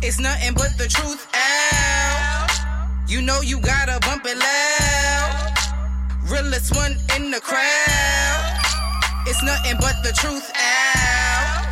[0.00, 2.48] It's nothing but the truth out.
[3.08, 5.54] You know you gotta bump it loud.
[6.30, 8.58] Realest one in the crowd.
[9.26, 11.68] It's nothing but the truth out.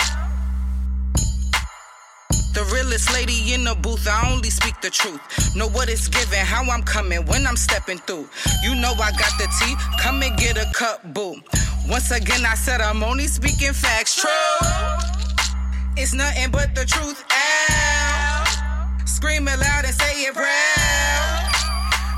[2.53, 5.21] The realest lady in the booth, I only speak the truth.
[5.55, 8.29] Know what it's giving, how I'm coming, when I'm stepping through.
[8.65, 11.37] You know I got the tea, come and get a cup, boo.
[11.89, 14.31] Once again, I said I'm only speaking facts, true.
[15.97, 17.56] It's nothing but the truth out.
[19.27, 21.51] Scream it loud and say it proud.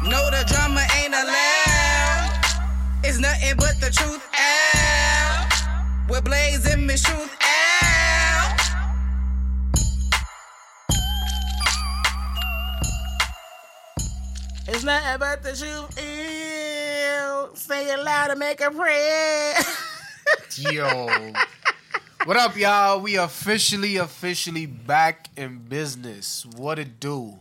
[0.04, 2.30] No, the drama ain't allowed.
[3.02, 5.48] It's nothing but the truth out.
[6.10, 8.60] We're blazing Miss Truth out.
[14.66, 15.96] It's nothing but the truth.
[15.96, 17.56] Ew.
[17.56, 19.54] Say it loud and make a prayer.
[20.58, 21.32] Yo.
[22.28, 23.00] What up, y'all?
[23.00, 26.44] We officially, officially back in business.
[26.58, 27.38] What it do?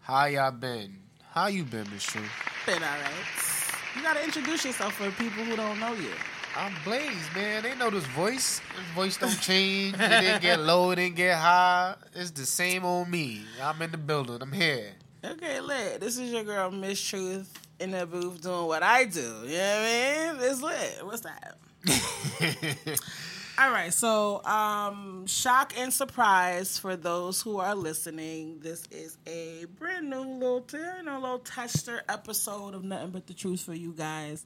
[0.00, 1.00] How y'all been?
[1.32, 2.22] How you been, Miss True?
[2.64, 3.12] Been alright.
[3.94, 6.08] You gotta introduce yourself for people who don't know you.
[6.56, 7.62] I'm Blaze, man.
[7.62, 8.62] They know this voice.
[8.74, 9.96] This voice don't change.
[9.96, 11.96] It didn't get low, it didn't get high.
[12.14, 13.42] It's the same old me.
[13.62, 14.38] I'm in the building.
[14.40, 14.92] I'm here.
[15.22, 16.00] Okay, lit.
[16.00, 19.42] This is your girl Miss Truth in the booth doing what I do.
[19.44, 20.50] You know what I mean?
[20.50, 21.04] It's lit.
[21.04, 21.58] What's that?
[23.58, 28.58] All right, so um, shock and surprise for those who are listening.
[28.60, 33.32] This is a brand new little, you know, little tester episode of Nothing But the
[33.32, 34.44] Truth for you guys.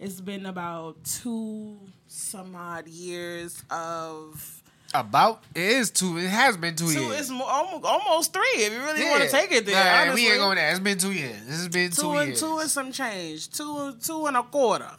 [0.00, 4.62] It's been about two some odd years of
[4.94, 6.16] About it is two.
[6.16, 7.00] It has been two, two.
[7.00, 7.20] years.
[7.20, 9.74] It's almost, almost three if you really want to take it there.
[9.84, 10.22] Nah, honestly.
[10.22, 10.70] we ain't going there.
[10.70, 11.40] It's been two years.
[11.44, 12.40] This has been two, two and years.
[12.40, 13.50] two and some change.
[13.50, 14.90] Two two and a quarter.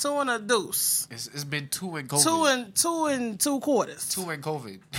[0.00, 1.06] Two and a deuce.
[1.10, 2.24] it's, it's been two and COVID.
[2.24, 4.08] Two and two and two quarters.
[4.08, 4.80] two and COVID.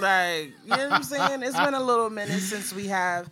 [0.00, 1.42] Like, you know what I'm saying?
[1.42, 3.28] It's been a little minute since we have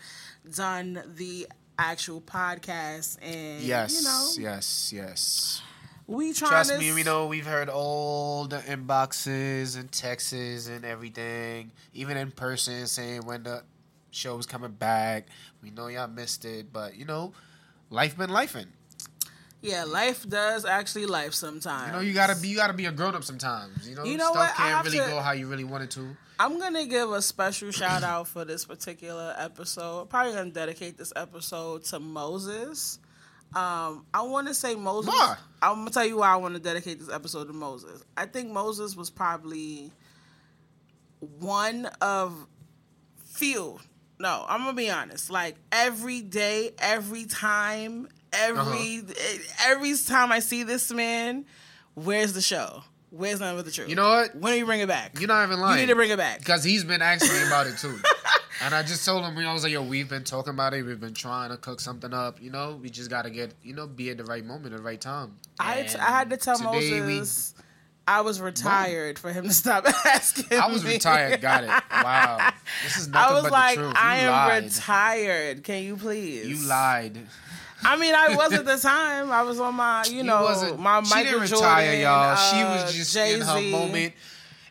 [0.57, 1.47] done the
[1.79, 5.63] actual podcast and yes, you know yes, yes.
[6.07, 10.33] we trying Trust to me, we know we've heard all the inboxes and texts
[10.69, 13.63] and everything, even in person, saying when the
[14.11, 15.27] show's coming back.
[15.63, 17.33] We know y'all missed it, but you know,
[17.91, 18.67] life been lifing.
[19.67, 22.93] Yeah life does actually life sometimes You know, you gotta be you gotta be a
[22.93, 23.89] grown up sometimes.
[23.89, 24.55] You know, You know stuff what?
[24.57, 26.17] Can't really to- go how you really want it to.
[26.39, 30.11] I'm gonna give a special shout out for this particular episode.
[30.11, 32.99] Probably gonna dedicate this episode to Moses.
[33.55, 35.09] Um, I want to say Moses.
[35.15, 35.37] Why?
[35.63, 38.03] I'm gonna tell you why I want to dedicate this episode to Moses.
[38.17, 39.93] I think Moses was probably
[41.39, 42.47] one of
[43.25, 43.79] few.
[44.19, 45.31] No, I'm gonna be honest.
[45.31, 48.09] Like every day, every time,
[48.43, 49.39] every Uh-huh.
[49.67, 51.45] every time I see this man,
[51.95, 52.83] where's the show?
[53.11, 53.89] Where's none of the truth?
[53.89, 54.35] You know what?
[54.35, 55.19] When do you bring it back?
[55.19, 55.77] You're not even lying.
[55.81, 56.41] You need to bring it back.
[56.41, 57.99] Because he's been asking me about it too.
[58.63, 60.75] and I just told him, you know, I was like, yo, we've been talking about
[60.75, 60.83] it.
[60.83, 62.43] We've been trying to cook something up.
[62.43, 64.79] You know, we just got to get, you know, be at the right moment, at
[64.79, 65.37] the right time.
[65.59, 67.55] I, I had to tell today we- Moses
[68.09, 70.59] I was retired for him to stop asking.
[70.59, 70.93] I was me.
[70.93, 71.41] retired.
[71.41, 71.71] Got it.
[71.91, 72.51] Wow.
[72.85, 73.95] This is nothing I was but like, the truth.
[73.95, 74.65] You I am lied.
[74.65, 75.65] retired.
[75.65, 76.47] Can you please?
[76.47, 77.19] You lied.
[77.83, 79.31] I mean, I was at the time.
[79.31, 81.51] I was on my, you know, my she Michael didn't Jordan.
[81.51, 82.37] retire, y'all.
[82.37, 83.35] she uh, was just Jay-Z.
[83.35, 84.15] in her moment.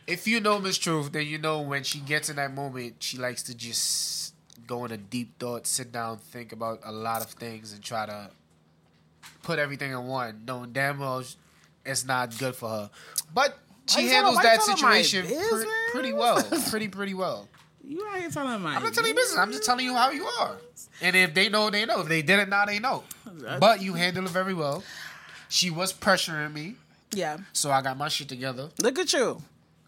[0.06, 3.18] If you know Miss Truth, then you know when she gets in that moment, she
[3.18, 4.34] likes to just
[4.66, 8.30] go into deep thought, sit down, think about a lot of things, and try to
[9.42, 11.22] put everything in one, knowing damn well
[11.86, 12.90] it's not good for her.
[13.32, 13.56] But
[13.88, 16.42] she handles that situation pre- pretty well.
[16.70, 17.48] pretty, pretty well.
[17.86, 18.74] You ain't telling my.
[18.74, 19.38] I'm not telling you business.
[19.38, 20.56] I'm just telling you how you are.
[21.00, 22.00] And if they know, they know.
[22.00, 23.04] If they didn't, now they know.
[23.60, 24.82] But you handle it very well.
[25.48, 26.74] She was pressuring me,
[27.12, 28.70] Yeah, so I got my shit together.
[28.82, 29.40] look at you.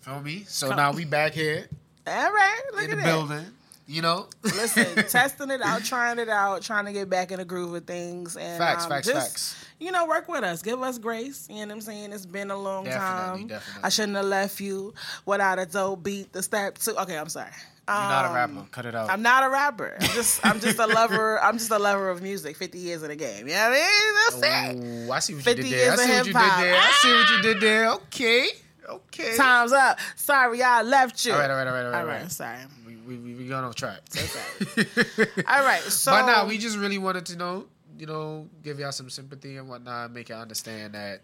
[0.02, 0.44] Feel me?
[0.46, 1.66] So now we back here
[2.06, 3.04] All right, look in at the that.
[3.04, 3.44] building.
[3.90, 7.44] You know, Listen, testing it out, trying it out, trying to get back in the
[7.46, 9.66] groove of things, and Facts, um, facts, just, facts.
[9.80, 11.46] You know, work with us, give us grace.
[11.50, 12.12] You know what I'm saying?
[12.12, 13.46] It's been a long Definitely, time.
[13.48, 13.82] definitely.
[13.84, 14.92] I shouldn't have left you
[15.24, 16.32] without a dope beat.
[16.34, 16.96] The step two.
[16.98, 17.50] Okay, I'm sorry.
[17.88, 18.68] You're not a Um, rapper.
[18.70, 19.10] Cut it out.
[19.10, 19.96] I'm not a rapper.
[20.00, 21.40] I'm just I'm just a lover.
[21.42, 22.56] I'm just a lover of music.
[22.56, 23.48] Fifty years in the game.
[23.48, 24.40] You know what I mean?
[24.42, 25.10] That's it.
[25.10, 25.92] I see what you 50 did there.
[25.92, 26.74] I see what you did there.
[26.76, 27.90] I see what you did there.
[27.92, 28.48] Okay,
[28.88, 29.36] okay.
[29.36, 29.98] Time's up.
[30.16, 31.32] Sorry, I left you.
[31.32, 31.84] All right, all right, all right.
[31.86, 32.30] All all right, right.
[32.30, 32.58] sorry.
[32.86, 34.00] We we we, we going off track.
[35.46, 37.66] All right, so but now we just really wanted to know,
[37.98, 41.20] you know, give y'all some sympathy and whatnot, make y'all understand that,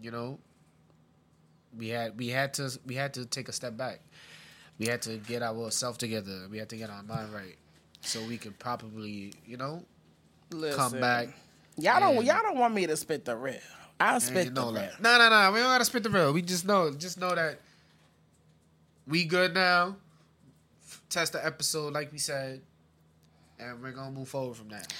[0.00, 0.38] you know,
[1.76, 4.00] we had we had to we had to take a step back.
[4.80, 6.48] We had to get ourselves together.
[6.50, 7.54] We had to get our mind right,
[8.00, 9.84] so we could probably, you know,
[10.50, 11.28] listen, come back.
[11.76, 13.58] Y'all don't y'all don't want me to spit the real.
[14.00, 14.88] I'll spit you the know real.
[14.98, 15.52] No, no, no.
[15.52, 16.32] We don't gotta spit the real.
[16.32, 17.60] We just know, just know that
[19.06, 19.96] we good now.
[21.10, 22.62] test the episode like we said,
[23.58, 24.90] and we're gonna move forward from that.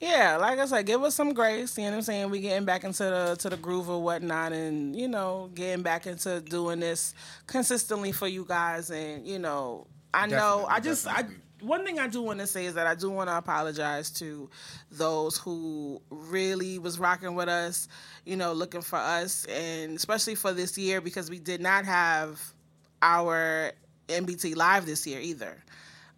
[0.00, 1.76] Yeah, like I said, give us some grace.
[1.76, 2.30] You know what I'm saying?
[2.30, 6.06] We getting back into the to the groove or whatnot, and you know, getting back
[6.06, 7.12] into doing this
[7.46, 8.90] consistently for you guys.
[8.90, 11.36] And you know, I know, Definitely, I just, definitely.
[11.36, 14.10] I one thing I do want to say is that I do want to apologize
[14.12, 14.48] to
[14.90, 17.86] those who really was rocking with us,
[18.24, 22.40] you know, looking for us, and especially for this year because we did not have
[23.02, 23.72] our
[24.08, 25.62] NBT live this year either.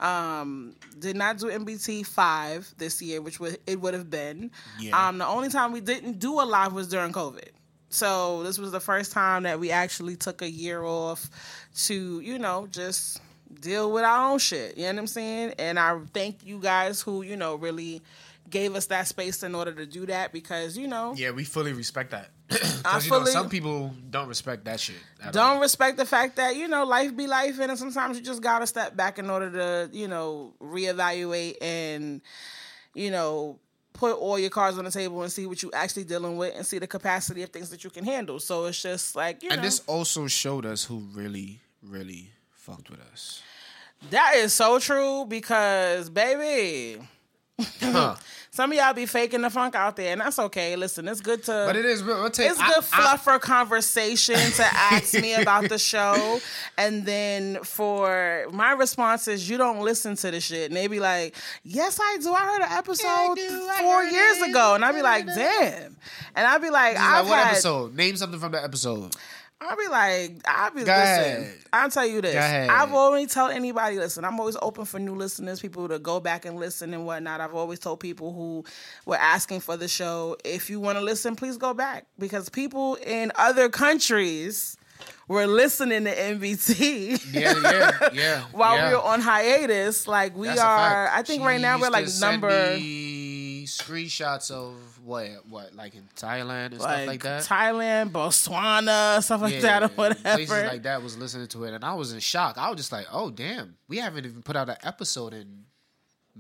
[0.02, 4.50] Um, did not do NBT five this year, which would it would have been.
[4.78, 5.08] Yeah.
[5.08, 7.50] Um, the only time we didn't do a live was during COVID.
[7.88, 11.28] So this was the first time that we actually took a year off
[11.87, 13.20] to, you know, just
[13.60, 14.76] deal with our own shit.
[14.76, 15.54] You know what I'm saying?
[15.58, 18.02] And I thank you guys who, you know, really
[18.50, 21.72] gave us that space in order to do that because, you know, Yeah, we fully
[21.72, 22.31] respect that.
[22.82, 24.96] Because you know some people don't respect that shit.
[25.31, 28.66] don't respect the fact that you know life be life and sometimes you just gotta
[28.66, 32.20] step back in order to you know reevaluate and
[32.94, 33.58] you know
[33.93, 36.66] put all your cards on the table and see what you actually dealing with and
[36.66, 39.58] see the capacity of things that you can handle so it's just like you And
[39.58, 42.32] know this also showed us who really, really
[42.62, 43.43] fucked with us.
[44.11, 46.99] that is so true because baby
[47.81, 48.17] Huh.
[48.50, 51.44] some of y'all be faking the funk out there and that's okay listen it's good
[51.44, 52.03] to But it is.
[52.32, 56.41] Take, it's I- good I- fluffer conversation to ask me about the show,
[56.76, 60.99] and then for my response is you don't listen to the shit, and they be
[60.99, 62.32] like, "Yes, I do.
[62.32, 63.06] I heard an episode.
[63.06, 64.50] I four years it.
[64.50, 65.97] ago," and I'd be like, "Damn,"
[66.35, 67.94] and I'd be like, Like, "I've what had," episode?
[67.94, 69.14] Name something from the episode.
[69.69, 71.43] I'd be like, I'd be Go listen.
[71.43, 71.55] ahead.
[71.73, 72.37] I'll tell you this.
[72.37, 76.44] I've always told anybody, listen, I'm always open for new listeners, people to go back
[76.44, 77.41] and listen and whatnot.
[77.41, 78.64] I've always told people who
[79.06, 82.97] were asking for the show, if you want to listen, please go back because people
[82.97, 84.76] in other countries
[85.29, 87.32] were listening to NBT.
[87.32, 88.41] Yeah, yeah, yeah.
[88.53, 88.88] While yeah.
[88.88, 91.09] we were on hiatus, like we That's are.
[91.09, 93.31] I think right now we're like number me
[93.64, 94.75] screenshots of
[95.05, 97.43] what, what, like in Thailand and like, stuff like that.
[97.43, 100.23] Thailand, Botswana, stuff like that, or whatever.
[100.37, 102.59] Places like that was listening to it, and I was in shock.
[102.59, 105.64] I was just like, "Oh damn, we haven't even put out an episode in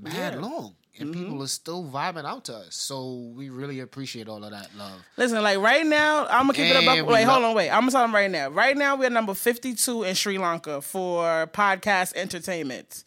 [0.00, 0.30] mad Yeah.
[0.32, 0.42] Mm-hmm.
[0.42, 2.74] long, and people are still vibing out to us.
[2.74, 5.00] So we really appreciate all of that love.
[5.16, 6.96] Listen, like right now, I'm gonna keep it And up.
[6.96, 7.70] we Wait, hold on, wait.
[7.70, 8.48] I'm gonna tell them right now.
[8.50, 13.04] Right now, we're number 52 in Sri Lanka for podcast entertainment.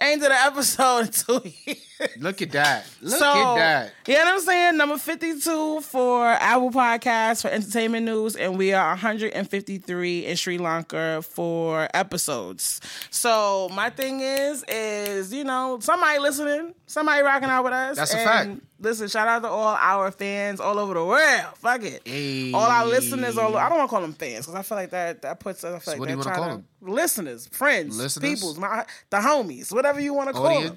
[0.00, 2.16] Ain't did an episode in two years.
[2.18, 2.84] Look at that!
[3.00, 3.92] Look so, at that!
[4.08, 4.76] You know what I'm saying?
[4.76, 11.22] Number 52 for Apple Podcasts for entertainment news, and we are 153 in Sri Lanka
[11.22, 12.80] for episodes.
[13.10, 17.96] So my thing is, is you know, somebody listening, somebody rocking out with us.
[17.96, 18.50] That's a fact.
[18.84, 21.46] Listen, shout out to all our fans all over the world.
[21.56, 22.54] Fuck it.
[22.54, 24.90] All our listeners, all I don't want to call them fans because I feel like
[24.90, 25.74] that that puts us.
[25.74, 28.34] I feel like what do you wanna trying call to- Listeners, friends, Listeners?
[28.34, 30.74] peoples, my the homies, whatever you want to call them.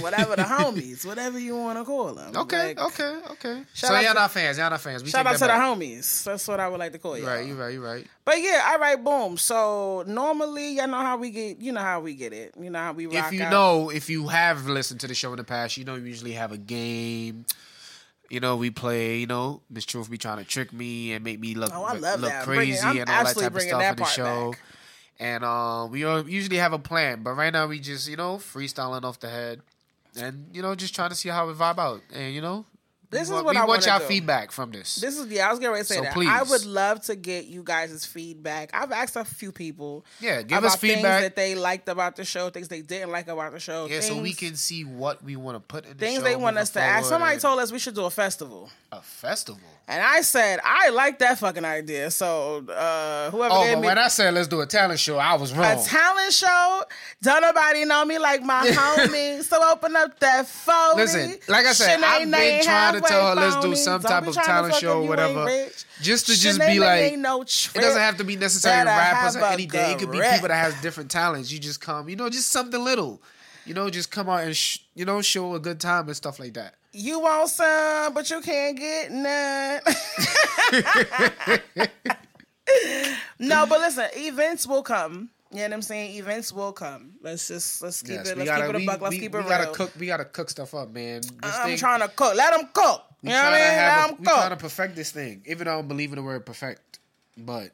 [0.00, 2.36] Whatever the homies, whatever you want to call them.
[2.36, 3.62] Okay, Like, okay, okay.
[3.74, 4.58] Shout so out y'all not fans.
[4.58, 5.02] Y'all not fans.
[5.02, 6.24] We Shout out to the homies.
[6.24, 7.26] That's what I would like to call you.
[7.26, 8.06] Right, you right, you right.
[8.24, 9.36] But yeah, all right, boom.
[9.36, 11.60] So normally, y'all know how we get.
[11.60, 12.54] You know how we get it.
[12.60, 13.50] You know how we rock if you out.
[13.50, 16.32] know, if you have listened to the show in the past, you know we usually
[16.32, 17.44] have a game.
[18.30, 19.18] You know, we play.
[19.18, 21.92] You know, Miss Truth be trying to trick me and make me look Oh, I
[21.94, 22.44] love look that.
[22.44, 24.50] Crazy and all that type of stuff in the show.
[24.52, 24.60] back.
[25.20, 28.36] And um, we uh, usually have a plan, but right now we just you know
[28.36, 29.60] freestyling off the head,
[30.16, 32.00] and you know just trying to see how we vibe out.
[32.12, 32.66] And you know,
[33.14, 34.04] This we is what we I want y'all do.
[34.04, 34.96] feedback from this.
[34.96, 35.48] This is yeah.
[35.48, 36.12] I was getting ready to say So that.
[36.12, 36.28] please.
[36.28, 38.70] I would love to get you guys' feedback.
[38.74, 40.04] I've asked a few people.
[40.20, 41.02] Yeah, give us feedback.
[41.02, 43.86] Things that they liked about the show, things they didn't like about the show.
[43.86, 46.10] yeah, so we can see what we want to put in the show.
[46.10, 47.08] things show they want us to ask.
[47.08, 48.70] Somebody told us we should do a festival.
[48.92, 49.60] a festival.
[49.86, 52.10] And I said, I like that fucking idea.
[52.10, 55.18] So uh whoever Oh, gave but me when I said let's do a talent show,
[55.18, 55.78] I was wrong.
[55.78, 56.82] a talent show,
[57.22, 59.42] don't nobody know me like my homie.
[59.42, 60.96] So open up that phone.
[60.96, 64.34] Listen, like I said, I've been trying to tell her let's do some type of
[64.34, 65.46] talent show or whatever.
[66.00, 69.52] Just to just be like, no it doesn't have to be necessarily rappers or have
[69.54, 69.92] anything.
[69.92, 71.52] It could be people that has different talents.
[71.52, 73.22] You just come, you know, just something little.
[73.66, 76.38] You know, just come out and sh- you know show a good time and stuff
[76.38, 76.74] like that.
[76.92, 79.80] You want some, but you can't get none.
[83.38, 85.30] no, but listen, events will come.
[85.54, 86.16] You know what I'm saying?
[86.16, 87.12] Events will come.
[87.22, 88.36] Let's just let's keep Yes, it.
[88.38, 89.00] Let's gotta, keep it a buck.
[89.00, 89.74] Let's we- keep we it gotta real.
[89.74, 89.92] cook.
[89.98, 91.20] We gotta cook stuff up, man.
[91.20, 92.34] This uh, I'm thing, trying to cook.
[92.34, 93.04] Let them cook.
[93.22, 93.76] we You know what I mean?
[93.76, 95.42] Let them we trying to perfect this thing.
[95.46, 96.98] Even though I don't believe in the word perfect,
[97.38, 97.70] but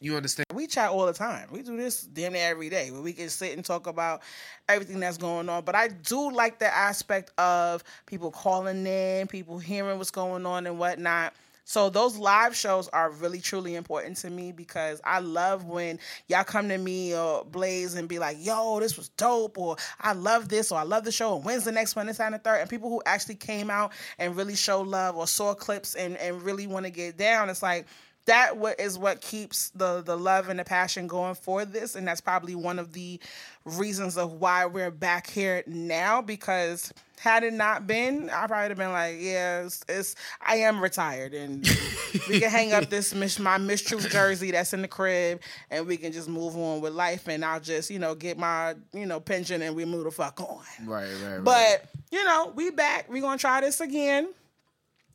[0.00, 0.44] you understand.
[0.52, 1.48] We chat all the time.
[1.50, 4.20] We do this damn near every day where we can sit and talk about
[4.68, 5.64] everything that's going on.
[5.64, 10.66] But I do like the aspect of people calling in, people hearing what's going on
[10.66, 11.32] and whatnot.
[11.64, 16.44] So those live shows are really truly important to me because I love when y'all
[16.44, 20.48] come to me or Blaze and be like, "Yo, this was dope," or "I love
[20.48, 22.06] this," or "I love the show," and when's the next one?
[22.06, 22.60] This and the third.
[22.60, 26.42] And people who actually came out and really show love or saw clips and and
[26.42, 27.48] really want to get down.
[27.48, 27.86] It's like
[28.26, 32.06] that what is what keeps the the love and the passion going for this and
[32.06, 33.20] that's probably one of the
[33.64, 38.70] reasons of why we're back here now because had it not been i probably would
[38.70, 40.14] have been like yeah it's, it's
[40.46, 41.66] i am retired and
[42.28, 45.40] we can hang up this my miss truth jersey that's in the crib
[45.70, 48.74] and we can just move on with life and i'll just you know get my
[48.92, 50.58] you know pension and we move the fuck on.
[50.84, 51.44] Right, right, right.
[51.44, 53.10] but you know we back.
[53.10, 54.28] We gonna try this again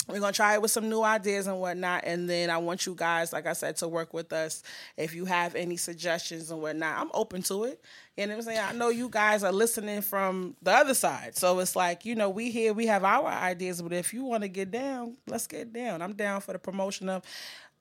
[0.10, 2.96] we're gonna try it with some new ideas and whatnot, and then I want you
[2.96, 4.64] guys, like I said, to work with us.
[4.98, 7.82] If you have any suggestions and whatnot, I'm open to it.
[8.18, 8.60] You know what I'm saying?
[8.70, 12.30] I know you guys are listening from the other side, so it's like you know
[12.30, 15.72] we here, we have our ideas, but if you want to get down, let's get
[15.72, 16.02] down.
[16.02, 17.24] I'm down for the promotion of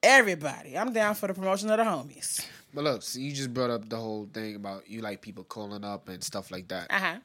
[0.03, 0.77] everybody.
[0.77, 2.47] I'm down for the promotion of the homies.
[2.75, 5.85] But look, so you just brought up the whole thing about you like people calling
[5.85, 6.89] up and stuff like that.
[6.91, 7.17] Uh huh.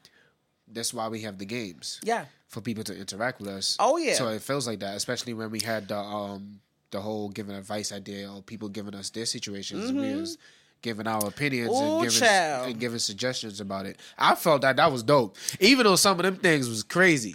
[0.66, 2.00] That's why we have the games.
[2.02, 2.24] Yeah.
[2.48, 3.76] For people to interact with us.
[3.80, 4.14] Oh, yeah.
[4.14, 7.90] So it feels like that, especially when we had the um the whole giving advice
[7.92, 9.90] idea or people giving us their situations.
[9.92, 10.38] We was
[10.82, 11.84] giving our opinions Mm-hmm.
[11.84, 12.28] Ooh, and giving
[12.72, 13.98] and giving suggestions about it.
[14.18, 15.36] I felt that that was dope.
[15.60, 17.34] Even though some of them things was crazy.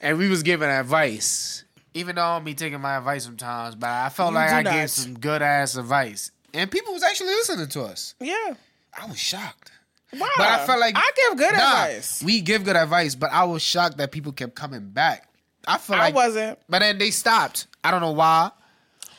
[0.00, 1.64] and we was giving advice.
[1.94, 4.72] Even though I don't be taking my advice sometimes, but I felt like I not.
[4.72, 6.30] gave some good ass advice.
[6.54, 8.14] And people was actually listening to us.
[8.20, 8.54] Yeah.
[8.98, 9.65] I was shocked.
[10.12, 10.28] Wow.
[10.36, 12.22] But I felt like I give good Nah, advice.
[12.22, 15.28] We give good advice, but I was shocked that people kept coming back.
[15.66, 17.66] I feel I like I wasn't but then they stopped.
[17.82, 18.52] I don't know why,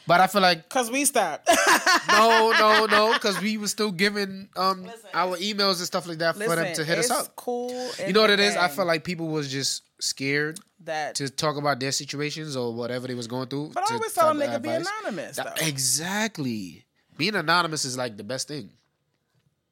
[0.08, 1.50] but I feel like because we stopped.
[2.10, 6.20] no, no, no, because we were still giving um Listen, our emails and stuff like
[6.20, 7.36] that for them to hit us up.
[7.36, 7.90] Cool.
[8.06, 8.56] You know what it is?
[8.56, 11.16] I felt like people was just scared that.
[11.16, 13.72] to talk about their situations or whatever they was going through.
[13.74, 15.36] but I always tell them they could be anonymous.
[15.36, 16.86] That- exactly.
[17.18, 18.70] Being anonymous is like the best thing.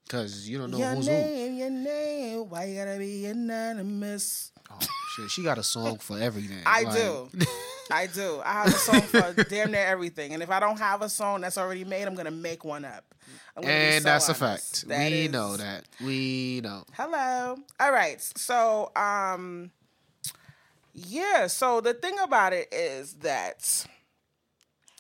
[0.10, 1.12] Cause you don't know Your who's who.
[1.14, 2.50] name, your name.
[2.50, 4.52] Why you gotta be anonymous?
[4.72, 4.78] Oh
[5.16, 6.62] shit, she got a song for everything.
[6.66, 7.30] I Like- do.
[7.92, 8.42] I do.
[8.44, 10.34] I have a song for damn near everything.
[10.34, 13.04] And if I don't have a song that's already made, I'm gonna make one up.
[13.56, 14.88] I'm gonna be and so that's a fact.
[14.88, 15.86] That we is- know that.
[16.04, 16.84] We know.
[16.94, 17.58] Hello.
[17.80, 18.20] All right.
[18.38, 19.72] So, um,
[20.94, 21.48] yeah.
[21.48, 23.86] So the thing about it is that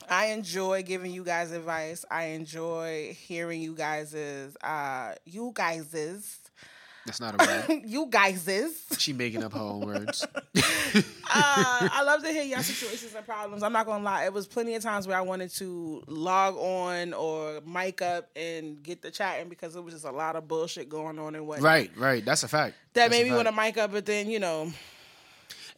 [0.09, 2.05] I enjoy giving you guys advice.
[2.09, 6.39] I enjoy hearing you guys's, uh, you guys's,
[7.05, 7.81] That's not a word.
[7.85, 8.85] you guys's.
[8.97, 10.25] she making up her own words.
[10.55, 11.01] uh,
[11.33, 13.63] I love to hear your situations and problems.
[13.63, 14.25] I'm not gonna lie.
[14.25, 18.81] It was plenty of times where I wanted to log on or mic up and
[18.81, 21.61] get the chatting because it was just a lot of bullshit going on and what.
[21.61, 22.23] right, right.
[22.23, 22.75] That's a fact.
[22.93, 24.71] That That's made me want to mic up, but then you know,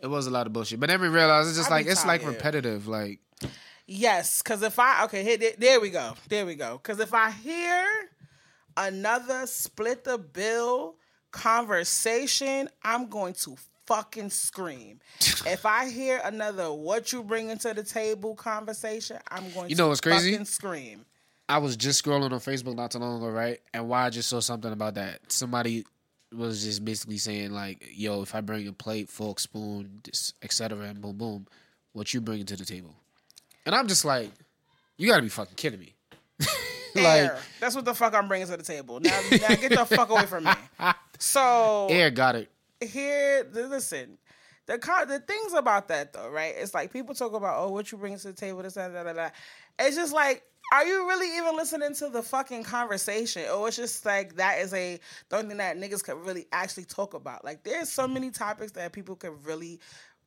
[0.01, 2.05] It was a lot of bullshit, but then we realized it's just I like it's
[2.05, 2.87] like repetitive.
[2.87, 3.19] Like
[3.87, 4.41] yes.
[4.41, 6.79] Because if I okay, here, there, there we go, there we go.
[6.81, 7.85] Because if I hear
[8.75, 10.95] another split the bill
[11.31, 14.99] conversation, I'm going to fucking scream.
[15.45, 19.81] if I hear another what you bringing to the table conversation, I'm going You to
[19.81, 20.31] know what's crazy?
[20.31, 21.05] fucking scream.
[21.49, 23.59] I was just scrolling on Facebook not too long ago, right?
[23.73, 25.31] And why I just saw something about that.
[25.31, 25.85] Somebody
[26.35, 30.01] was just basically saying like, "Yo, if I bring a plate, fork, spoon,
[30.41, 31.47] etc., and boom, boom,
[31.93, 32.93] what you bringing to the table?"
[33.67, 34.31] And I'm just like,
[34.95, 35.93] "You gotta be fucking kidding me!"
[36.95, 37.37] like, Air.
[37.59, 39.01] That's what the fuck I'm bringing to the table.
[39.01, 40.51] Now, now get the fuck away from me.
[41.19, 42.47] So air got it.
[42.79, 44.19] here, listen.
[44.67, 46.53] The the things about that though, right?
[46.55, 49.03] It's like people talk about, oh, what you bring to the table, this, that, that,
[49.03, 49.35] that, that.
[49.79, 53.45] It's just like, are you really even listening to the fucking conversation?
[53.49, 56.85] Or it's just like that is a the only thing that niggas could really actually
[56.85, 57.43] talk about.
[57.43, 59.79] Like there's so many topics that people could really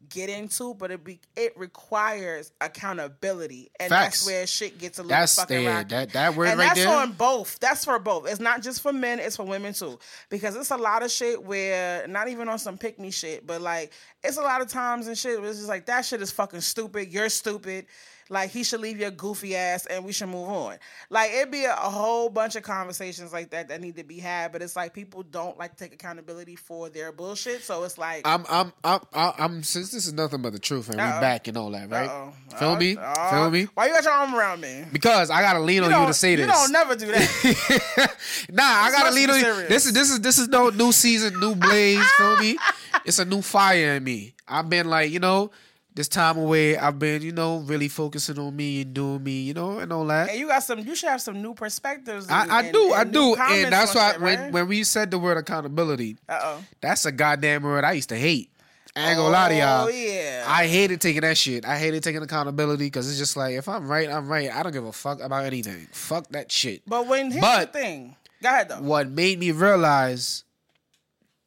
[0.08, 4.20] get into, but it be it requires accountability, and Facts.
[4.20, 5.74] that's where shit gets a little That's fucking there.
[5.74, 5.88] rocky.
[5.88, 6.88] That that word and right that's there.
[6.96, 7.58] on both.
[7.60, 8.28] That's for both.
[8.28, 9.18] It's not just for men.
[9.18, 9.98] It's for women too.
[10.28, 13.60] Because it's a lot of shit where not even on some pick me shit, but
[13.60, 13.92] like
[14.24, 15.40] it's a lot of times and shit.
[15.40, 17.08] Where it's just like that shit is fucking stupid.
[17.12, 17.86] You're stupid.
[18.30, 20.76] Like he should leave your goofy ass and we should move on.
[21.10, 24.52] Like it'd be a, whole bunch of conversations like that that need to be had.
[24.52, 27.62] But it's like people don't like to take accountability for their bullshit.
[27.62, 30.88] So it's like I'm, I'm, I'm, I'm, I'm, since this is nothing but the truth,
[30.90, 31.16] and Uh-oh.
[31.16, 32.08] we back and all that, right?
[32.08, 32.56] uh-oh.
[32.56, 32.96] Feel Uh, me?
[32.96, 33.64] uh, Feel me?
[33.74, 34.84] Why you got your arm around me?
[34.92, 36.46] Because I gotta lean on you to say you this.
[36.46, 38.16] don't never do that.
[38.52, 39.66] nah, I gotta lean on you.
[39.68, 42.04] This is this is this is no new season, new blaze.
[42.12, 42.56] feel me?
[43.04, 44.34] It's a new fire in me.
[44.46, 45.50] I've been like, you know,
[45.94, 49.54] this time away, I've been, you know, really focusing on me and doing me, you
[49.54, 50.30] know, and all that.
[50.30, 50.78] and you got some.
[50.78, 52.26] You should have some new perspectives.
[52.28, 54.52] and- I, I and- do, I do, and that's why shit, when right?
[54.52, 56.62] when we said the word accountability, oh.
[56.80, 58.50] that's a goddamn word I used to hate.
[58.96, 59.84] I ain't gonna lie to y'all.
[59.86, 60.44] Oh, yeah.
[60.48, 61.64] I hated taking that shit.
[61.64, 64.50] I hated taking accountability because it's just like if I'm right, I'm right.
[64.52, 65.86] I don't give a fuck about anything.
[65.92, 66.82] Fuck that shit.
[66.88, 68.16] But when here's But- the thing.
[68.42, 68.80] Go ahead though.
[68.80, 70.42] What made me realize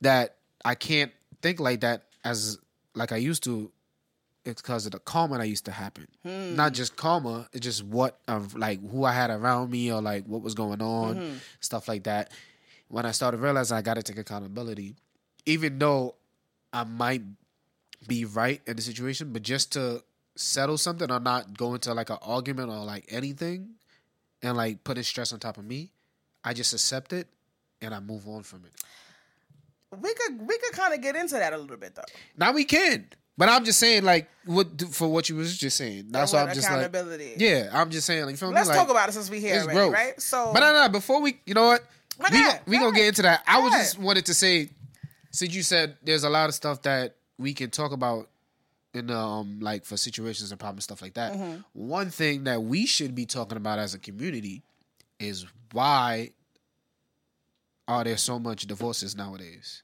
[0.01, 2.57] that I can't think like that as
[2.95, 3.71] like I used to.
[4.45, 6.07] It's because of the karma that used to happen.
[6.23, 6.55] Hmm.
[6.55, 10.25] Not just karma, it's just what of like who I had around me or like
[10.25, 11.35] what was going on, Mm-hmm.
[11.61, 12.31] stuff like that.
[12.89, 14.95] When I started realizing I got to take accountability,
[15.45, 16.15] even though
[16.73, 17.21] I might
[18.07, 20.03] be right in the situation, but just to
[20.35, 23.69] settle something or not go into like an argument or like anything
[24.41, 25.89] and like putting stress on top of me,
[26.43, 27.27] I just accept it
[27.81, 28.73] and I move on from it.
[30.01, 32.01] We could we could kind of get into that a little bit though.
[32.35, 33.07] Now we can.
[33.37, 36.05] But I'm just saying, like, what for what you was just saying.
[36.09, 38.55] That's why what I'm just like, yeah, I'm just saying, like, you feel me?
[38.55, 39.93] Let's Like, talk about it since we here already, growth.
[39.93, 40.21] right?
[40.21, 41.83] So, But no, no, before we, you know what?
[42.19, 43.43] We go, we go gonna get into that.
[43.47, 44.69] I was just wanted to say,
[45.31, 48.29] since you said there's a lot of stuff that we can talk about
[48.93, 51.33] in um like for situations and problems stuff like that.
[51.33, 51.61] Mm-hmm.
[51.73, 54.61] One thing that we should be talking about as a community
[55.19, 56.29] is why
[57.87, 59.81] are there so much divorces nowadays?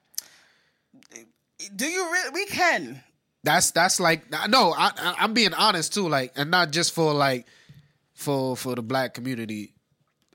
[1.75, 2.29] do you really?
[2.31, 3.03] We can.
[3.43, 7.47] That's that's like no, I, I'm being honest too, like, and not just for like
[8.13, 9.73] for for the black community,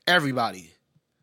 [0.07, 0.71] everybody.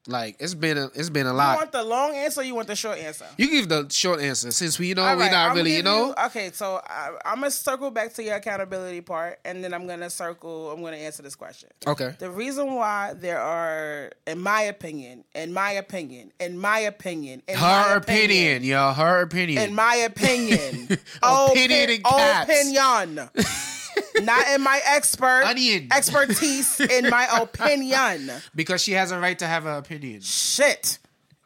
[0.09, 1.56] Like it's been a it's been a You lot.
[1.59, 2.40] want the long answer?
[2.40, 3.25] or You want the short answer?
[3.38, 5.85] You give the short answer since we you know All we're not I'ma really you
[5.85, 6.12] know.
[6.26, 10.11] okay, so I, I'm gonna circle back to your accountability part, and then I'm gonna
[10.11, 10.73] circle.
[10.73, 11.68] I'm gonna answer this question.
[11.87, 12.16] Okay.
[12.18, 17.61] The reason why there are, in my opinion, in my opinion, in my opinion, in
[17.61, 19.62] my Her opinion, yo, her opinion.
[19.62, 20.88] in my opinion,
[21.23, 22.50] Opinion in caps.
[22.50, 23.30] opinion,
[24.22, 25.88] not in my expert Onion.
[25.92, 28.30] expertise, in my opinion.
[28.54, 30.20] because she has a right to have an opinion.
[30.20, 30.99] Shit,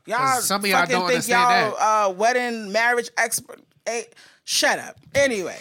[0.07, 0.41] y'all.
[0.41, 3.61] some of y'all fucking don't think y'all uh, wedding marriage expert.
[3.87, 4.03] eh,
[4.45, 4.97] shut up.
[5.15, 5.59] Anyway,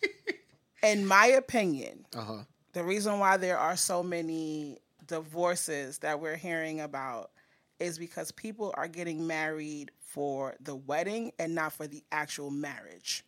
[0.82, 2.38] in my opinion, Uh huh.
[2.72, 7.30] the reason why there are so many divorces that we're hearing about
[7.80, 13.22] is because people are getting married for the wedding and not for the actual marriage.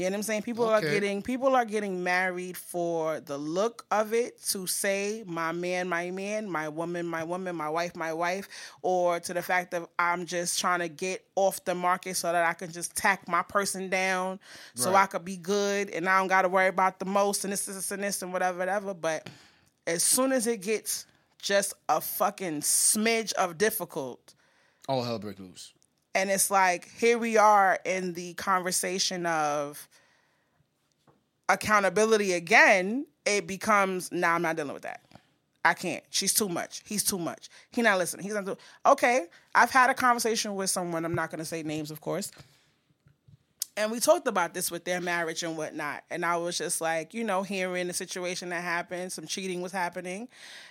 [0.00, 0.42] You know what I'm saying?
[0.44, 5.52] People are getting people are getting married for the look of it to say my
[5.52, 8.48] man, my man, my woman, my woman, my wife, my wife,
[8.80, 12.46] or to the fact that I'm just trying to get off the market so that
[12.46, 14.40] I can just tack my person down
[14.74, 15.02] so Right.
[15.02, 17.90] I could be good and I don't gotta worry about the most and this, this,
[17.90, 18.94] and this and whatever, whatever.
[18.94, 19.28] But
[19.86, 21.04] as soon as it gets
[21.42, 24.32] just a fucking smidge of difficult,
[24.88, 25.74] All hell break loose.
[26.14, 29.88] And it's like here we are in the conversation of
[31.48, 35.02] accountability again it becomes nah i'm not dealing with that.
[35.62, 36.02] I can't.
[36.08, 36.82] She's too much.
[36.86, 37.50] He's too much.
[37.70, 38.24] He not listening.
[38.24, 41.62] He's not do- okay i've had a conversation with someone i'm not going to say
[41.62, 42.30] names of course.
[43.76, 46.02] And we talked about this with their marriage and whatnot.
[46.10, 49.72] And i was just like you know hearing the situation that happened some cheating was
[49.72, 50.28] happening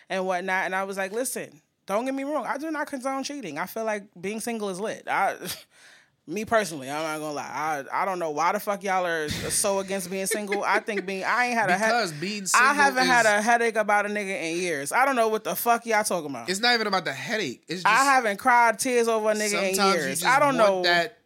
[0.09, 0.65] and whatnot.
[0.65, 1.61] And i was like listen
[1.95, 4.79] don't get me wrong i do not condone cheating i feel like being single is
[4.79, 5.35] lit i
[6.27, 9.29] me personally i'm not gonna lie i, I don't know why the fuck y'all are
[9.29, 12.69] so against being single i think being i ain't had a Because head being single
[12.69, 15.55] i haven't had a headache about a nigga in years i don't know what the
[15.55, 17.63] fuck y'all talking about It's not even about the headache.
[17.67, 21.17] It's just i haven't cried tears over a nigga in years i don't know that.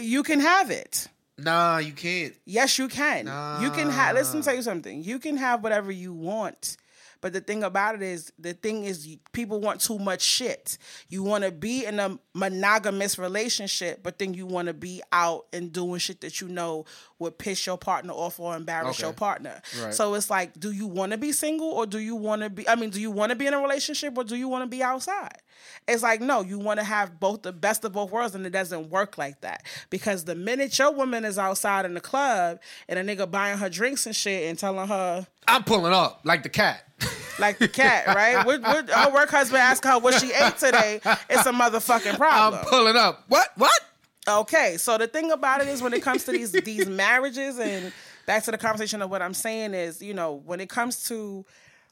[0.00, 2.32] you can have it Nah, you can't.
[2.46, 3.26] Yes, you can.
[3.60, 4.14] You can have.
[4.14, 4.44] Listen, Nah.
[4.46, 5.02] tell you something.
[5.04, 6.78] You can have whatever you want.
[7.26, 10.78] But the thing about it is, the thing is, people want too much shit.
[11.08, 15.46] You want to be in a monogamous relationship, but then you want to be out
[15.52, 16.84] and doing shit that you know
[17.18, 19.02] would piss your partner off or embarrass Okay.
[19.08, 19.60] your partner.
[19.82, 19.92] Right.
[19.92, 22.68] So it's like, do you want to be single or do you want to be?
[22.68, 24.68] I mean, do you want to be in a relationship or do you want to
[24.68, 25.38] be outside?
[25.88, 28.50] It's like, no, you want to have both the best of both worlds, and it
[28.50, 29.64] doesn't work like that.
[29.90, 33.68] Because the minute your woman is outside in the club and a nigga buying her
[33.68, 36.82] drinks and shit and telling her, I'm pulling up like the cat.
[37.38, 38.44] like the cat, right?
[38.44, 41.00] What, what, her work husband asked her what she ate today.
[41.28, 42.60] It's a motherfucking problem.
[42.60, 43.24] I'm pulling up.
[43.28, 43.48] What?
[43.56, 43.80] What?
[44.28, 47.92] Okay, so the thing about it is when it comes to these these marriages and
[48.26, 51.46] back to the conversation of what I'm saying is, you know, when it comes to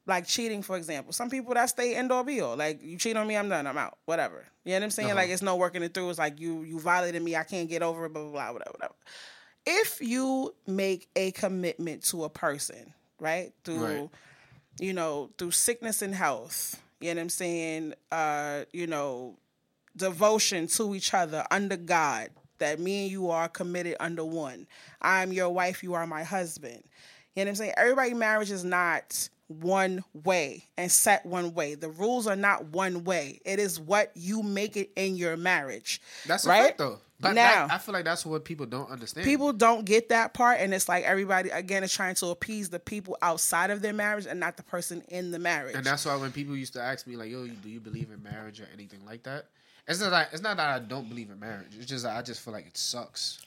[0.06, 2.56] like cheating, for example, some people that stay end all be all.
[2.56, 4.44] Like you cheat on me, I'm done, I'm out, whatever.
[4.64, 5.14] You know what I'm saying?
[5.14, 6.10] Like it's no working it through.
[6.10, 8.70] It's like you you violated me, I can't get over it, blah blah blah, whatever,
[8.72, 8.94] whatever.
[9.66, 14.10] If you make a commitment to a person, right, through Right.
[14.78, 17.94] you know through sickness and health, you know what I'm saying?
[18.12, 19.38] Uh, you know,
[19.96, 24.66] devotion to each other under God, that me and you are committed under one.
[25.00, 26.82] I'm your wife, you are my husband.
[27.34, 27.74] You know what I'm saying?
[27.76, 31.74] Everybody marriage is not one way and set one way.
[31.74, 33.40] The rules are not one way.
[33.44, 36.00] It is what you make it in your marriage.
[36.26, 36.66] That's right.
[36.66, 36.98] fact though.
[37.20, 39.24] But now that- I feel like that's what people don't understand.
[39.24, 42.80] people don't get that part and it's like everybody again is trying to appease the
[42.80, 46.16] people outside of their marriage and not the person in the marriage and that's why
[46.16, 49.04] when people used to ask me like, "Yo, do you believe in marriage or anything
[49.06, 49.46] like that?"
[49.86, 51.72] It's not it's not that I don't believe in marriage.
[51.76, 53.38] It's just that I just feel like it sucks.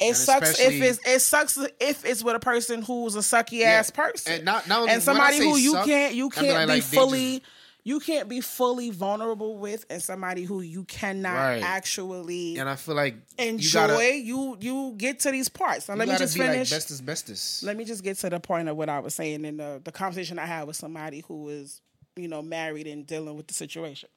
[0.00, 3.62] It and sucks if it's it sucks if it's with a person who's a sucky
[3.62, 6.56] ass person And not, not and somebody who you suck, can't you I mean, can't
[6.56, 7.50] like, be like, fully just-
[7.86, 11.62] you can't be fully vulnerable with and somebody who you cannot Right.
[11.62, 15.94] actually and I feel like enjoy You, gotta, you, you get to these parts now
[15.94, 17.62] let me just finish like bestest bestest.
[17.62, 19.92] let me just get to the point of what I was saying in the, the
[19.92, 21.82] conversation I had with somebody who was,
[22.16, 24.08] you know, married and dealing with the situation.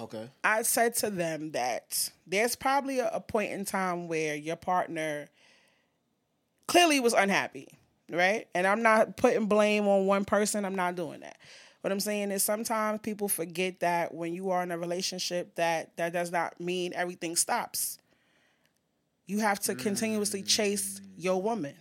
[0.00, 0.28] Okay.
[0.44, 5.28] I said to them that there's probably a, a point in time where your partner
[6.66, 7.68] clearly was unhappy,
[8.10, 8.46] right?
[8.54, 10.64] And I'm not putting blame on one person.
[10.64, 11.38] I'm not doing that.
[11.80, 15.96] What I'm saying is sometimes people forget that when you are in a relationship that
[15.96, 17.98] that does not mean everything stops.
[19.26, 21.06] You have to continuously chase mm.
[21.18, 21.74] your woman.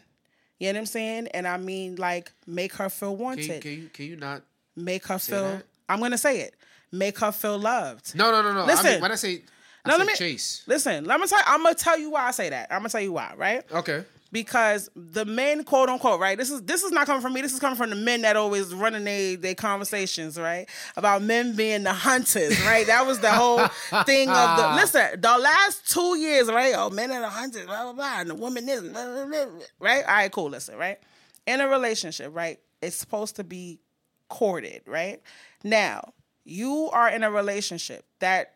[0.59, 1.27] You know what I'm saying?
[1.27, 3.47] And I mean like make her feel Can wanted.
[3.47, 4.43] you, can you can you not?
[4.77, 5.63] make her feel that?
[5.89, 6.55] I'm gonna say it.
[6.91, 8.15] Make her feel loved.
[8.15, 8.61] No, no, no, no.
[8.61, 8.91] I Listen.
[8.93, 9.41] mean, when I say,
[9.85, 10.63] I No, let me- chase.
[10.67, 12.67] Listen, let me tell I'm gonna tell you why I say that.
[12.71, 13.63] I'm gonna tell you why, right?
[13.71, 14.03] Okay.
[14.29, 16.37] Because the men, quote unquote, right?
[16.37, 17.41] This is this is not coming from me.
[17.41, 20.67] This is coming from the men that always running their their conversations, right?
[20.97, 22.85] About men being the hunters, right?
[22.87, 23.57] That was the whole
[24.03, 24.73] thing of the ah.
[24.75, 26.73] listen, the last two years, right?
[26.75, 29.45] Oh, men are the hunters, blah blah blah, and the woman isn't, blah, blah, blah,
[29.45, 30.03] blah, right?
[30.03, 30.49] All right, cool.
[30.49, 30.97] Listen, right?
[31.45, 32.59] In a relationship, right?
[32.81, 33.79] It's supposed to be
[34.27, 35.21] courted, right?
[35.63, 36.11] Now,
[36.47, 38.53] you are in a relationship that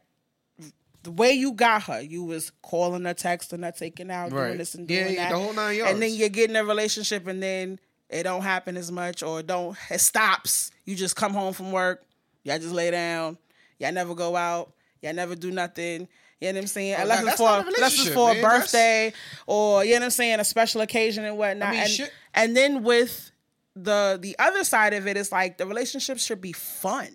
[1.03, 4.47] the way you got her, you was calling her, texting her, taking out, Right.
[4.47, 5.31] doing this and doing yeah, that.
[5.31, 8.77] the whole nine And then you get in a relationship and then it don't happen
[8.77, 10.71] as much or it don't it stops.
[10.85, 12.03] You just come home from work,
[12.43, 13.37] y'all just lay down,
[13.79, 16.07] y'all never go out, y'all never do nothing.
[16.39, 16.95] You know what I'm saying?
[16.97, 18.41] Oh, unless it's that's for a unless it's for a man.
[18.43, 19.13] That's- birthday
[19.47, 21.69] or you know what I'm saying, a special occasion and whatnot.
[21.69, 22.11] I mean, and, shit.
[22.33, 23.31] and then with
[23.75, 27.07] the the other side of it, it is like the relationship should be fun.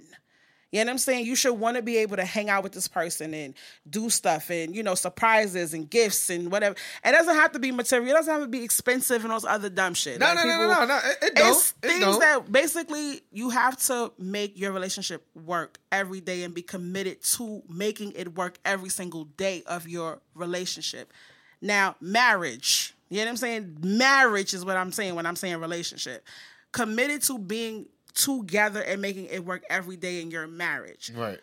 [0.73, 1.27] You know what I'm saying?
[1.27, 3.55] You should want to be able to hang out with this person and
[3.89, 6.75] do stuff and, you know, surprises and gifts and whatever.
[7.05, 8.11] It doesn't have to be material.
[8.11, 10.19] It doesn't have to be expensive and those other dumb shit.
[10.19, 10.97] No, Like, no, no, people- no, no, no.
[10.97, 11.49] It, it don't.
[11.53, 12.19] It's It things don't.
[12.21, 17.63] that basically you have to make your relationship work every day and be committed to
[17.69, 21.13] making it work every single day of your relationship.
[21.63, 23.79] Now, marriage, you know what I'm saying?
[23.83, 26.27] Marriage is what I'm saying when I'm saying relationship.
[26.73, 31.39] Committed to being together and making it work every day in your marriage right.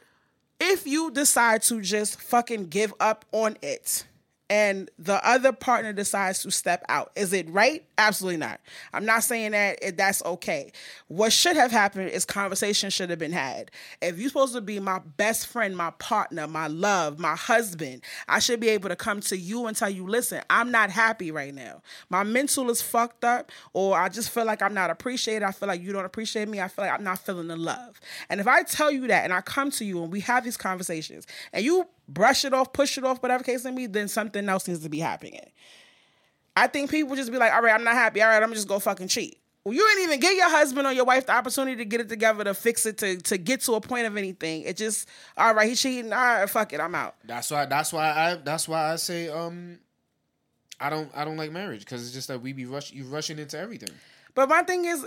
[0.60, 4.06] if you decide to just fucking give up on it
[4.50, 7.86] and the other partner decides to step out, is it right?
[7.98, 8.60] Absolutely not.
[8.94, 10.72] I'm not saying that that's okay.
[11.08, 13.72] What should have happened is conversation should have been had.
[14.02, 18.40] If you're supposed to be my best friend, my partner, my love, my husband, I
[18.40, 21.54] should be able to come to you and tell you, listen, I'm not happy right
[21.54, 21.82] now.
[22.10, 25.44] My mental is fucked up, or I just feel like I'm not appreciated.
[25.44, 26.60] I feel like you don't appreciate me.
[26.60, 28.00] I feel like I'm not feeling the love.
[28.30, 30.58] And if I tell you that and I come to you and we have these
[30.58, 34.48] conversations and you brush it off, push it off, whatever case may be, then something
[34.48, 35.40] else needs to be happening.
[36.56, 38.22] I think people just be like, all right, I'm not happy.
[38.22, 39.40] All right, I'm just gonna go fucking cheat.
[39.64, 42.10] Well, you ain't even give your husband or your wife the opportunity to get it
[42.10, 44.64] together, to fix it, to to get to a point of anything.
[44.64, 46.12] It just, all right, he cheating.
[46.12, 47.16] All right, fuck it, I'm out.
[47.24, 47.66] That's why.
[47.66, 48.36] That's why I.
[48.36, 49.30] That's why I say.
[49.30, 49.80] Um,
[50.82, 51.10] I don't.
[51.16, 52.92] I don't like marriage because it's just that we be rush.
[52.92, 53.90] You rushing into everything.
[54.36, 55.06] But my thing is,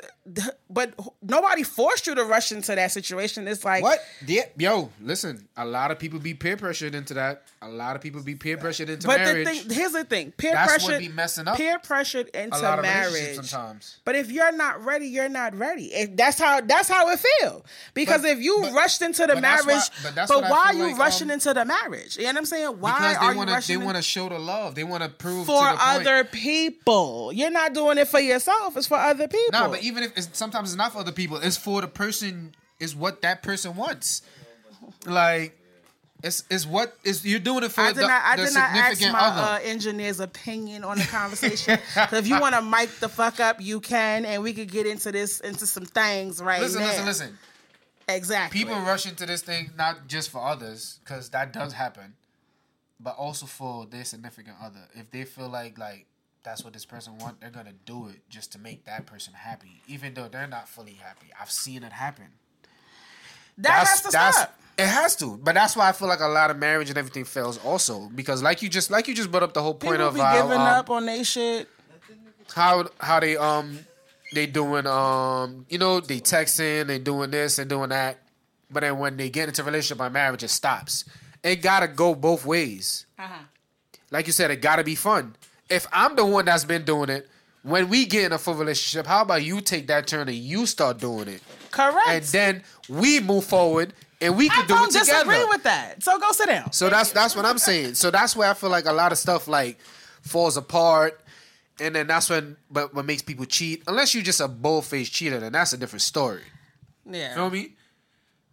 [0.68, 3.46] but nobody forced you to rush into that situation.
[3.46, 4.00] It's like What?
[4.26, 4.42] Yeah.
[4.58, 5.46] Yo, listen.
[5.56, 7.42] A lot of people be peer pressured into that.
[7.62, 9.24] A lot of people be peer pressured into marriage.
[9.26, 9.46] But marriage.
[9.46, 12.60] the thing, here's the thing: peer That's pressure, be messing up peer pressured into a
[12.60, 13.36] lot of marriage.
[13.36, 13.98] sometimes.
[14.04, 15.86] But if you're not ready, you're not ready.
[15.94, 17.64] If that's how that's how it feel.
[17.94, 20.42] Because But- if you but- rushed into the but that's marriage, why- but that's but
[20.42, 22.16] why are you like, rushing um, into the marriage?
[22.16, 22.68] You know what I'm saying?
[22.80, 23.54] Why Because are they you want to.
[23.54, 23.78] rushing?
[23.78, 24.74] They want to show the love.
[24.74, 25.80] They want to prove for to the point.
[26.00, 27.32] other people.
[27.32, 28.76] You're not doing it for yourself.
[28.76, 29.58] It's for other people.
[29.60, 32.54] No, but even if it's, sometimes it's not for other people, it's for the person.
[32.78, 34.20] Is what that person wants.
[35.06, 35.58] Like,
[36.22, 38.22] it's it's what is you're doing it for I did the, not.
[38.24, 39.42] I did not ask my other.
[39.42, 41.78] uh, engineer's opinion on the conversation.
[42.10, 44.86] so if you want to mic the fuck up, you can, and we could get
[44.86, 46.88] into this into some things right listen, now.
[46.88, 47.38] listen, listen.
[48.08, 48.60] Exactly.
[48.60, 52.14] People rush into this thing not just for others, because that does happen,
[53.00, 54.86] but also for their significant other.
[54.94, 56.06] If they feel like like
[56.46, 59.82] that's what this person want, they're gonna do it just to make that person happy,
[59.88, 61.26] even though they're not fully happy.
[61.38, 62.26] I've seen it happen.
[63.58, 64.58] that has to stop.
[64.78, 67.24] It has to, but that's why I feel like a lot of marriage and everything
[67.24, 70.08] fails also because, like you just like you just brought up the whole point People
[70.08, 71.68] of be how, giving um, up on they shit.
[72.54, 73.80] how how they um
[74.34, 78.18] they doing um you know they texting they doing this and doing that,
[78.70, 81.04] but then when they get into a relationship by marriage it stops.
[81.42, 83.06] it gotta go both ways.
[83.18, 83.42] Uh-huh.
[84.10, 85.34] Like you said, it gotta be fun.
[85.68, 87.28] If I'm the one that's been doing it,
[87.62, 90.66] when we get in a full relationship, how about you take that turn and you
[90.66, 92.08] start doing it, Correct.
[92.08, 96.02] and then we move forward and we can I do don't disagree with that.
[96.02, 96.72] So go sit down.
[96.72, 97.94] So that's that's what I'm saying.
[97.94, 99.78] So that's where I feel like a lot of stuff like
[100.22, 101.20] falls apart,
[101.80, 103.82] and then that's when but what makes people cheat.
[103.88, 106.42] Unless you're just a bold faced cheater, then that's a different story.
[107.04, 107.34] yeah.
[107.34, 107.74] Feel me?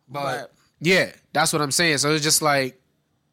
[0.10, 2.00] But, But- yeah, that's what I'm saying.
[2.00, 2.82] So it's just like,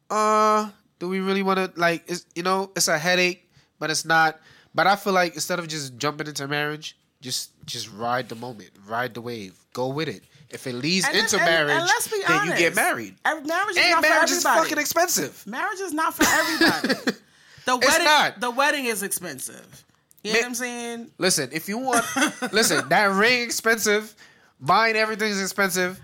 [0.09, 2.05] uh, do we really want to like?
[2.07, 3.50] It's, you know, it's a headache,
[3.81, 4.39] but it's not.
[4.73, 8.71] But I feel like instead of just jumping into marriage, just just ride the moment,
[8.87, 10.23] ride the wave, go with it.
[10.51, 13.17] If it leads And into and- marriage, and then you get married.
[13.25, 15.45] Marriage is And not marriage for is fucking expensive.
[15.47, 16.95] Marriage is not for everybody.
[17.67, 18.41] the It's wedding, not.
[18.41, 19.85] the wedding is expensive.
[20.25, 21.11] You know what I'm saying?
[21.19, 22.05] Listen, if you want,
[22.53, 24.15] listen, that ring expensive,
[24.61, 26.01] buying everything's expensive.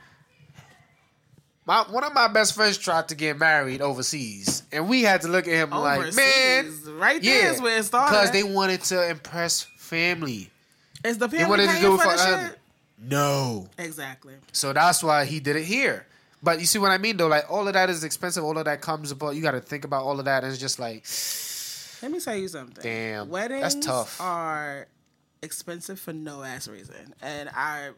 [1.66, 5.28] My one of my best friends tried to get married overseas, and we had to
[5.28, 6.88] look at him like, man, Overseas.
[6.90, 8.10] right there is where it started.
[8.14, 10.48] because they wanted to impress family.
[11.04, 12.58] is the family to paying do it for for the shit?
[13.02, 14.34] No, Exactly.
[14.52, 16.06] so that's why he did it here.
[16.42, 17.26] But you see what I mean, though.
[17.26, 18.44] Like all of that is expensive.
[18.44, 19.34] All of that comes about.
[19.34, 21.04] You got to think about all of that, and it's just like,
[22.02, 22.82] Let me tell you something.
[22.82, 24.20] Damn, weddings that's tough.
[24.20, 24.86] are
[25.42, 27.90] expensive for no ass reason, and I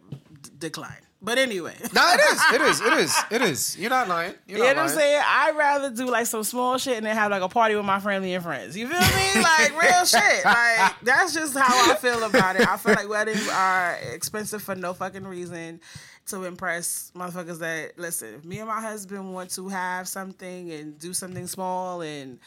[0.43, 1.03] d- decline.
[1.21, 3.77] But anyway, no, it is, it is, it is, it is.
[3.77, 4.35] You're not lying.
[4.47, 5.23] You're You not know what I'm saying?
[5.27, 7.99] I'd rather do like some small shit and then have like a party with my
[7.99, 8.77] family and friends.
[8.77, 9.43] You feel me?
[9.43, 10.45] Like real shit.
[10.45, 12.69] Like that's just how I feel about it.
[12.69, 15.81] I feel like weddings are expensive for no fucking reason
[16.27, 20.99] to impress motherfuckers that listen, if me and my husband want to have something and
[21.01, 22.39] do something small and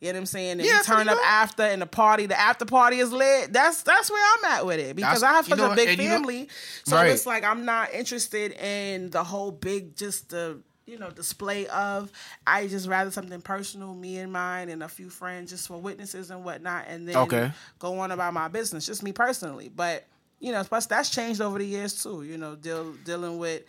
[0.00, 0.50] you know what I'm saying?
[0.52, 3.52] And Yeah, we turn up know- after and the party, the after party is lit.
[3.52, 4.96] That's that's where I'm at with it.
[4.96, 6.48] Because That's- I have you such a big you family.
[6.84, 7.10] so Right.
[7.10, 12.10] it's like I'm not interested in the whole big just the you know display of
[12.48, 16.32] i just rather something personal me and mine and a few friends just for witnesses
[16.32, 17.52] and whatnot and then Okay.
[17.78, 20.04] go on about my business just me personally but
[20.40, 23.62] you know plus that's changed over the years too you know deal, dealing with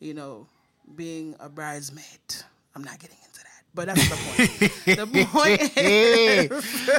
[0.00, 0.46] you know
[0.96, 2.04] being a bridesmaid
[2.74, 3.45] i'm not getting into that
[3.76, 4.16] but that's the
[4.96, 6.90] point the point is,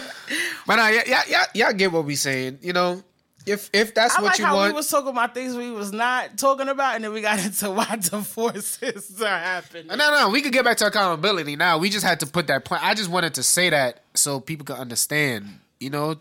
[0.66, 2.60] But uh, yeah, yeah, yeah, y'all get what we saying.
[2.62, 3.04] You know,
[3.46, 5.72] if if that's I what like you how want, we was talking about things we
[5.72, 9.88] was not talking about, and then we got into why divorces are happening.
[9.88, 11.78] no, no, we could get back to accountability now.
[11.80, 12.84] We just had to put that point.
[12.84, 15.60] I just wanted to say that so people could understand.
[15.80, 16.16] You know,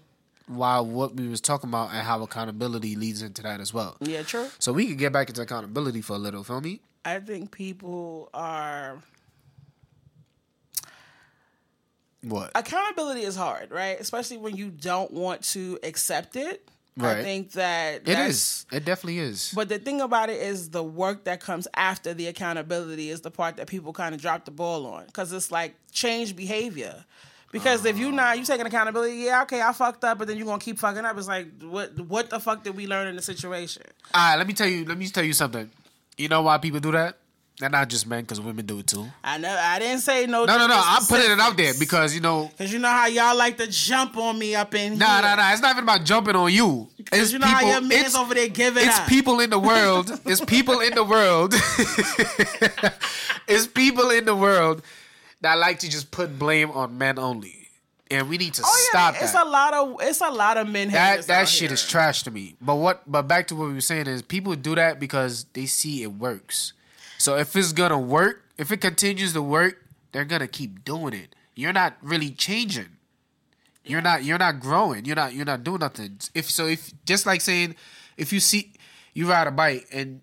[0.47, 3.97] why what we was talking about and how accountability leads into that as well.
[4.01, 4.49] Yeah, true.
[4.59, 6.45] So we could get back into accountability for a little.
[6.45, 6.81] Feel me?
[7.05, 8.99] I think people are
[12.29, 12.51] What?
[12.55, 13.99] accountability is hard, right?
[14.01, 16.69] Especially when you don't want to accept it.
[16.99, 18.65] I think that it is.
[18.73, 19.53] It definitely is.
[19.55, 23.31] But the thing about it is the work that comes after the accountability is the
[23.31, 27.05] part that people kind of drop the ball on because it's like change behavior.
[27.53, 28.13] Because if you oh.
[28.13, 31.05] not you taking accountability, yeah, okay, I fucked up, but then you're gonna keep fucking
[31.05, 31.17] up.
[31.19, 33.83] It's like what what the fuck did we learn in the situation?
[34.15, 34.85] All right, let me tell you.
[34.85, 35.71] Let me tell you something.
[36.17, 37.19] You know why people do that?
[37.59, 39.07] They're not just men, because women do it too.
[39.25, 40.45] I know I didn't say no.
[40.45, 40.79] No, no, no.
[40.85, 42.51] I'm putting it out there because you know.
[42.55, 45.23] because you know how y'all like to jump on me up in Nah, here.
[45.23, 45.53] nah, nah.
[45.53, 46.89] It's not even about jumping on you.
[46.99, 49.09] It's Because you know how your man's over there giving It's up.
[49.09, 50.11] people in the world.
[50.27, 51.55] It's people in the world.
[53.49, 54.83] it's people in the world
[55.41, 57.69] that like to just put blame on men only,
[58.11, 59.47] and we need to Oh, yeah, stop it's that.
[59.47, 60.91] a lot of it's a lot of men.
[60.91, 61.75] that that shit here.
[61.75, 62.57] is trash to me.
[62.61, 63.03] But what?
[63.11, 66.13] But back to what we were saying is people do that because they see it
[66.13, 66.73] works.
[67.27, 71.35] So if it's gonna work, if it continues to work, they're gonna keep doing it.
[71.57, 72.99] You're not really changing.
[73.85, 74.23] You're not.
[74.23, 75.05] You're not growing.
[75.07, 75.35] You're not.
[75.35, 76.21] You're not doing nothing.
[76.35, 77.75] If so, if just like saying,
[78.17, 78.75] if you see,
[79.13, 80.21] you ride a bike and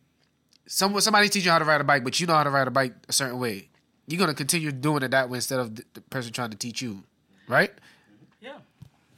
[0.65, 2.69] someone somebody teach you how to ride a bike, but you know how to ride
[2.69, 3.67] a bike a certain way,
[4.07, 6.81] you're gonna continue doing it that way instead of the, the person trying to teach
[6.81, 7.03] you,
[7.49, 7.73] right?
[8.39, 8.59] Yeah.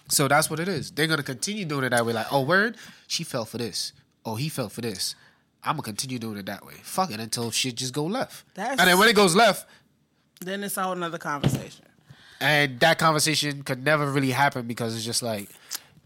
[0.09, 0.89] So that's what it is.
[0.89, 2.13] They're gonna continue doing it that way.
[2.13, 3.93] Like, oh, word, she fell for this.
[4.25, 5.13] Oh, he fell for this.
[5.65, 6.75] I'm gonna continue doing it that way.
[6.83, 8.45] Fuck it until shit just go left.
[8.53, 9.67] That's- and then when it goes left,
[10.41, 11.85] Then it's a whole nother conversation.
[12.39, 15.49] and that conversation could never really happen because it's just like,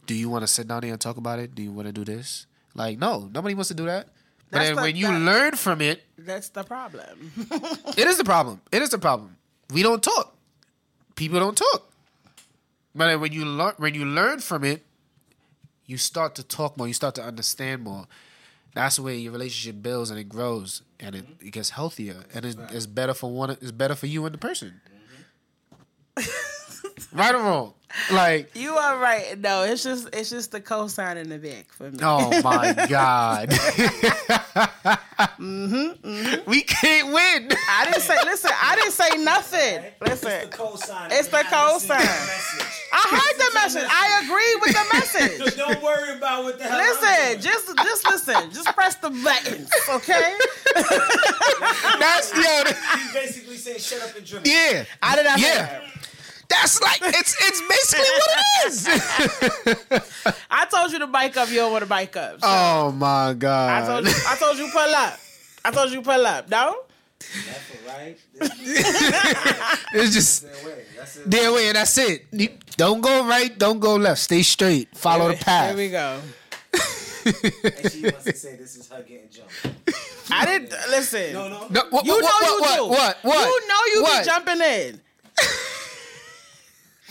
[0.06, 1.54] do you want to sit down there and talk about it?
[1.56, 2.46] Do you want to do this?
[2.74, 4.08] Like, no, nobody wants to do that.
[4.52, 7.32] But That's then the- when you that- learn from it, That's the problem.
[7.98, 8.62] it is the problem.
[8.72, 9.36] It is the problem.
[9.72, 10.36] We don't talk.
[11.16, 11.92] People don't talk.
[12.96, 14.86] But then when you learn, when you learn from it,
[15.86, 16.88] you start to talk more.
[16.88, 18.08] You start to understand more.
[18.74, 21.48] That's the way your relationship builds and it grows and it, mm-hmm.
[21.48, 23.52] it gets healthier and it, it's better for one.
[23.52, 24.82] It's better for you and the person.
[26.18, 26.30] Mm-hmm.
[27.14, 27.74] right or wrong?
[28.12, 29.36] Like, You are right.
[29.40, 31.98] No, it's just it's just the cosign in the back for me.
[32.04, 33.50] oh my god.
[35.20, 36.50] Mm-hmm, mm-hmm.
[36.50, 37.50] We can't win.
[37.70, 38.16] I didn't say.
[38.26, 39.84] Listen, I didn't say nothing.
[40.02, 41.08] Listen, It's the cosign.
[41.12, 42.66] It's the You're not listening to cosign.
[42.92, 43.88] I heard the message.
[43.90, 45.56] I agree with the message.
[45.58, 46.80] Don't worry about what the hell.
[46.80, 47.42] I'm Listen, doing.
[47.42, 48.52] just just listen.
[48.52, 50.34] Just press the buttons, okay?
[52.00, 52.64] That's yo.
[53.00, 54.86] He's basically saying, "Shut up and dribble." Yeah.
[55.02, 55.82] I did not say Yeah.
[56.50, 56.60] That.
[56.62, 60.34] That's like it's it's basically what it is.
[60.52, 61.50] I told you to bike up.
[61.50, 62.42] You don't want to bike up.
[62.42, 63.86] So oh my I god.
[63.88, 64.14] told you.
[64.28, 65.20] I told you pull up.
[65.66, 66.50] I told you pull up.
[66.50, 66.78] No.
[67.20, 68.18] Left or right?
[69.94, 70.84] It's just is the way.
[70.98, 71.30] That's it.
[71.30, 72.26] there way and that's it.
[72.32, 74.22] You- Don't go right, don't go left.
[74.22, 74.96] Stay straight.
[74.98, 75.76] Follow the path.
[75.76, 75.78] Here path.
[75.78, 76.22] we go.
[77.26, 79.52] And she wants to say this is her getting jumped.
[80.32, 81.34] I didn't listen.
[81.34, 81.68] No, no.
[81.70, 82.88] No, what, You what, know what, you what, do.
[82.88, 84.24] what, what, You know you what?
[84.24, 85.02] be jumping in.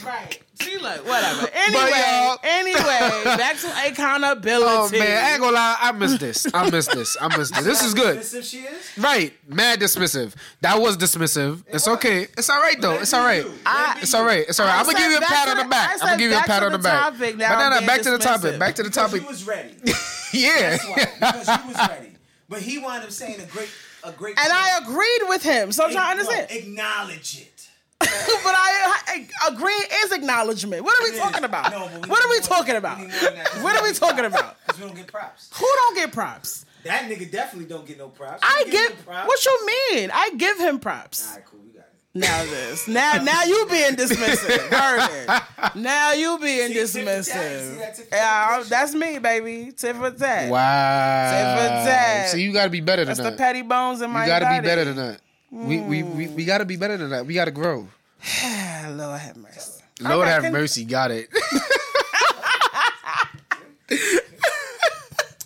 [0.04, 0.38] Right.
[0.60, 1.48] See, look, whatever.
[1.54, 4.66] Anyway, y'all- anyway, back to accountability.
[4.68, 6.46] Oh man, I ain't gonna lie, I missed this.
[6.52, 7.16] I missed this.
[7.20, 7.64] I missed this.
[7.64, 8.18] This is good.
[8.18, 8.90] Dismissive she is.
[8.98, 10.34] Right, mad dismissive.
[10.60, 11.62] That was dismissive.
[11.68, 12.22] It's okay.
[12.36, 12.94] It's all right though.
[12.94, 13.46] It's all right.
[13.66, 14.44] I- It's all right.
[14.48, 14.74] It's all right.
[14.74, 15.88] I I'm gonna said give you a back pat to on the the- back.
[15.88, 17.00] I I'm said gonna give you a back pat to on the the back.
[17.12, 18.52] topic, now But no, I'm no, being back to the topic.
[18.54, 18.58] dismissive.
[18.58, 19.22] Back to the Because topic.
[19.22, 19.74] you was ready.
[20.32, 20.76] Yeah.
[20.76, 20.94] That's why.
[20.96, 22.12] Because you was ready.
[22.50, 23.70] But he wound up saying a great,
[24.04, 24.38] a great.
[24.38, 26.62] And I agreed with him, so I'm trying to No, understand.
[26.62, 27.57] Acknowledge it.
[28.00, 28.08] but
[28.54, 30.84] I, I agreeing is acknowledgement.
[30.84, 31.20] What are we It is.
[31.20, 31.70] talking about?
[31.72, 32.98] No, we what are we talking about?
[32.98, 34.56] we need more than that 'cause What are we talking about?
[34.66, 35.50] Because we don't get props.
[35.58, 36.64] Who don't get props?
[36.84, 38.40] That nigga definitely don't get no props.
[38.42, 38.90] I You give.
[38.90, 39.26] no props.
[39.28, 40.10] What you mean?
[40.14, 41.28] I give him props.
[41.28, 41.60] All right, cool.
[41.64, 41.84] We got it.
[42.14, 42.86] Now this.
[42.88, 44.58] Now now you being dismissive.
[44.70, 45.74] Heard it.
[45.76, 47.24] Now you being See, tit for tat.
[47.24, 47.78] See dismissive.
[47.78, 49.72] that tit Yeah, that's me, baby.
[49.76, 50.50] Tit for tat.
[50.50, 51.30] Wow.
[51.32, 52.28] Tit for tat.
[52.30, 54.66] So you gotta be better than That's the petty bones in my You gotta be
[54.66, 55.20] better than that.
[55.50, 57.26] We, we, we, we gotta be better than that.
[57.26, 57.88] We gotta grow.
[58.88, 59.82] Lord have mercy.
[60.00, 60.84] Lord Okay, have can- mercy.
[60.84, 61.28] Got it.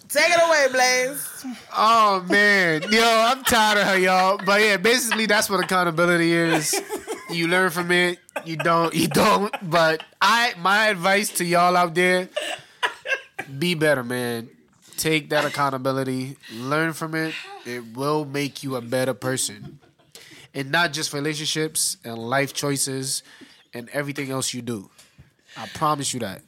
[0.08, 1.46] Take it away, Blaze.
[1.74, 4.38] Oh man, yo, I'm tired of her, y'all.
[4.44, 6.78] But yeah, basically that's what accountability is.
[7.30, 8.18] You learn from it.
[8.44, 8.92] You don't.
[8.94, 9.54] You don't.
[9.70, 12.28] But I, my advice to y'all out there:
[13.58, 14.50] be better, man.
[14.98, 16.36] Take that accountability.
[16.52, 17.32] Learn from it.
[17.64, 19.78] It will make you a better person,
[20.54, 23.22] and not just relationships and life choices
[23.74, 24.90] and everything else you do.
[25.56, 26.42] I promise you that,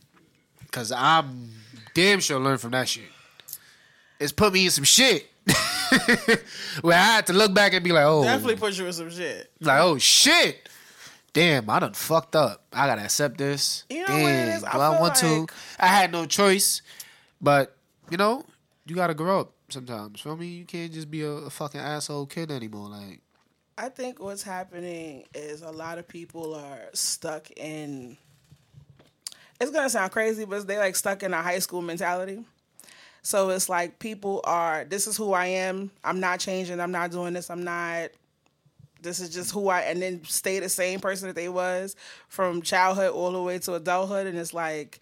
[0.71, 1.51] cause I'm
[1.95, 3.05] damn sure learn from that shit
[4.21, 5.29] it's put me in some shit.
[6.81, 9.11] Where I had to look back and be like, oh, Definitely put you in some
[9.11, 9.51] shit.
[9.61, 10.69] like, oh shit.
[11.33, 12.65] Damn, I done fucked up.
[12.73, 13.85] I gotta accept this.
[13.91, 14.61] You know Damn, what it is?
[14.63, 15.47] do I I, feel want like- to?
[15.81, 16.81] I had no choice.
[17.41, 17.77] But,
[18.11, 18.45] you know,
[18.87, 20.21] you gotta grow up sometimes.
[20.21, 20.47] Feel me?
[20.47, 22.89] You can't just be a, a fucking asshole kid anymore.
[22.89, 23.21] Like,
[23.77, 28.17] I think what's happening is a lot of people are stuck in.
[29.61, 32.45] It's gonna sound crazy, but they like stuck in a high school mentality.
[33.23, 34.85] So it's like people are.
[34.85, 35.91] This is who I am.
[36.05, 36.79] I'm not changing.
[36.81, 37.51] I'm not doing this.
[37.51, 38.11] I'm not.
[39.01, 39.81] This is just who I.
[39.83, 41.97] And then stay the same person that they was
[42.29, 44.27] from childhood all the way to adulthood.
[44.27, 45.01] And it's like,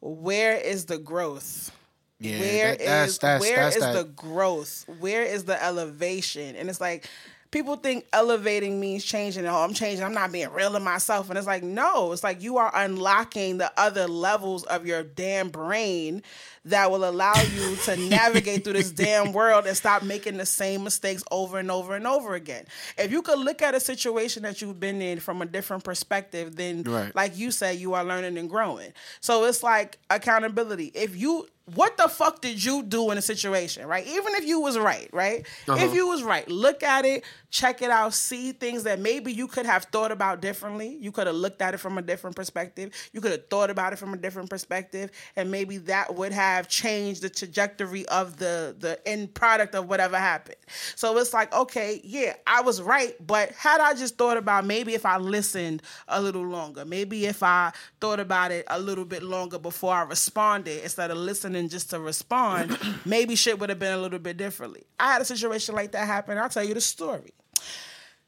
[0.00, 1.70] where is the growth?
[2.18, 4.84] yeah, Where that- is that's, that's, where that's is the growth?
[5.00, 6.56] Where is the elevation?
[6.56, 7.08] And it's like
[7.56, 9.46] people think elevating means changing.
[9.46, 10.04] Oh, I'm changing.
[10.04, 11.30] I'm not being real to myself.
[11.30, 12.12] And it's like no.
[12.12, 16.22] It's like you are unlocking the other levels of your damn brain
[16.66, 20.84] that will allow you to navigate through this damn world and stop making the same
[20.84, 22.66] mistakes over and over and over again.
[22.98, 26.56] If you could look at a situation that you've been in from a different perspective,
[26.56, 27.14] then Right.
[27.16, 28.92] like you say, you are learning and growing.
[29.20, 30.92] So it's like accountability.
[30.94, 34.06] If you what the fuck did you do in a situation, right?
[34.06, 35.44] Even if you was right, right?
[35.66, 35.84] Uh-huh.
[35.84, 39.48] If you was right, look at it, check it out, see things that maybe you
[39.48, 40.96] could have thought about differently.
[41.00, 42.92] You could have looked at it from a different perspective.
[43.12, 46.68] You could have thought about it from a different perspective, and maybe that would have
[46.68, 50.56] changed the trajectory of the the end product of whatever happened.
[50.94, 54.94] So it's like, okay, yeah, I was right, but had I just thought about maybe
[54.94, 59.24] if I listened a little longer, maybe if I thought about it a little bit
[59.24, 63.92] longer before I responded instead of listening just to respond, maybe shit would have been
[63.92, 64.84] a little bit differently.
[64.98, 66.38] I had a situation like that happen.
[66.38, 67.32] I'll tell you the story.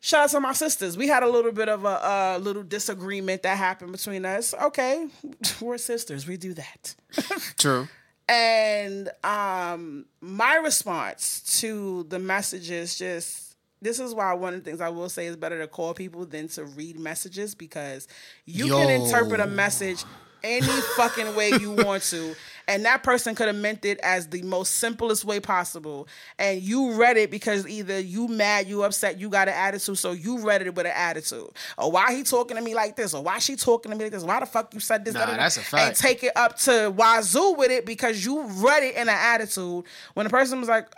[0.01, 0.97] Shout out to my sisters.
[0.97, 4.55] We had a little bit of a, a little disagreement that happened between us.
[4.55, 5.09] Okay,
[5.61, 6.27] we're sisters.
[6.27, 6.95] We do that.
[7.59, 7.89] True.
[8.29, 14.69] And um, my response to the message is just this is why one of the
[14.69, 18.09] things I will say is better to call people than to read messages because
[18.45, 20.05] you can interpret a message
[20.43, 20.67] any
[20.97, 22.35] fucking way you want to.
[22.69, 26.07] And that person could have meant it as the most simplest way possible.
[26.39, 30.13] And you read it because either you mad, you upset, you got an attitude, so
[30.13, 31.49] you read it with an attitude.
[31.79, 33.15] Or why he talking to me like this?
[33.15, 34.23] Or why she talking to me like this?
[34.23, 35.15] Why the fuck you said this?
[35.15, 35.87] Nah, that's a fact.
[35.89, 39.85] And take it up to wazoo with it because you read it in an attitude.
[40.13, 40.89] When the person was like,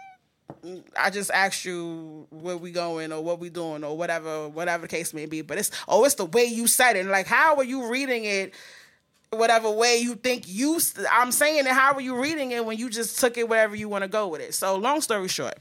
[0.65, 4.83] mm, I just asked you where we going or what we doing or whatever, whatever
[4.83, 5.43] the case may be.
[5.43, 7.01] But it's oh, it's the way you said it.
[7.01, 8.55] And like, how are you reading it?
[9.33, 10.81] Whatever way you think you,
[11.13, 11.67] I'm saying it.
[11.69, 14.27] How are you reading it when you just took it wherever you want to go
[14.27, 14.55] with it?
[14.55, 15.55] So, long story short,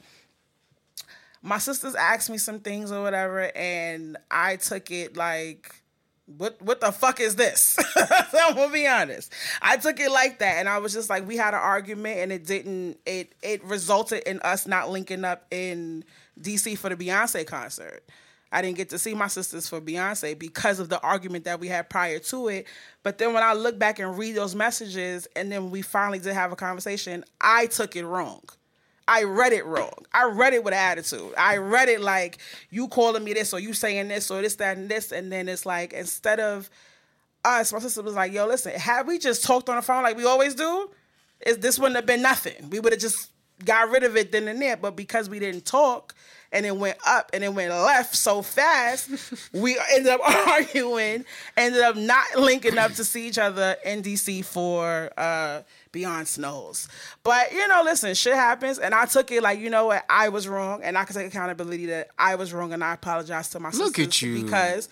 [1.41, 5.71] my sisters asked me some things or whatever, and I took it like,
[6.37, 7.77] what what the fuck is this?
[7.95, 9.33] I'm gonna be honest.
[9.61, 12.31] I took it like that, and I was just like, we had an argument, and
[12.31, 12.97] it didn't.
[13.05, 16.03] It it resulted in us not linking up in
[16.39, 18.03] DC for the Beyonce concert.
[18.51, 21.67] I didn't get to see my sisters for Beyonce because of the argument that we
[21.67, 22.67] had prior to it.
[23.03, 26.33] But then when I look back and read those messages, and then we finally did
[26.33, 28.41] have a conversation, I took it wrong.
[29.07, 30.05] I read it wrong.
[30.13, 31.33] I read it with attitude.
[31.35, 32.37] I read it like
[32.69, 35.11] you calling me this or you saying this or this, that, and this.
[35.11, 36.69] And then it's like instead of
[37.43, 40.15] us, my sister was like, yo, listen, had we just talked on the phone like
[40.15, 40.89] we always do,
[41.45, 42.69] is this wouldn't have been nothing.
[42.69, 43.31] We would have just
[43.65, 44.77] got rid of it then and there.
[44.77, 46.13] But because we didn't talk
[46.51, 49.09] and it went up and it went left so fast,
[49.53, 51.25] we ended up arguing,
[51.55, 56.73] ended up not linking up to see each other in DC for uh Beyonce's show.
[57.23, 60.29] But you know, listen, shit happens, and I took it like you know what, I
[60.29, 63.59] was wrong, and I can take accountability that I was wrong, and I apologize to
[63.59, 64.43] my Look sisters at you.
[64.43, 64.89] because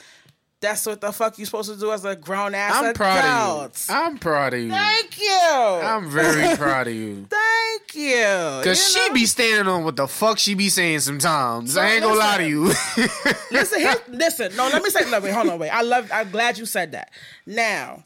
[0.60, 2.96] that's what the fuck you supposed to do as a grown ass I'm adult.
[2.96, 3.94] proud of you.
[3.96, 4.70] I'm proud of you.
[4.72, 5.40] Thank you.
[5.42, 7.28] I'm very proud of you.
[7.30, 8.24] Thank you.
[8.64, 9.14] Cause You she know?
[9.14, 11.78] be standing on what the fuck she be saying sometimes.
[11.78, 12.64] I ain't gonna lie to you.
[13.52, 14.56] listen, here, listen.
[14.56, 15.10] No, let me say.
[15.10, 15.70] No, wait, hold on, wait.
[15.70, 16.10] I love.
[16.12, 17.12] I'm glad you said that.
[17.46, 18.04] Now,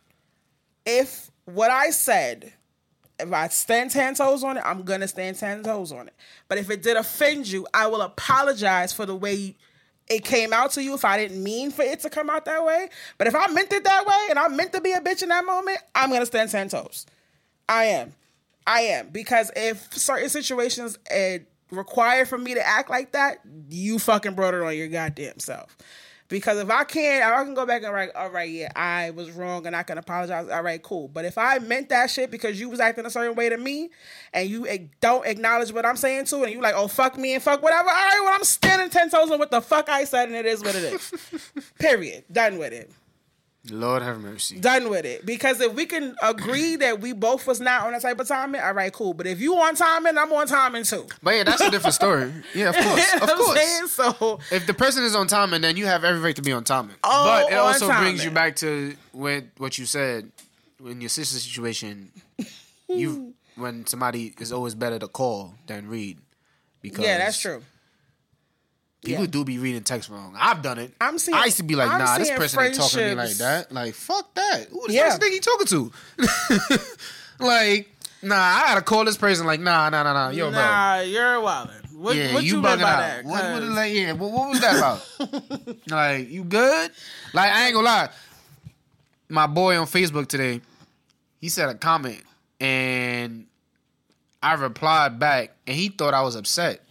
[0.86, 2.52] if what I said,
[3.20, 6.14] if I stand ten toes on it, I'm gonna stand ten toes on it.
[6.50, 9.56] But if it did offend you, I will apologize for the way
[10.12, 10.94] it came out to you.
[10.94, 13.72] If I didn't mean for it to come out that way, but if I meant
[13.72, 16.26] it that way and I meant to be a bitch in that moment, I'm gonna
[16.26, 17.06] stand ten toes.
[17.70, 18.14] I am.
[18.68, 21.40] I am because if certain situations uh,
[21.72, 23.40] require for me to act like that,
[23.70, 25.78] you fucking brought it on your goddamn self.
[26.32, 29.32] Because if I can't, I can go back and write, all right, yeah, I was
[29.32, 30.48] wrong and I can apologize.
[30.48, 31.10] All right, cool.
[31.10, 33.90] But if I meant that shit because you was acting a certain way to me
[34.32, 34.66] and you
[35.02, 37.62] don't acknowledge what I'm saying to, it and you like, oh fuck me and fuck
[37.62, 37.90] whatever.
[37.90, 40.46] All right, well I'm standing ten toes on what the fuck I said, and it
[40.46, 41.52] is what it is.
[41.80, 42.24] Period.
[42.32, 42.90] Done with it
[43.70, 44.60] Lord have mercy.
[44.60, 45.26] done with it.
[45.26, 48.60] Because if we can agree that we both was not on that type of timing,
[48.60, 49.14] all right, cool.
[49.14, 51.06] But if you on timing, I'm on timing too.
[51.22, 52.34] But yeah, that's a different story.
[52.56, 53.92] Yeah, of course, of course.
[53.92, 56.52] So If the person is on timing, and then you have every right to be
[56.52, 56.96] on timing.
[57.04, 60.32] Oh, but it also brings you back to what what you said
[60.84, 62.12] in your sister's situation.
[62.88, 66.18] you when somebody is always better to call than read.
[66.82, 67.62] Because yeah, that's true.
[69.04, 69.32] People Yeah.
[69.32, 70.36] do be reading text wrong.
[70.40, 70.94] I've done it.
[71.02, 73.16] I'm seeing- I used to be like, I'm nah, this person ain't talking to me
[73.16, 73.72] like that.
[73.72, 74.68] Like, fuck that.
[74.70, 75.18] Who this Yeah.
[75.18, 75.92] think he talking to?
[77.40, 77.90] like,
[78.22, 79.46] nah, I gotta call this person.
[79.48, 80.30] Like, nah, nah, nah, nah.
[80.30, 80.60] Yo, bro.
[80.62, 81.78] nah, you're wildin'.
[81.96, 82.98] What, Yeah, what you, you, bugging by out.
[83.00, 83.26] that?
[83.26, 85.78] What, what, like, yeah, what, what was that about?
[85.90, 86.92] like, you good?
[87.34, 88.10] Like, I ain't gonna lie.
[89.30, 90.62] My boy on Facebook today,
[91.40, 92.22] he said a comment,
[92.60, 93.46] and
[94.44, 96.82] I replied back, and he thought I was upset.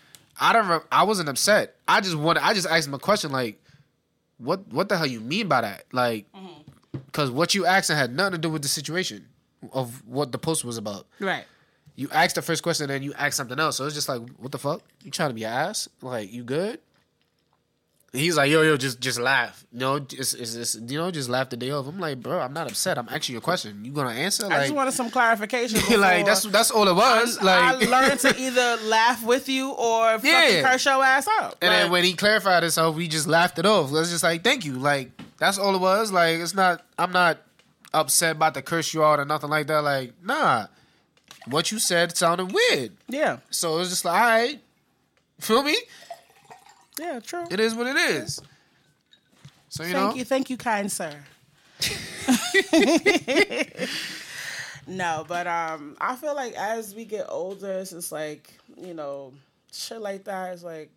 [0.41, 0.67] I don't.
[0.67, 1.77] Re- I wasn't upset.
[1.87, 2.45] I just wanted.
[2.45, 3.63] I just asked him a question, like,
[4.39, 5.85] what What the hell you mean by that?
[5.93, 6.99] Like, mm-hmm.
[7.07, 9.27] because what you asking had nothing to do with the situation
[9.73, 11.45] of what the post was about right.
[11.95, 13.77] you asked the first question and then you ask something else.
[13.77, 14.81] So it's just like, what the fuck?
[15.05, 15.87] You trying to be an ass?
[16.01, 16.81] Like, you good?
[18.13, 19.65] He's like, yo, yo, just just laugh.
[19.73, 21.87] You know, just, it's, it's, you know, just laugh the day off.
[21.87, 22.99] I'm like, bro, I'm not upset.
[22.99, 23.85] I'm asking you a question.
[23.85, 24.45] You gonna answer?
[24.49, 25.79] Like, I just wanted some clarification.
[26.01, 27.39] like that's that's all it was.
[27.39, 27.45] I
[27.77, 30.63] like, I learned to either laugh with you or fucking Yeah.
[30.73, 31.57] curse your ass out.
[31.63, 33.91] and then when he clarified himself, we just laughed it off.
[33.91, 34.73] It was just like, thank you.
[34.73, 36.11] Like, that's all it was.
[36.11, 36.85] Like, it's not.
[36.99, 37.39] I'm not
[37.95, 39.83] upset about to curse you out or nothing like that.
[39.85, 40.67] Like, nah.
[41.47, 42.93] What you said sounded weird.
[43.09, 44.61] yeah, So it was just like, all right.
[45.41, 45.77] Feel me?
[47.01, 47.47] Yeah, true.
[47.51, 48.41] It is what it is.
[49.69, 51.15] So you Thank know, you, thank you, kind sir.
[54.87, 59.33] no, but um, I feel like as we get older, it's just like you know,
[59.73, 60.91] shit like that is like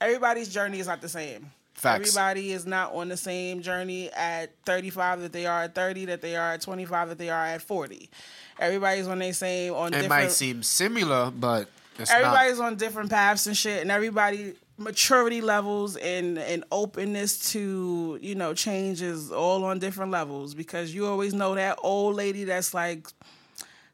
[0.00, 1.50] everybody's journey is not the same.
[1.74, 2.16] Facts.
[2.16, 6.20] Everybody is not on the same journey at 35 that they are at 30, that
[6.20, 8.10] they are at 25, that they are at 40.
[8.58, 10.08] Everybody's on their same on it different.
[10.08, 11.68] might seem similar, but
[11.98, 18.18] it's everybody's on different paths and shit, and everybody maturity levels and and openness to
[18.22, 22.44] you know change is all on different levels because you always know that old lady
[22.44, 23.08] that's like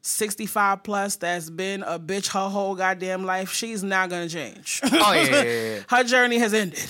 [0.03, 4.79] 65 plus that's been a bitch her whole goddamn life she's not gonna change.
[4.83, 5.79] Oh yeah, yeah, yeah.
[5.89, 6.77] her journey has ended.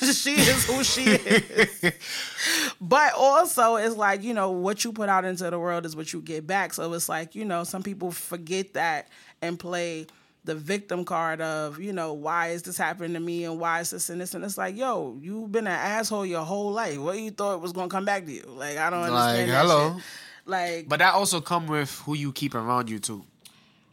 [0.00, 1.92] She is who she is.
[2.80, 6.14] But also it's like you know what you put out into the world is what
[6.14, 6.72] you get back.
[6.72, 9.08] So it's like you know some people forget that
[9.42, 10.06] and play
[10.46, 13.90] the victim card of you know why is this happening to me and why is
[13.90, 17.18] this and this and it's like yo you've been an asshole your whole life what
[17.18, 19.94] you thought was gonna come back to you like i don't understand Like, that hello.
[19.96, 20.02] shit.
[20.46, 23.24] like But that also come with who you keep around you too.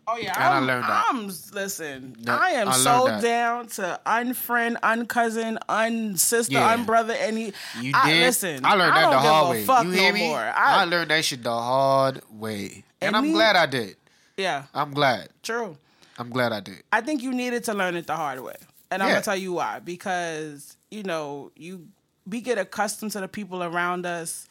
[0.05, 1.05] Oh yeah, And I I'm, learned that.
[1.09, 2.15] I'm listen.
[2.23, 3.21] That- I am I so that.
[3.21, 6.75] down to unfriend, uncousin, unsister, Yeah.
[6.75, 7.15] unbrother.
[7.17, 8.25] Any You I, did.
[8.25, 9.63] Listen, I learned that don't the give hard a way.
[9.65, 10.27] Fuck you no hear me?
[10.27, 10.39] More.
[10.39, 13.95] I, I, learned that shit the hard way, and, And I'm me- glad I did.
[14.35, 15.29] yeah, I'm glad.
[15.41, 15.77] true.
[16.17, 16.83] I'm glad I did.
[16.91, 18.55] I think you needed to learn it the hard way,
[18.91, 19.79] and I'm gonna tell you why.
[19.79, 21.87] Because you know you
[22.27, 24.47] we get accustomed to the people around us,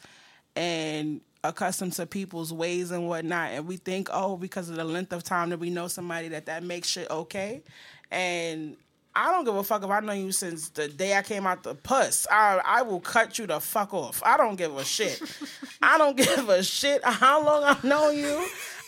[0.55, 5.11] and accustomed to people's ways and whatnot, and we think, oh, because of the length
[5.13, 7.63] of time that we know somebody, that that makes shit okay,
[8.11, 8.77] and.
[9.15, 11.61] I don't give a fuck if I know you since the day I came out
[11.61, 12.25] the puss.
[12.31, 14.23] I I will cut you the fuck off.
[14.25, 15.21] I don't give a shit.
[15.83, 18.43] I don't give a shit how long I've known you.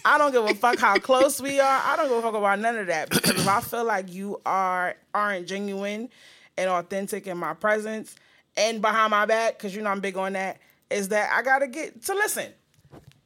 [0.05, 1.81] I don't give a fuck how close we are.
[1.83, 3.09] I don't give a fuck about none of that.
[3.09, 6.09] Because if I feel like you are aren't genuine
[6.57, 8.15] and authentic in my presence
[8.55, 10.59] and behind my back, because you know I'm big on that,
[10.91, 12.51] is that I gotta get to listen.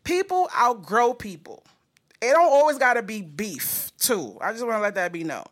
[0.06, 1.64] People outgrow people.
[2.22, 4.38] It don't always gotta be beef too.
[4.40, 5.46] I just wanna let that be known.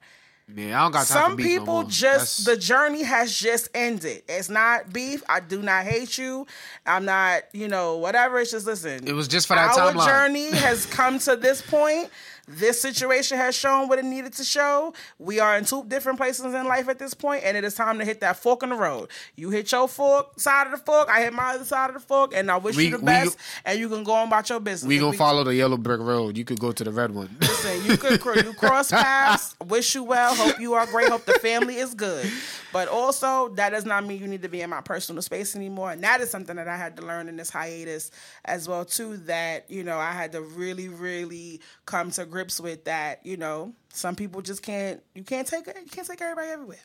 [0.55, 1.83] Yeah, I don't got time Some for beef no people more.
[1.89, 4.23] just That's- the journey has just ended.
[4.29, 5.21] It's not beef.
[5.27, 6.47] I do not hate you.
[6.85, 8.39] I'm not, you know, whatever.
[8.39, 9.05] It's just listen.
[9.05, 10.05] It was just for that Our timeline.
[10.07, 12.09] journey has come to this point.
[12.47, 14.93] This situation has shown what it needed to show.
[15.19, 17.99] We are in two different places in life at this point, and it is time
[17.99, 19.09] to hit that fork in the road.
[19.35, 21.09] You hit your fork side of the fork.
[21.09, 23.37] I hit my other side of the fork, and I wish We- you the best.
[23.37, 24.87] go- and you can go on about your business.
[24.87, 26.37] we gonna follow the yellow brick road.
[26.37, 27.35] You could go to the red one.
[27.41, 29.55] Listen, you could you cross paths.
[29.65, 30.33] Wish you well.
[30.33, 31.09] Hope you are great.
[31.09, 32.31] Hope the family is good.
[32.71, 35.91] But also, that does not mean you need to be in my personal space anymore.
[35.91, 38.11] And that is something that I had to learn in this hiatus
[38.45, 39.17] as well too.
[39.17, 43.25] That you know I had to really, really come to grips with that.
[43.25, 45.01] You know, some people just can't.
[45.15, 45.67] You can't take.
[45.67, 46.79] You can't take everybody everywhere.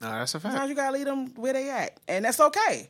[0.00, 0.52] No, that's a fact.
[0.52, 2.88] Sometimes you gotta leave them where they at, and that's okay.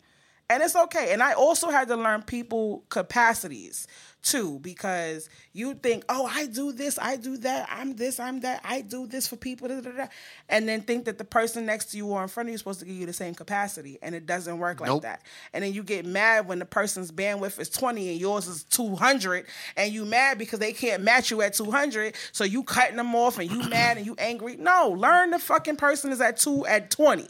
[0.51, 1.13] And it's okay.
[1.13, 3.87] And I also had to learn people capacities
[4.23, 8.61] too, because you think, oh, I do this, I do that, I'm this, I'm that,
[8.65, 10.07] I do this for people, da, da, da,
[10.49, 12.61] and then think that the person next to you or in front of you is
[12.61, 15.03] supposed to give you the same capacity, and it doesn't work like Nope.
[15.03, 15.23] that.
[15.53, 19.47] And then you get mad when the person's bandwidth is 20 and yours is 200,
[19.77, 23.39] and you mad because they can't match you at 200, so you cutting them off
[23.39, 24.57] and you mad and you angry.
[24.57, 27.29] No, learn the fucking person is at two at 20.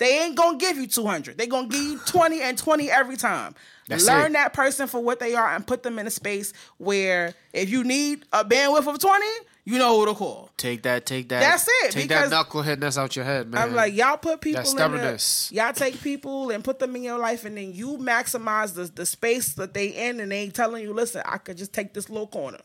[0.00, 1.36] They ain't gonna give you 200.
[1.38, 3.54] They gonna give you 20 and 20 every time.
[3.86, 4.32] That's Learn it.
[4.32, 7.84] that person for what they are and put them in a space where if you
[7.84, 9.26] need a bandwidth of 20,
[9.64, 10.50] you know who to call.
[10.56, 11.04] Take that.
[11.04, 11.40] Take that.
[11.40, 13.60] That's it, Take that knuckleheadness out your head, man.
[13.62, 15.48] I'm like, y'all put people That in stubbornness.
[15.50, 18.84] the, y'all take people and put them in your life and then you maximize the,
[18.84, 21.92] the space that they in and they ain't telling you, listen, I could just take
[21.92, 22.60] this little corner.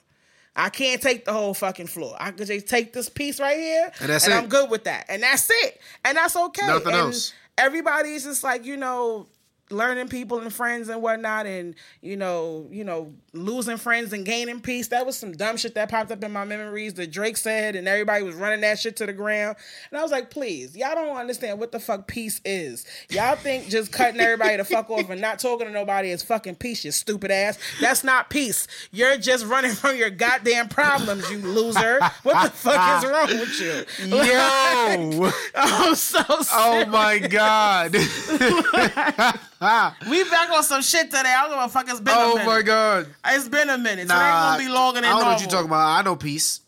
[0.55, 2.15] I can't take the whole fucking floor.
[2.19, 4.37] I could just take this piece right here, And that's and it.
[4.37, 5.05] I'm good with that.
[5.09, 5.81] And that's it.
[6.05, 6.67] And that's okay.
[6.67, 7.33] Nothing and else.
[7.57, 9.27] Everybody's just like, you know,
[9.71, 14.61] learning people and friends and whatnot and you know you know losing friends and gaining
[14.61, 14.89] peace.
[14.89, 16.93] That was some dumb shit that popped up in my memories.
[16.95, 19.57] That drake said and everybody was running that shit to the ground.
[19.89, 22.85] And i was like please y'all don't understand what the fuck peace is.
[23.09, 26.55] Y'all think just cutting everybody the fuck off and not talking to nobody is fucking
[26.55, 27.57] peace you stupid ass.
[27.81, 28.67] That's not peace.
[28.91, 31.99] You're just running from your goddamn problems you loser.
[32.23, 34.15] What the fuck is wrong with you?
[34.15, 35.31] Yo.
[35.55, 37.95] i'm so oh my god.
[39.67, 39.97] Ah.
[40.09, 42.33] we back on some shit today i don't give a fuck it's been a oh
[42.35, 43.07] minute my god.
[43.25, 44.07] It's been a minute.
[44.07, 45.09] So Nah, it ain't gonna be longer than that.
[45.09, 45.99] I don't know what you're talking about.
[45.99, 46.61] I know peace.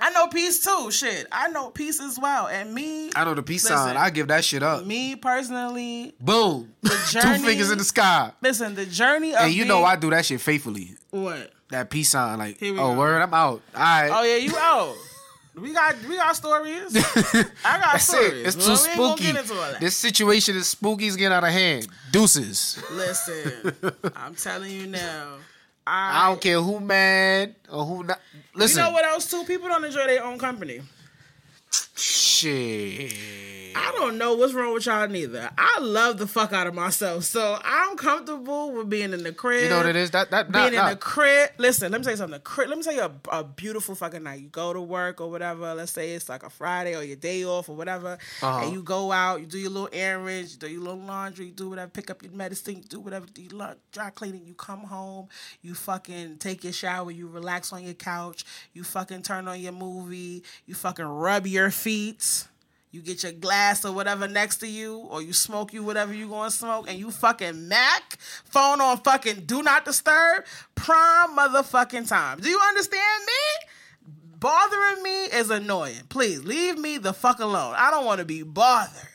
[0.00, 0.90] I know peace too.
[0.90, 2.46] Shit, I know peace as well.
[2.48, 3.76] And me, I know the peace Listen.
[3.78, 3.96] sign.
[3.96, 4.86] I give that shit up.
[4.86, 6.72] me personally, Boom.
[6.84, 8.32] Two journey- fingers in the sky.
[8.40, 10.94] listen, the journey of And you know I do that shit faithfully.
[11.10, 11.52] what?
[11.70, 12.94] That peace sign, like, oh go.
[12.98, 13.62] word, I'm out.
[13.74, 14.10] All right.
[14.12, 14.94] Oh yeah, you out.
[15.54, 16.96] We got we got stories.
[17.64, 18.32] I got stories.
[18.32, 18.46] it.
[18.46, 19.24] It's too Well, spooky.
[19.32, 19.80] get into all that.
[19.80, 21.06] This situation is spooky.
[21.06, 21.88] It's getting out of hand.
[22.10, 22.82] Deuces.
[22.90, 23.74] Listen,
[24.16, 25.34] I'm telling you now.
[25.86, 28.18] I I, don't care who mad or who not.
[28.34, 28.82] you Listen.
[28.84, 29.44] know what else too?
[29.44, 30.80] People don't enjoy their own company.
[31.96, 33.12] Shit.
[33.76, 35.50] I don't know what's wrong with y'all neither.
[35.56, 39.64] I love the fuck out of myself, so I'm comfortable with being in the crib.
[39.64, 40.10] You know what it is?
[40.12, 40.90] That that being not, in not.
[40.90, 41.50] the crib.
[41.58, 42.38] Listen, let me tell you something.
[42.38, 44.40] The crib, let me tell you a, a beautiful fucking night.
[44.40, 45.74] You go to work or whatever.
[45.74, 48.64] Let's say it's like a Friday or your day off or whatever, Uh-huh.
[48.64, 49.40] and you go out.
[49.40, 50.54] You do your little errands.
[50.54, 51.46] You do your little laundry.
[51.46, 51.90] You do whatever.
[51.90, 52.76] Pick up your medicine.
[52.76, 53.26] You do whatever.
[53.26, 54.44] Do your dry cleaning.
[54.46, 55.28] You come home.
[55.62, 57.10] You fucking take your shower.
[57.10, 58.44] You relax on your couch.
[58.72, 60.42] You fucking turn on your movie.
[60.66, 62.46] You fucking rub your feet.
[62.92, 66.28] You get your glass or whatever next to you, or you smoke you whatever you
[66.28, 72.40] gonna smoke, and you fucking Mac phone on fucking do not disturb prime motherfucking time.
[72.40, 74.12] Do you understand me?
[74.38, 76.02] Bothering me is annoying.
[76.10, 77.74] Please leave me the fuck alone.
[77.78, 79.08] I don't want to be bothered.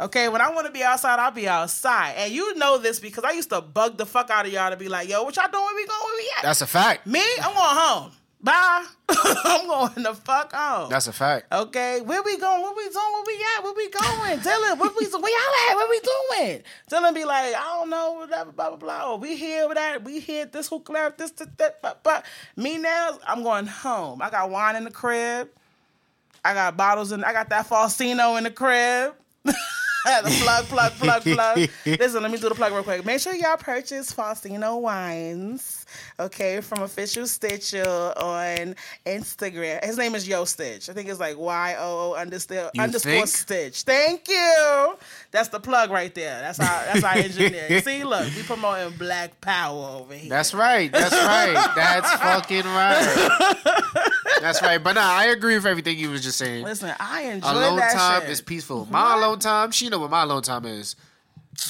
[0.00, 3.24] Okay, when I want to be outside, I'll be outside, and you know this because
[3.24, 5.50] I used to bug the fuck out of y'all to be like, "Yo, what y'all
[5.52, 5.64] doing?
[5.76, 6.00] We going?
[6.02, 7.06] Where we at?" That's a fact.
[7.06, 7.20] me.
[7.42, 8.12] I'm going home.
[8.42, 8.86] Bye.
[9.08, 10.90] I'm going the fuck home.
[10.90, 11.52] That's a fact.
[11.52, 12.62] Okay, where we going?
[12.62, 13.12] Where we doing?
[13.12, 13.64] Where we at?
[13.64, 14.38] Where we going?
[14.40, 15.76] Dylan, where we where y'all at?
[15.76, 16.62] Where we doing?
[16.90, 19.14] Dylan be like, I don't know, whatever, blah blah blah.
[19.16, 20.02] We here with that.
[20.02, 20.46] We here.
[20.46, 21.18] This who clap.
[21.18, 21.80] This this that.
[22.02, 22.24] But,
[22.56, 24.20] me now, I'm going home.
[24.20, 25.48] I got wine in the crib.
[26.44, 29.14] I got bottles and I got that Faustino in the crib.
[29.44, 31.70] the plug, plug, plug, plug.
[31.86, 33.04] Listen, let me do the plug real quick.
[33.04, 35.81] Make sure y'all purchase Faustino wines,
[36.18, 37.84] okay, from Official Stitcher
[38.16, 38.74] on
[39.06, 39.84] Instagram.
[39.84, 40.88] His name is Yo Stitch.
[40.88, 43.26] I think it's like Y O O underscore underscore?
[43.26, 43.82] Stitch.
[43.82, 44.96] Thank you.
[45.30, 46.40] That's the plug right there.
[46.40, 47.80] That's our that's our engineer.
[47.82, 50.30] See, look, we promoting Black Power over here.
[50.30, 50.90] That's right.
[50.92, 51.72] That's right.
[51.74, 53.56] That's fucking right.
[54.40, 54.82] That's right.
[54.82, 56.64] But nah, I agree with everything you was just saying.
[56.64, 58.30] Listen, I enjoy Alone that time shit.
[58.30, 58.84] is peaceful.
[58.84, 58.92] Mm-hmm.
[58.92, 60.96] My alone time, she know what my alone time is.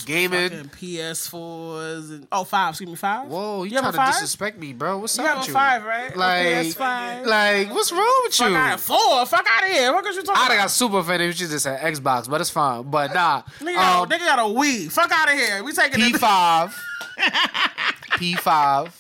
[0.07, 0.51] Gaming.
[0.51, 3.29] PS4s and oh five, excuse me, five.
[3.29, 4.13] Whoa, you, have trying to five?
[4.15, 4.99] disrespect me, bro?
[4.99, 5.53] What's You up with you?
[5.53, 6.17] five, right?
[6.17, 7.27] Like, Okay, that's fine.
[7.27, 8.47] like, what's wrong with you?
[8.47, 9.27] Fuck out of four.
[9.27, 9.93] Fuck out of here.
[9.93, 10.57] What are you talking I'd about?
[10.63, 12.83] got super offended she just said Xbox, but it's fine.
[12.85, 14.91] But nah, Nigga, got, um, nigga got a Wii.
[14.91, 15.63] Fuck out of here.
[15.65, 16.01] We taking.
[16.01, 16.73] P5,
[18.13, 18.93] P5,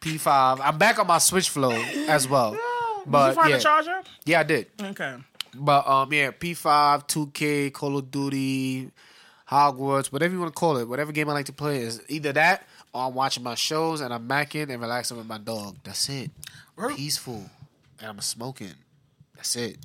[0.00, 0.60] P5.
[0.62, 1.72] I'm back on my Switch flow
[2.08, 2.52] as well.
[3.04, 4.00] Did But you find yeah, the charger?
[4.24, 4.66] yeah, I did.
[4.80, 5.14] Okay.
[5.54, 8.90] But um, yeah, P5, 2K, Call of Duty,
[9.50, 12.32] Hogwarts, whatever you want to call it, whatever game I like to play is either
[12.34, 15.76] that or I'm watching my shows and I'm macking and relaxing with my dog.
[15.82, 16.30] That's it.
[16.76, 17.50] Where- Peaceful,
[17.98, 18.74] and I'm smoking.
[19.34, 19.78] That's it.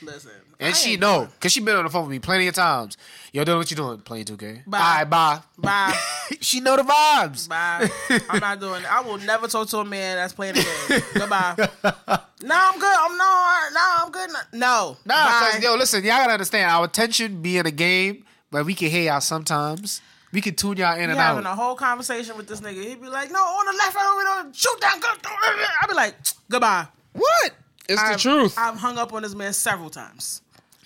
[0.00, 0.30] Listen.
[0.60, 2.54] And I she ain't- know, cause she been on the phone with me plenty of
[2.54, 2.96] times.
[3.32, 3.98] Yo, doing what you doing?
[3.98, 4.62] Playing 2K.
[4.66, 4.78] Bye.
[4.78, 5.40] All right, bye.
[5.56, 5.98] Bye.
[6.40, 7.48] she know the vibes.
[7.48, 7.88] Bye.
[8.30, 8.92] I'm not doing it.
[8.92, 11.02] I will never talk to a man that's playing a game.
[11.14, 11.68] Goodbye.
[12.40, 12.96] No, I'm good.
[12.96, 13.72] I'm not.
[13.72, 14.30] No, I'm good.
[14.52, 14.96] No.
[15.04, 15.50] Bye.
[15.54, 19.10] cause yo, listen, y'all gotta understand our attention being a game, but we can hear
[19.10, 20.00] y'all sometimes.
[20.32, 21.34] We can tune y'all in and having out.
[21.36, 22.82] Having a whole conversation with this nigga.
[22.84, 25.08] He'd be like, no, on the left, right over there, shoot down, go.
[25.24, 26.14] I'd be like,
[26.50, 26.86] goodbye.
[27.14, 27.52] What?
[27.88, 28.54] It's the I've- truth.
[28.58, 30.42] I've hung up on this man several times.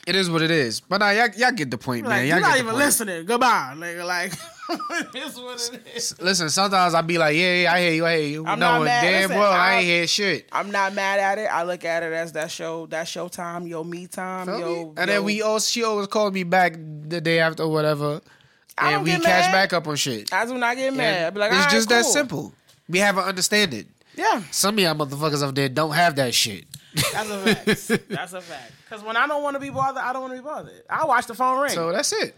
[0.06, 0.80] it is what it is.
[0.80, 2.20] But nah, y'all, y'all get the point, man.
[2.26, 3.24] Y'all you're not the even listening.
[3.26, 4.06] Goodbye, nigga.
[4.06, 4.32] Like,
[4.70, 6.20] it's what it is.
[6.20, 8.46] Listen, sometimes I be like, yeah, yeah, I hear you, I hear you.
[8.46, 9.02] I'm no, not mad.
[9.02, 10.48] damn Listen, well, I I- ain't hear shit.
[10.52, 11.46] I'm not mad at it.
[11.46, 14.66] I look at it as that show, that show time, yo, me time, Feel yo.
[14.68, 14.80] me?
[14.80, 14.94] yo.
[14.96, 18.20] and then we all she always called me back the day after or whatever,
[18.78, 19.52] I and don't we get catch mad.
[19.52, 20.32] back up on shit.
[20.32, 21.16] I do not get mad.
[21.16, 22.54] And I'd be like, it's just that cool." simple.
[22.88, 23.86] We have an understanding.
[24.14, 26.66] Yeah, Some of y'all motherfuckers up there don't have that shit.
[27.14, 27.64] that's a fact.
[28.10, 28.72] that's a fact.
[28.84, 30.82] Because when I don't want to be bothered, I don't want to be bothered.
[30.90, 31.70] I watch the phone ring.
[31.70, 32.34] So that's it.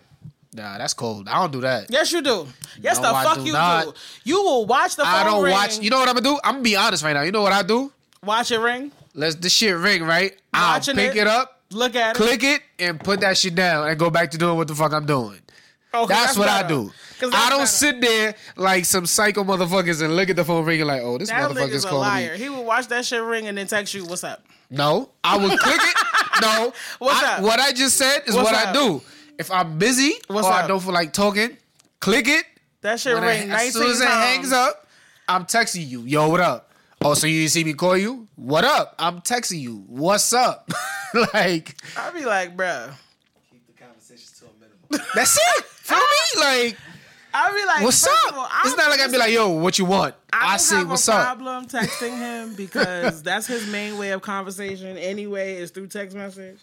[0.55, 1.29] Nah, that's cold.
[1.29, 1.91] I don't do that.
[1.91, 2.47] yes, you do.
[2.81, 3.85] Yes, No, the I fuck do you not.
[3.87, 3.93] do.
[4.23, 5.53] You will watch the phone I don't ring.
[5.53, 5.81] watch.
[5.81, 6.39] You know what I'm gonna do?
[6.45, 7.23] I'm gonna be honest right now.
[7.23, 7.93] You know what I do?
[8.23, 8.91] watch it ring.
[9.15, 10.33] Let's the shit ring right.
[10.55, 11.19] I'll Watching pick it.
[11.19, 12.19] it up, Look at it.
[12.19, 14.93] click it, and put that shit down, and go back to doing what the fuck
[14.93, 15.41] I'm doing.
[15.93, 16.91] Oh, 'cause That's, what I do.
[17.21, 17.67] I don't better.
[17.67, 21.29] sit there like some psycho motherfuckers and look at the phone ring like, oh, this
[21.31, 22.33] That motherfucker's nigga's a calling liar.
[22.33, 22.39] me.
[22.39, 25.57] He would watch that shit ring and then text you, "What's up?" No, I will
[25.59, 25.97] click it.
[26.43, 27.43] No, What's I- up?
[27.43, 29.01] What I just said is What's what I do.
[29.39, 31.57] If I'm busy What's or I don't feel like talking,
[32.01, 32.45] click it.
[32.83, 34.25] That shit When ring I- nineteen as soon as it times.
[34.25, 34.87] hangs up,
[35.29, 36.03] I'm texting you.
[36.03, 36.71] Yo, what up?
[37.01, 38.29] Oh, so you didn't see me call you?
[38.37, 38.95] What up?
[38.99, 39.85] I'm texting you.
[39.89, 40.71] What's up?
[41.35, 42.93] like I'd be like, bruh.
[43.51, 45.09] Keep the conversations to a minimum.
[45.15, 45.65] that's it.
[45.65, 46.05] Feel me?
[46.41, 46.77] Like
[47.37, 48.33] I'd be like, what's up?
[48.37, 50.15] all, it's not like I'd be like, yo, what you want?
[50.33, 51.23] I, I, don't say have what's a up.
[51.39, 56.61] problem texting him because that's his main way of conversation anyway is through text message.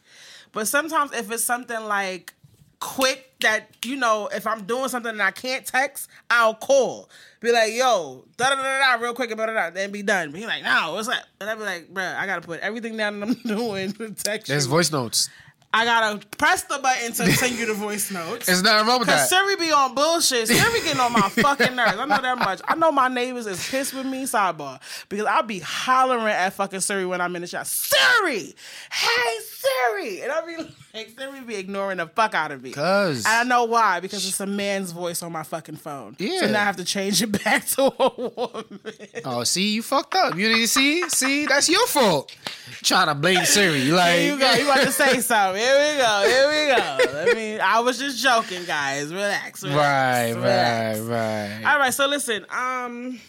[0.53, 2.33] But sometimes if it's something like
[2.81, 7.09] quick that you know, if I'm doing something and I can't text, I'll call.
[7.39, 10.31] Be like, yo, da da da da, real quick, da da, then be done.
[10.31, 11.23] But he like, no, what's up?
[11.39, 14.47] And I'd be like, bruh, I gotta put everything down that I'm doing to text
[14.47, 14.71] There's you.
[14.71, 15.29] voice notes.
[15.73, 18.45] I gotta press the button to send you the voice notes.
[18.47, 19.29] There's nothing wrong with that.
[19.29, 20.49] Siri be on bullshit.
[20.49, 21.97] Siri getting on my fucking nerves.
[21.97, 22.61] I know that much.
[22.67, 24.81] I know my neighbors is pissed with me, sidebar.
[25.07, 27.65] Because I'll be hollering at fucking Siri when I'm in the shop.
[27.67, 28.53] Siri!
[28.91, 30.21] Hey Siri!
[30.23, 32.71] And I be like, Siri be ignoring the fuck out of me.
[32.71, 36.15] 'Cause- And I know why, because it's a man's voice on my fucking phone.
[36.19, 36.41] Yeah.
[36.41, 38.79] So now I have to change it back to a woman.
[39.25, 40.35] Oh, see, you fucked up.
[40.37, 42.35] You need to see, see, that's your fault.
[42.83, 44.51] Trying to blame Siri, like Here you go.
[44.53, 45.61] You want to say something.
[45.61, 46.23] Here we go.
[46.25, 47.21] Here we go.
[47.31, 49.13] I mean, I was just joking, guys.
[49.13, 49.63] Relax.
[49.63, 50.99] relax right, relax.
[50.99, 51.71] right, right.
[51.71, 53.19] All right, so listen, um,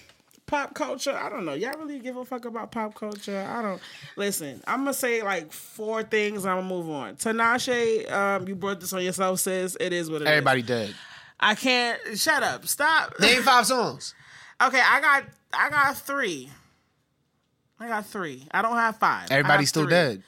[0.52, 1.16] pop culture.
[1.16, 1.54] I don't know.
[1.54, 3.40] Y'all really give a fuck about pop culture?
[3.40, 3.80] I don't.
[4.16, 6.44] Listen, I'm gonna say like four things.
[6.44, 7.16] I'm gonna move on.
[7.16, 9.78] Tinashe, um, you brought this on yourself, sis.
[9.80, 10.30] It is what it is.
[10.30, 10.94] Everybody dead.
[11.40, 11.98] I can't.
[12.16, 12.66] Shut up.
[12.66, 13.14] Stop.
[13.20, 14.14] Name five songs.
[14.62, 15.24] Okay, I got.
[15.54, 16.50] I got three.
[17.80, 18.46] I got three.
[18.50, 19.30] I don't have five.
[19.30, 19.90] Everybody's still three.
[19.90, 20.22] dead.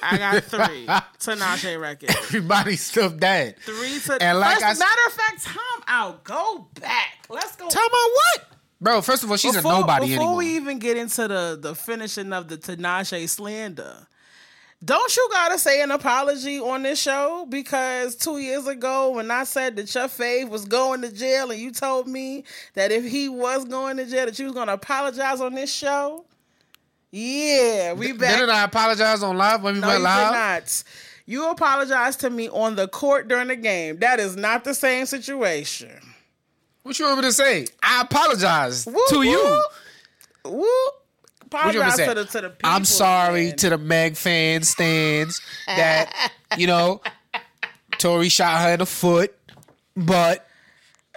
[0.00, 0.86] I got three.
[1.18, 2.14] Tinashe records.
[2.16, 3.56] Everybody's still dead.
[3.62, 4.22] Three to.
[4.22, 6.22] And like First, I matter of fact, time out.
[6.22, 7.26] Go back.
[7.28, 7.68] Let's go.
[7.68, 8.49] Tell me what,
[8.80, 9.00] bro.
[9.02, 10.36] First of all, she's before, a nobody before anymore.
[10.36, 14.06] we even get into the the finishing of the Tinashe slander,
[14.82, 17.46] don't you gotta say an apology on this show?
[17.48, 21.60] Because two years ago, when I said that your fave was going to jail, and
[21.60, 25.40] you told me that if he was going to jail, that you was gonna apologize
[25.40, 26.24] on this show.
[27.10, 28.38] Yeah, we back.
[28.38, 30.28] Didn't I apologize on live when we no, went you live?
[30.28, 30.84] did not.
[31.26, 33.98] You apologized to me on the court during the game.
[33.98, 36.00] That is not the same situation.
[36.82, 37.66] What you want me to say?
[37.82, 39.60] I apologize Woo, to you.
[40.44, 40.52] woo.
[40.52, 40.62] Woo.
[40.62, 42.70] You me Apologize to to the to the people.
[42.70, 43.56] I'm sorry man.
[43.56, 47.00] to the Meg fan stands that you know
[47.98, 49.34] Tory shot her in the foot,
[49.96, 50.46] but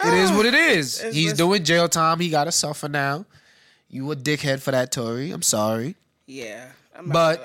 [0.04, 1.00] it is what it is.
[1.02, 2.20] It's He's just- doing jail time.
[2.20, 3.26] He got to suffer now.
[3.90, 5.30] You a dickhead for that, Tory.
[5.32, 5.96] I'm sorry.
[6.26, 7.42] Yeah, I'm But-.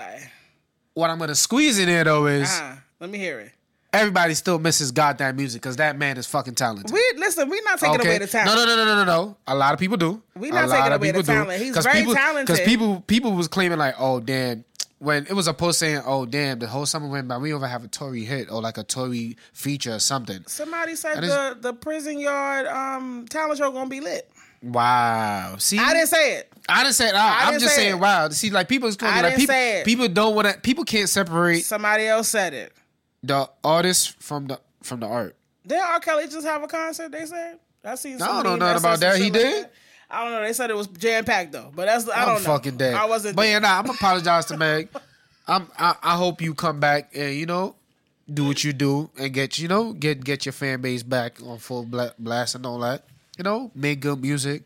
[0.94, 2.74] What I'm gonna squeeze in there though is Uh-huh.
[3.00, 3.52] Let me hear it.
[3.92, 6.92] Everybody still misses goddamn music because that man is fucking talented.
[6.92, 7.48] We listen.
[7.48, 8.48] We're not taking away the talent.
[8.48, 9.36] No, no, no, no, no, no.
[9.46, 10.22] A lot of people do.
[10.36, 11.32] We A not taking away the people do.
[11.32, 11.62] talent.
[11.62, 12.46] He's very people, talented.
[12.46, 14.64] Because people, people was claiming like, oh damn,
[14.98, 17.62] when it was a post saying, oh damn, the whole summer went by, we don't
[17.62, 20.42] have a Tory hit or like a Tory feature or something.
[20.46, 24.30] Somebody said the the prison yard um talent show gonna be lit.
[24.60, 25.54] Wow.
[25.58, 26.52] See, I didn't say it.
[26.68, 27.14] I didn't say it.
[27.14, 28.00] I, I'm just say saying, it.
[28.00, 28.28] wow.
[28.30, 29.84] See, like people, is I like people, say it.
[29.84, 30.58] people don't want to.
[30.60, 32.72] People can't separate Somebody else said it.
[33.22, 35.36] The artist from the from the art.
[35.66, 36.00] Did R.
[36.00, 37.12] Kelly just have a concert?
[37.12, 37.58] They said.
[37.84, 38.20] I seen.
[38.20, 39.16] I don't know nothing about that.
[39.16, 39.64] He like did?
[39.64, 39.72] that.
[40.10, 40.42] I don't know.
[40.42, 42.48] They said it was jam packed though, but that's I I'm don't know.
[42.50, 42.94] fucking dead.
[42.94, 43.36] I wasn't.
[43.36, 43.52] But there.
[43.52, 43.78] yeah, nah.
[43.78, 44.88] I'm apologize to Meg.
[45.46, 45.68] I'm.
[45.78, 47.74] I, I hope you come back and you know
[48.32, 51.58] do what you do and get you know get get your fan base back on
[51.58, 53.04] full bla- blast and all that.
[53.36, 54.62] You know, make good music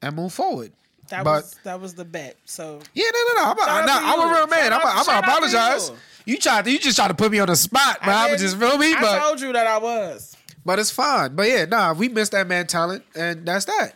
[0.00, 0.72] and move forward.
[1.10, 2.36] that but- was that was the bet.
[2.44, 3.50] So Yeah, no, no, no.
[3.50, 4.70] I'm a, nah, I'm a real man.
[4.70, 5.90] Shout I'm a, I'm shout a out to apologize.
[6.24, 6.38] You.
[6.38, 8.40] Tried to, you just tried to put me on the spot, but I, I was
[8.40, 8.94] just feel me.
[8.94, 10.36] I But told you that I was.
[10.64, 11.34] but it's fine.
[11.34, 13.94] But yeah, nah, we missed that man talent, and that's that.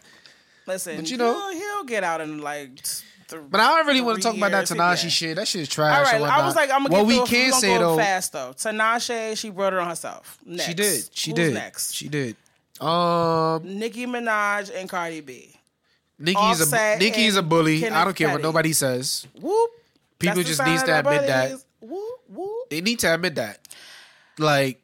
[0.67, 2.75] Listen, But you know- he'll, he'll get out in like.
[3.29, 5.09] Th- But I don't really want to talk about that Tinashe yeah.
[5.11, 5.37] shit.
[5.37, 5.97] That shit is trash.
[5.97, 7.97] All right, and I was like, I'm gonna What get we can say go though,
[7.97, 8.53] fast though.
[8.57, 10.39] Tinashe, she brought it on herself.
[10.47, 10.65] Next.
[10.67, 11.09] she did.
[11.13, 11.55] She Who's did.
[11.55, 12.37] Next, She did.
[12.81, 15.53] Um, Nicki Minaj and Cardi B.
[16.19, 17.81] Nicki's a Nicki's a bully.
[17.81, 19.27] Kenneth I don't care what nobody says.
[19.41, 19.71] Whoop.
[20.19, 21.61] People That's just needs to admit that.
[21.89, 22.71] Whoop.
[22.71, 23.67] They need to admit that.
[24.39, 24.83] Like,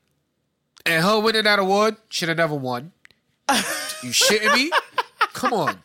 [0.87, 2.93] and her winning that award should have never won.
[3.51, 4.71] you shitting me?
[5.33, 5.79] Come on.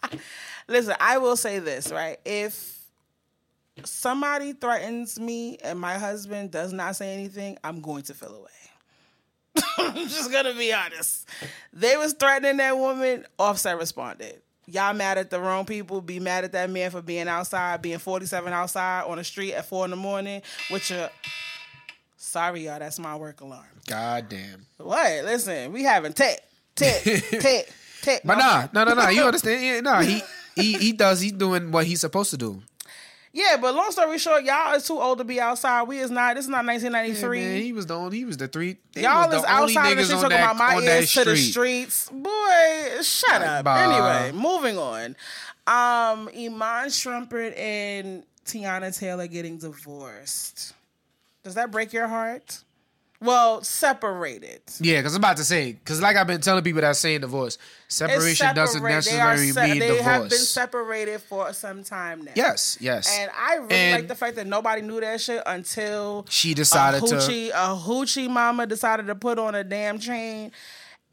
[0.67, 2.17] Listen, I will say this, right?
[2.25, 2.77] If
[3.83, 9.63] somebody threatens me and my husband does not say anything, I'm going to feel away.
[9.77, 11.27] I'm just gonna be honest.
[11.73, 13.25] They was threatening that woman.
[13.39, 14.41] Offset responded.
[14.69, 16.01] Y'all mad at the wrong people.
[16.01, 19.65] Be mad at that man for being outside, being 47 outside on the street at
[19.65, 21.09] four in the morning with your.
[22.17, 22.77] Sorry, y'all.
[22.79, 23.63] That's my work alarm.
[23.87, 24.65] God damn.
[24.77, 25.23] What?
[25.23, 26.41] Listen, we having tech,
[26.75, 27.67] tech, tech,
[28.01, 28.21] tick.
[28.25, 29.07] But nah, no, no, no.
[29.07, 29.63] You understand?
[29.63, 30.21] Yeah, nah, he
[30.55, 31.21] he he does.
[31.21, 32.61] He's doing what he's supposed to do.
[33.33, 35.83] Yeah, but long story short, y'all is too old to be outside.
[35.83, 36.35] We is not.
[36.35, 37.39] This is not 1993.
[37.39, 38.17] Man, he was the only.
[38.17, 38.77] He was the three.
[38.95, 42.09] Y'all is outside and shit talking that- about my ears to the streets.
[42.09, 43.65] Boy, shut up.
[43.65, 43.83] Bye.
[43.83, 45.15] Anyway, moving on.
[45.67, 50.73] Um, Iman Shumpert and Teyana Taylor getting divorced.
[51.43, 52.63] Does that break your heart?
[53.19, 54.61] Well, separated.
[54.79, 57.57] Yeah, because I'm about to say, because like I've been telling people that saying divorce,
[57.87, 59.97] separation doesn't separate- they are necessarily se- mean They divorce.
[59.97, 62.31] They have been separated for some time now.
[62.35, 63.09] yes, yes.
[63.19, 67.03] And I really And- like the fact that nobody knew that shit until She decided
[67.03, 70.51] a to- a hoochie mama decided to put on a damn chain.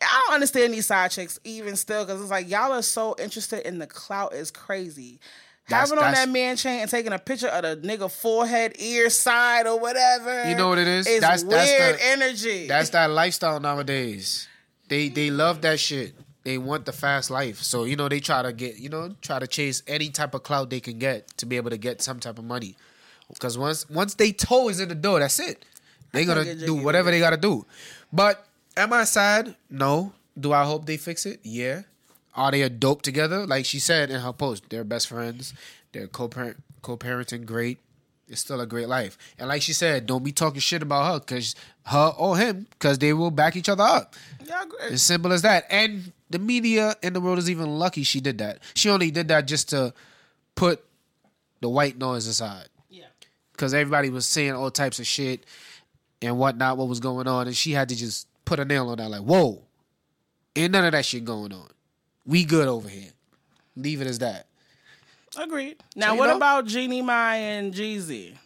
[0.03, 3.67] I don't understand these side chicks even still because it's like y'all are so interested
[3.67, 5.21] in the clout is crazy.
[5.69, 9.09] That's- Having on that man chain and taking a picture of the nigga forehead, ear,
[9.09, 10.49] side, or whatever.
[10.49, 11.07] You know what it is?
[11.07, 12.67] It's That's- weird that's the- energy.
[12.67, 14.47] That's that lifestyle nowadays.
[14.89, 16.15] They they love that shit.
[16.45, 17.63] They want the fast life.
[17.63, 20.43] So, you know, they try to get, you know, try to chase any type of
[20.43, 22.77] clout they can get to be able to get some type of money.
[23.33, 25.65] Because once once they toe is in the door, that's it.
[26.13, 27.65] They gonna do jiggy whatever they gotta do.
[28.13, 28.47] But
[28.77, 29.57] am I sad?
[29.71, 30.13] No.
[30.39, 31.41] Do I hope they fix it?
[31.43, 31.83] Yeah.
[32.35, 33.47] Are they a dope together?
[33.47, 35.55] Like she said in her post, they're best friends.
[35.93, 37.79] They're co-parent, co-parenting great.
[38.27, 39.19] It's still a great life.
[39.39, 41.55] And like she said, don't be talking shit about her because
[41.87, 44.15] her or him because they will back each other up.
[44.45, 44.65] yeah.
[44.91, 45.67] As simple as that.
[45.71, 48.59] And the media in the world is even lucky she did that.
[48.75, 49.93] She only did that just to
[50.55, 50.83] put
[51.61, 53.05] the white noise aside yeah.
[53.53, 55.45] because everybody was saying all types of shit
[56.21, 58.99] and whatnot, what was going on, and she had to just put a nail on
[58.99, 59.11] that.
[59.11, 59.63] Like, whoa,
[60.57, 61.69] ain't none of that shit going on.
[62.27, 63.11] We good over here.
[63.77, 64.47] Leave it as that.
[65.37, 65.77] Agreed.
[65.97, 68.37] Now, you what know- about Jeannie Mai and Jeezy?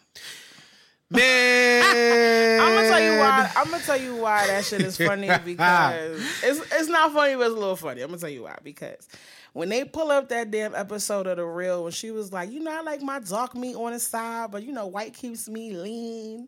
[1.11, 3.51] Man, I'm gonna tell you why.
[3.55, 7.47] I'm gonna tell you why that shit is funny because it's it's not funny, but
[7.47, 8.01] it's a little funny.
[8.01, 9.07] I'm gonna tell you why because
[9.53, 12.59] when they pull up that damn episode of the real, when she was like, you
[12.59, 15.71] know, I like my dark meat on the side, but you know, white keeps me
[15.71, 16.47] lean.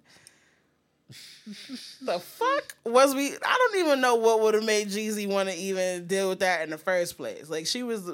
[2.02, 3.28] The fuck was we?
[3.34, 6.62] I don't even know what would have made Jeezy want to even deal with that
[6.64, 7.50] in the first place.
[7.50, 8.10] Like she was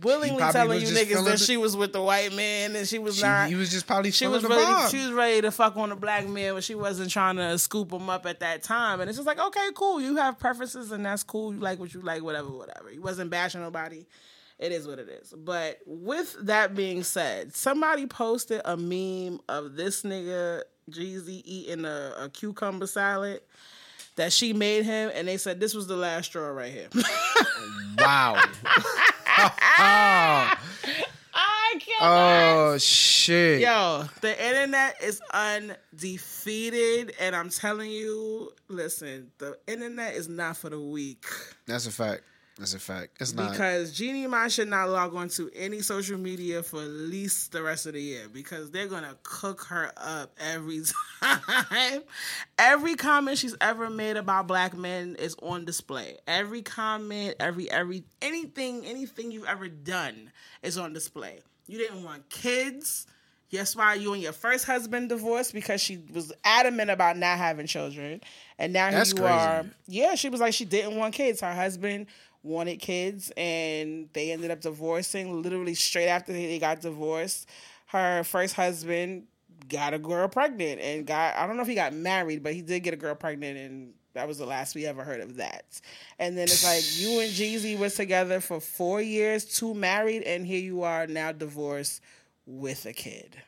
[0.00, 2.98] willingly telling was you niggas that the- she was with the white man and she
[3.00, 3.48] was She- not.
[3.48, 4.54] he was just probably she was ready.
[4.62, 4.90] vibe.
[4.90, 7.92] She was ready to fuck on a black man, but she wasn't trying to scoop
[7.92, 9.00] him up at that time.
[9.00, 10.00] And it's just like, okay, cool.
[10.00, 11.52] You have preferences, and that's cool.
[11.52, 12.90] You like what you like, whatever, whatever.
[12.90, 14.06] He wasn't bashing nobody.
[14.60, 15.34] It is what it is.
[15.36, 22.12] But with that being said, somebody posted a meme of this nigga Jeezy eating a,
[22.18, 23.40] a cucumber salad
[24.16, 26.88] that she made him, and they said this was the last straw right here.
[27.98, 28.42] wow.
[31.34, 32.02] I can't.
[32.02, 33.60] oh shit.
[33.60, 40.68] Yo, the internet is undefeated, and I'm telling you, listen, the internet is not for
[40.68, 41.24] the weak.
[41.66, 42.22] That's a fact.
[42.62, 43.16] That's a fact.
[43.20, 43.50] It's not.
[43.50, 47.60] Because Jeannie Mai should not log on to any social media for at least the
[47.60, 50.82] rest of the year because they're gonna cook her up every
[51.22, 52.02] time.
[52.60, 56.18] every comment she's ever made about black men is on display.
[56.28, 60.30] Every comment, every every anything, anything you've ever done
[60.62, 61.40] is on display.
[61.66, 63.08] You didn't want kids.
[63.50, 67.66] Yes, why you and your first husband divorced because she was adamant about not having
[67.66, 68.22] children,
[68.58, 69.30] and now That's you crazy.
[69.34, 69.66] are.
[69.86, 71.42] Yeah, she was like she didn't want kids.
[71.42, 72.06] Her husband
[72.42, 75.42] wanted kids, and they ended up divorcing.
[75.42, 77.48] Literally straight after they got divorced,
[77.86, 79.24] her first husband
[79.68, 82.62] got a girl pregnant and got I don't know if he got married, but he
[82.62, 83.94] did get a girl pregnant and.
[84.14, 85.64] That was the last we ever heard of that.
[86.18, 90.46] And then it's like you and Jeezy was together for four years, two married, and
[90.46, 92.02] here you are now divorced
[92.44, 93.40] with a kid.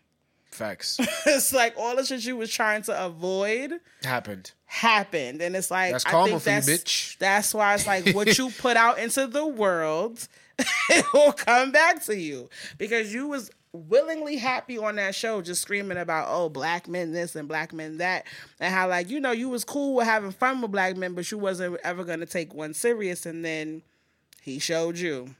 [0.54, 4.52] Facts it's like all the shit you was trying to avoid happened.
[4.66, 7.18] happened, and it's like That's I karma think for you, bitch.
[7.18, 10.26] That's why it's like what you put out into the world,
[10.90, 12.48] it will come back to you
[12.78, 17.34] because you was willingly happy on that show, just screaming about oh black men this
[17.34, 18.24] and black men that,
[18.60, 21.30] and how like you know you was cool with having fun with black men, but
[21.30, 23.82] you wasn't ever gonna take one serious, and then
[24.40, 25.34] he showed you.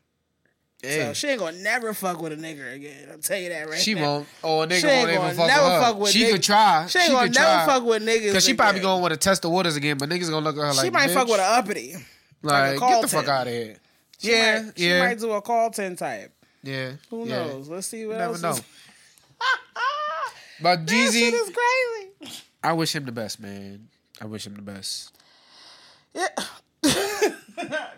[0.90, 3.08] So she ain't gonna never fuck with a nigga again.
[3.10, 3.76] I'll tell you that right now.
[3.78, 4.02] she now.
[4.02, 4.28] won't.
[4.42, 5.80] Oh, a nigga She ain't won't even gonna fuck never with her.
[5.80, 6.32] fuck with she niggas.
[6.32, 6.86] could try.
[6.86, 8.32] She ain't gonna could never fuck with niggas.
[8.32, 8.82] Cause she probably again.
[8.90, 10.90] gonna want to test the waters again, but niggas gonna look at her like She
[10.90, 11.94] might fuck bitch, with an uppity.
[12.42, 13.76] Like, get the fuck out of here.
[14.18, 16.32] She yeah, might, she yeah, might do a Carlton type.
[16.62, 16.92] yeah.
[17.10, 17.46] Who yeah.
[17.46, 17.68] knows?
[17.68, 18.42] Let's see what never else.
[18.42, 18.50] know.
[18.50, 18.62] Is...
[20.62, 21.52] But that shit Jeezy, is
[22.20, 22.42] crazy.
[22.62, 23.88] I wish him the best, man.
[24.20, 25.12] I wish him the best.
[26.14, 26.28] Yeah.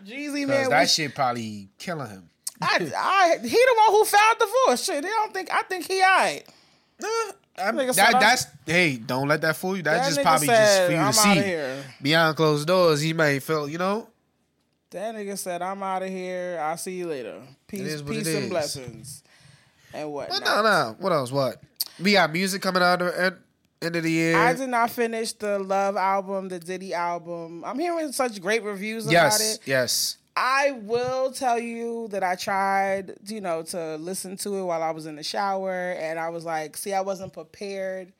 [0.04, 2.30] Jeezy man, that we- shit probably killing him.
[2.62, 4.84] I, I, he the one who filed divorce.
[4.84, 5.50] Shit, they don't think.
[5.52, 6.44] I think he alright.
[7.58, 9.82] I'm- Nigga said that, I'm- that's hey, don't let that fool you.
[9.82, 11.34] That's That just nigga probably just for you "I'm to see.
[11.34, 14.08] here." Behind closed doors, he may feel, you know.
[14.90, 16.58] That nigga said, "I'm out of here.
[16.62, 17.40] I'll see you later.
[17.66, 18.48] Peace, peace, and is.
[18.50, 19.22] blessings."
[19.94, 20.28] And what?
[20.28, 20.96] But no, no.
[20.98, 21.32] What else?
[21.32, 21.62] What?
[22.02, 23.36] We got music coming out at the end,
[23.82, 24.36] end of the year.
[24.36, 27.64] I did not finish the Love album, the Diddy album.
[27.64, 29.14] I'm hearing such great reviews about it.
[29.14, 29.60] yes, it.
[29.64, 30.16] yes.
[30.36, 34.90] I will tell you that I tried, you know, to listen to it while I
[34.90, 38.12] was in the shower, and I was like, see, I wasn't prepared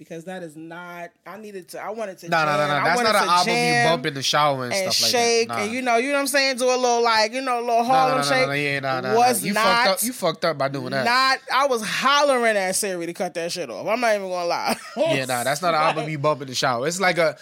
[0.00, 1.10] because that is not.
[1.26, 1.80] I needed to.
[1.80, 2.28] I wanted to.
[2.30, 2.84] No, no, no, no.
[2.84, 5.54] That's not an album you bump in the shower and, and stuff shake, like that.
[5.54, 5.64] Nah.
[5.66, 6.56] and you know, you know what I'm saying.
[6.56, 8.46] Do a little like, you know, a little no, no, Harlem no, no, shake.
[8.48, 9.44] no, yeah, nah, nah, was.
[9.44, 9.62] You not.
[9.62, 10.02] fucked up.
[10.02, 11.04] You fucked up by doing that.
[11.04, 11.38] not.
[11.54, 13.86] I was hollering at Siri to cut that shit off.
[13.86, 14.76] I'm not even gonna lie.
[14.96, 15.44] yeah, nah.
[15.44, 16.88] That's not an album you bump in the shower.
[16.88, 17.36] It's like a,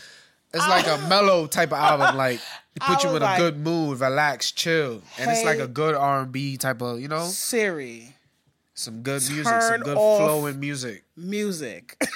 [0.53, 2.17] it's like a mellow type of album.
[2.17, 2.41] Like
[2.83, 5.95] it I put you in a good mood, relax, chill, and it's like a good
[5.95, 7.25] R and B type of, you know.
[7.27, 8.15] Siri,
[8.75, 11.05] Some good music, some good flowing music.
[11.17, 11.97] Music.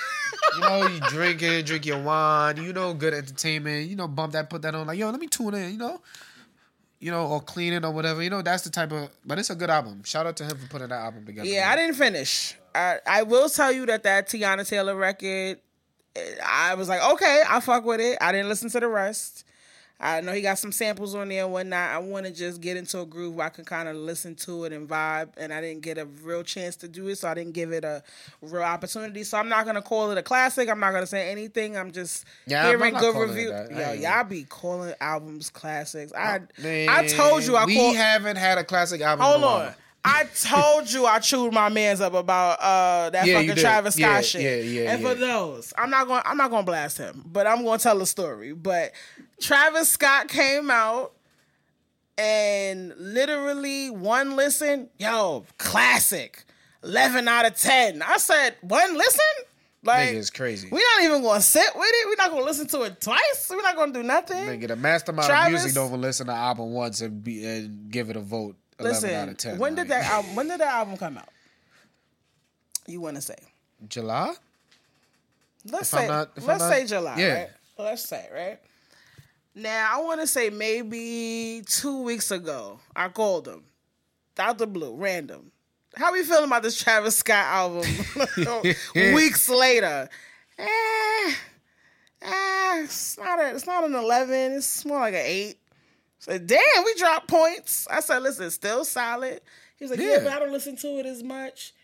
[0.55, 2.59] You know, you drinking, drink your wine.
[2.59, 3.89] You know, good entertainment.
[3.89, 4.87] You know, bump that, put that on.
[4.87, 5.73] Like, yo, let me tune in.
[5.73, 6.01] You know,
[7.01, 8.23] you know, or cleaning or whatever.
[8.23, 9.09] You know, that's the type of.
[9.25, 10.03] But it's a good album.
[10.05, 11.49] Shout out to him for putting that album together.
[11.49, 11.69] Yeah, man.
[11.71, 12.55] I didn't finish.
[12.75, 15.59] I, I will tell you that that Teyana Taylor record,
[16.17, 18.19] eh, I was like, okay, I fuck with it.
[18.21, 19.45] I didn't listen to the rest.
[20.05, 21.91] I know he got some samples on there and whatnot.
[21.91, 24.65] I want to just get into a groove where I can kind of listen to
[24.65, 25.29] it and vibe.
[25.37, 27.85] And I didn't get a real chance to do it, so I didn't give it
[27.85, 28.03] a
[28.41, 29.23] real opportunity.
[29.23, 30.69] So I'm not gonna call it a classic.
[30.69, 31.77] I'm not gonna say anything.
[31.77, 33.51] I'm just Yeah, I'm hearing good it reviews.
[33.53, 33.71] that.
[34.01, 36.13] Yo, y'all be calling albums classics.
[36.13, 37.95] I Man, I told you I we called.
[37.97, 39.25] haven't had a classic album.
[39.25, 39.75] Hold on.
[40.05, 43.57] I told you I chewed my man's up about uh that Yeah, fucking.
[43.57, 44.43] Travis Scott Yeah, shit.
[44.43, 47.47] yeah, yeah, and for those, I'm not going I'm not going to blast him, but
[47.47, 48.53] I'm going to tell a story.
[48.53, 48.93] But
[49.41, 51.13] Travis Scott came out
[52.19, 56.45] and literally one listen, yo, classic.
[56.85, 58.03] 11 out of 10.
[58.03, 59.21] I said, "One listen?"
[59.85, 60.69] Like Nigga is crazy.
[60.71, 62.09] We're not even going to sit with it.
[62.09, 63.47] We're not going to listen to it twice.
[63.51, 64.37] We're not going to do nothing.
[64.39, 67.89] Nigga, the mastermind Travis- of music don't even listen to album once and be and
[67.91, 68.57] give it a vote.
[68.85, 69.59] Listen, out of ten.
[69.59, 71.29] when did that album when did that album come out?
[72.87, 73.37] You want to say?
[73.89, 74.35] July?
[75.65, 77.35] Let's If say not- let's not- say July, yeah.
[77.35, 77.51] right?
[77.79, 78.59] Let's say right.
[79.55, 83.65] Now I want to say maybe two weeks ago I called him,
[84.39, 85.53] out the blue, random.
[85.95, 87.87] How we feeling about this Travis Scott album?
[89.15, 90.09] weeks later,
[90.59, 91.35] eh,
[92.23, 94.53] eh, it's not a, it's not an eleven.
[94.53, 95.59] It's more like an eight.
[96.23, 97.89] So damn, we dropped points.
[97.91, 99.41] I said, listen, it's still solid.
[99.77, 100.19] He was like, yeah, Yeah.
[100.23, 101.75] but I don't listen to it as much.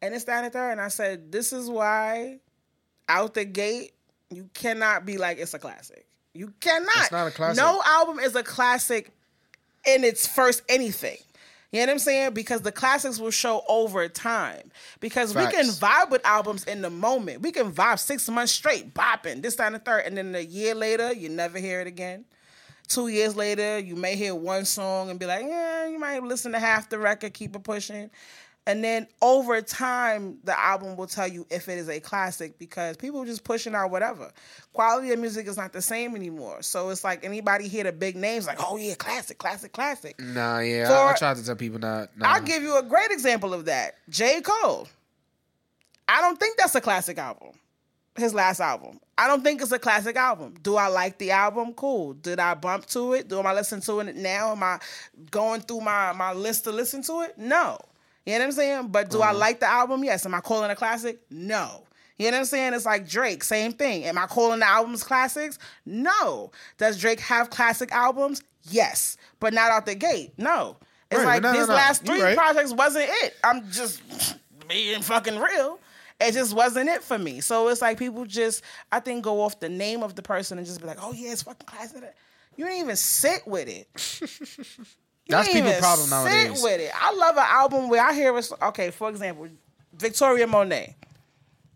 [0.00, 0.70] And it's down and third.
[0.72, 2.38] And I said, this is why
[3.06, 3.92] out the gate,
[4.30, 6.06] you cannot be like it's a classic.
[6.32, 6.88] You cannot.
[6.96, 7.62] It's not a classic.
[7.62, 9.12] No album is a classic
[9.86, 11.18] in its first anything.
[11.70, 12.32] You know what I'm saying?
[12.32, 14.70] Because the classics will show over time.
[15.00, 17.42] Because we can vibe with albums in the moment.
[17.42, 20.04] We can vibe six months straight, bopping, this, that, and the third.
[20.06, 22.24] And then a year later, you never hear it again.
[22.92, 26.52] Two years later, you may hear one song and be like, yeah, you might listen
[26.52, 28.10] to half the record, keep it pushing.
[28.66, 32.98] And then over time, the album will tell you if it is a classic because
[32.98, 34.30] people are just pushing out whatever.
[34.74, 36.60] Quality of music is not the same anymore.
[36.60, 40.20] So it's like anybody hear the big names, like, oh yeah, classic, classic, classic.
[40.20, 40.92] Nah, yeah.
[40.92, 42.14] I, I For- tried to tell people not.
[42.14, 42.34] Nah.
[42.34, 43.94] I'll give you a great example of that.
[44.10, 44.42] J.
[44.42, 44.86] Cole.
[46.06, 47.52] I don't think that's a classic album.
[48.16, 49.00] His last album.
[49.22, 50.54] I don't think it's a classic album.
[50.64, 51.74] Do I like the album?
[51.74, 52.14] Cool.
[52.14, 53.28] Did I bump to it?
[53.28, 54.50] Do I listen to it now?
[54.50, 54.80] Am I
[55.30, 57.38] going through my, my list to listen to it?
[57.38, 57.78] No.
[58.26, 58.88] You know what I'm saying?
[58.88, 59.38] But do I mm-hmm.
[59.38, 60.02] like the album?
[60.02, 60.26] Yes.
[60.26, 61.20] Am I calling it a classic?
[61.30, 61.84] No.
[62.18, 62.74] You know what I'm saying?
[62.74, 64.06] It's like Drake, same thing.
[64.06, 65.56] Am I calling the albums classics?
[65.86, 66.50] No.
[66.76, 68.42] Does Drake have classic albums?
[68.70, 69.18] Yes.
[69.38, 70.32] But not out the gate.
[70.36, 70.78] No.
[71.12, 71.74] It's Right, like no, no, his no.
[71.74, 72.36] last three right.
[72.36, 73.36] projects wasn't it.
[73.44, 74.02] I'm just
[74.68, 75.78] being fucking real.
[76.28, 77.40] It just wasn't it for me.
[77.40, 80.66] So it's like people just, I think, go off the name of the person and
[80.66, 82.02] just be like, oh yeah, it's fucking classic.
[82.56, 83.88] You didn't even sit with it.
[85.28, 86.62] That's people's problem sit nowadays.
[86.62, 86.90] with it.
[86.94, 88.90] I love an album where I hear it's okay.
[88.90, 89.48] For example,
[89.94, 90.96] Victoria Monet,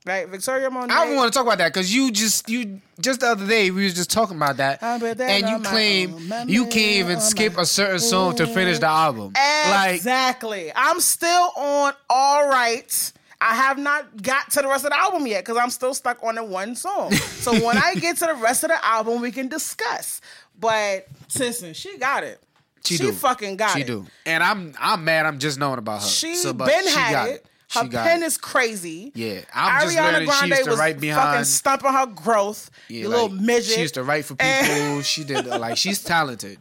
[0.05, 0.28] right?
[0.28, 0.92] Victoria Monet.
[0.92, 3.70] I don't want to talk about that because you just you just the other day
[3.70, 6.18] we was just talking about that, I bet that and you claim
[6.49, 9.32] you can't even skip a certain song to finish the album.
[9.34, 10.72] Like Exactly.
[10.74, 13.12] I'm still on all right.
[13.41, 16.22] I have not got to the rest of the album yet because I'm still stuck
[16.22, 17.12] on the one song.
[17.12, 20.20] So when I get to the rest of the album, we can discuss.
[20.59, 21.07] But
[21.39, 22.41] listen, she got it.
[22.84, 23.11] She, do.
[23.12, 23.82] fucking got she it.
[23.82, 25.26] She do, and I'm I'm mad.
[25.26, 26.07] I'm just knowing about her.
[26.09, 27.47] She So, been she had got it.
[27.72, 28.26] Her She pen it.
[28.26, 29.11] is crazy.
[29.16, 30.20] Yeah, I'm just Ariana.
[30.20, 32.70] She Grande used to was write fucking stumping her growth.
[32.89, 33.64] Yeah, you like, little midget.
[33.74, 34.47] She used to write for people.
[34.47, 36.59] And- she did like she's talented.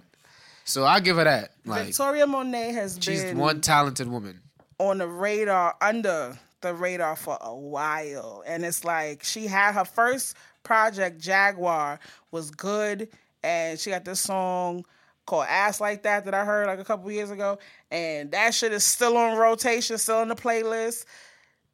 [0.63, 1.51] So I give her that.
[1.63, 4.41] Like Victoria Monet has she's been one talented woman.
[4.80, 9.85] on the radar under the radar for a while and it's like she had her
[9.85, 11.99] first project jaguar
[12.31, 13.07] was good
[13.43, 14.83] and she got this song
[15.25, 17.57] called ass like that that i heard like a couple years ago
[17.91, 21.05] and that shit is still on rotation still in the playlist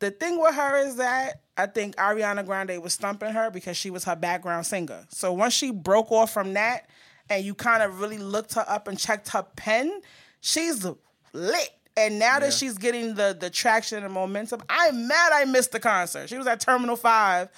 [0.01, 3.91] the thing with her is that I think Ariana Grande was stumping her because she
[3.91, 5.05] was her background singer.
[5.09, 6.89] So once she broke off from that
[7.29, 10.01] and you kind of really looked her up and checked her pen,
[10.39, 10.87] she's
[11.33, 11.69] lit.
[11.97, 15.79] And now that she's getting the the traction and momentum, I'm mad I missed the
[15.79, 16.29] concert.
[16.29, 17.49] She was at Terminal 5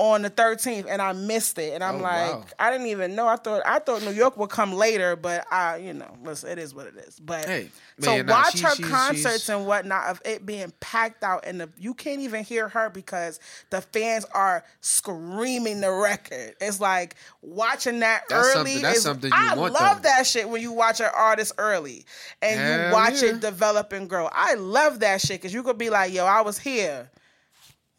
[0.00, 1.74] on the 13th, and I missed it.
[1.74, 2.44] And I'm Oh, like, wow.
[2.58, 3.28] I didn't even know.
[3.28, 6.58] I thought I thought New York would come later, but I, you know, listen, it
[6.58, 7.20] is what it is.
[7.20, 11.22] But Hey, so man, watch she- her she's- concerts and whatnot of it being packed
[11.22, 16.54] out, and the, you can't even hear her because the fans are screaming the record.
[16.62, 18.72] It's like watching that That's early.
[18.76, 20.08] something- that's is, something you I want, love though.
[20.08, 22.06] that shit when you watch an artist early
[22.40, 23.30] and you watch yeah.
[23.30, 24.30] it develop and grow.
[24.32, 27.10] I love that shit because you could be like, yo, I was here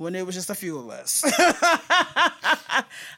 [0.02, 1.24] when it was just a few of us.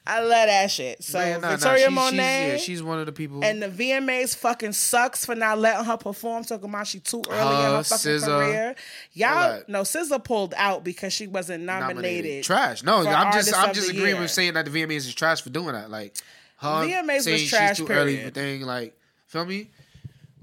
[0.06, 1.04] I love that shit.
[1.04, 3.44] So Man, nah, nah, Victoria she's- Monet She's, yeah, she's one of the people.
[3.44, 6.44] and the VMAs fucking sucks for not letting her perform.
[6.44, 8.76] Talking about she too early in Her, her fucking SZA, career.
[9.14, 9.70] Y'all, that.
[9.70, 12.44] no, SZA pulled out because she wasn't nominated.
[12.44, 12.84] Trash.
[12.84, 14.20] No, for I'm just I'm just agreeing Year.
[14.20, 15.90] with saying that the VMAs is trash for doing that.
[15.90, 16.16] Like,
[16.58, 18.34] her VMAs was trash, she's too early period.
[18.34, 18.62] thing.
[18.62, 19.70] Like, feel me?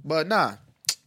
[0.05, 0.55] But nah.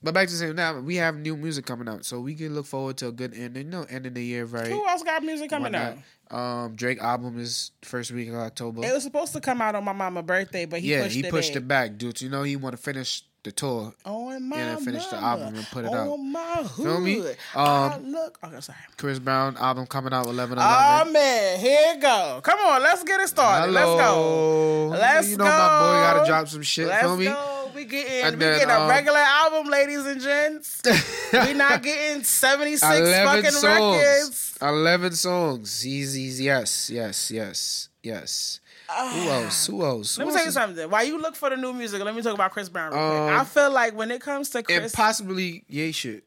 [0.03, 2.65] But back to saying now, we have new music coming out, so we can look
[2.65, 3.69] forward to a good ending.
[3.69, 4.67] No, end of the year, right?
[4.67, 5.97] Who else got music coming out?
[6.29, 8.83] Um, Drake album is first week of October.
[8.85, 11.25] It was supposed to come out on my mama's birthday, but he yeah, pushed he
[11.25, 11.61] it pushed back.
[11.61, 12.21] it back, dude.
[12.21, 13.93] You know he want to finish the tour.
[14.05, 16.17] On my Yeah, finish the album and put it on out.
[16.17, 16.85] my hood.
[16.85, 17.23] Feel me?
[17.55, 18.39] I Um, look.
[18.43, 18.77] Okay, sorry.
[18.97, 21.13] Chris Brown album coming out 11 Oh 11.
[21.13, 22.39] man, here you go.
[22.43, 23.71] Come on, let's get it started.
[23.71, 24.87] Let's go.
[24.91, 25.49] Let's You know go.
[25.49, 26.87] my boy gotta drop some shit.
[26.87, 27.25] Let's feel me?
[27.25, 27.59] go.
[27.75, 30.81] We getting And we then, getting a um, regular album, ladies and gents.
[31.33, 33.97] we not getting seventy six fucking songs.
[33.97, 34.57] records.
[34.61, 35.81] 11 songs.
[35.81, 38.59] He's yes, yes, yes, yes.
[38.89, 39.67] Who else?
[39.67, 40.17] Who else?
[40.17, 40.21] Ah.
[40.21, 40.89] Let Who me tell you is- something.
[40.89, 43.33] While you look for the new music, let me talk about Chris Brown real quick.
[43.33, 46.23] Um, I feel like when it comes to And Chris, possibly Ye shit.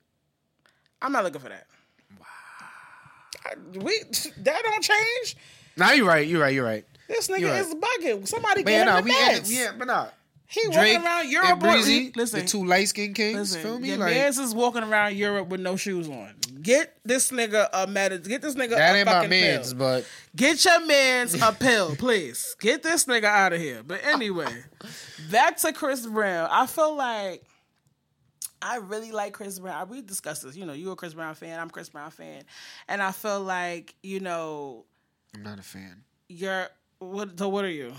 [1.02, 1.66] I'm not looking for that.
[2.18, 3.82] Wow.
[3.84, 4.00] We
[4.38, 5.36] that don't change.
[5.76, 6.26] Nah, you're right.
[6.26, 6.54] You're right.
[6.54, 6.84] You're right.
[7.08, 7.60] This nigga You're right.
[7.60, 8.26] is bugging.
[8.26, 9.28] Somebody But get yeah, him nah, the we meds.
[9.28, 10.06] ended, yeah, but nah.
[10.48, 11.60] He Drake walking around Europe.
[11.60, 13.36] Breezy, with- listen, the two light skinned kings.
[13.38, 13.88] Listen, feel me?
[13.88, 16.34] your Like man's is walking around Europe with no shoes on.
[16.62, 18.22] Get this nigga a med.
[18.28, 19.78] Get this nigga that a ain't my man's, pill.
[19.78, 22.56] but Get your man's a pill, please.
[22.60, 23.82] Get this nigga out of here.
[23.84, 24.52] But anyway,
[25.30, 26.48] back to Chris Brown.
[26.50, 27.44] I feel like
[28.62, 29.88] I really like Chris Brown.
[29.88, 30.56] We discussed this.
[30.56, 31.60] You know, you a Chris Brown fan.
[31.60, 32.42] I'm a Chris Brown fan,
[32.88, 34.84] and I feel like you know
[35.34, 36.04] I'm not a fan.
[36.28, 36.68] you're.
[36.98, 37.38] What?
[37.38, 37.92] So what are you?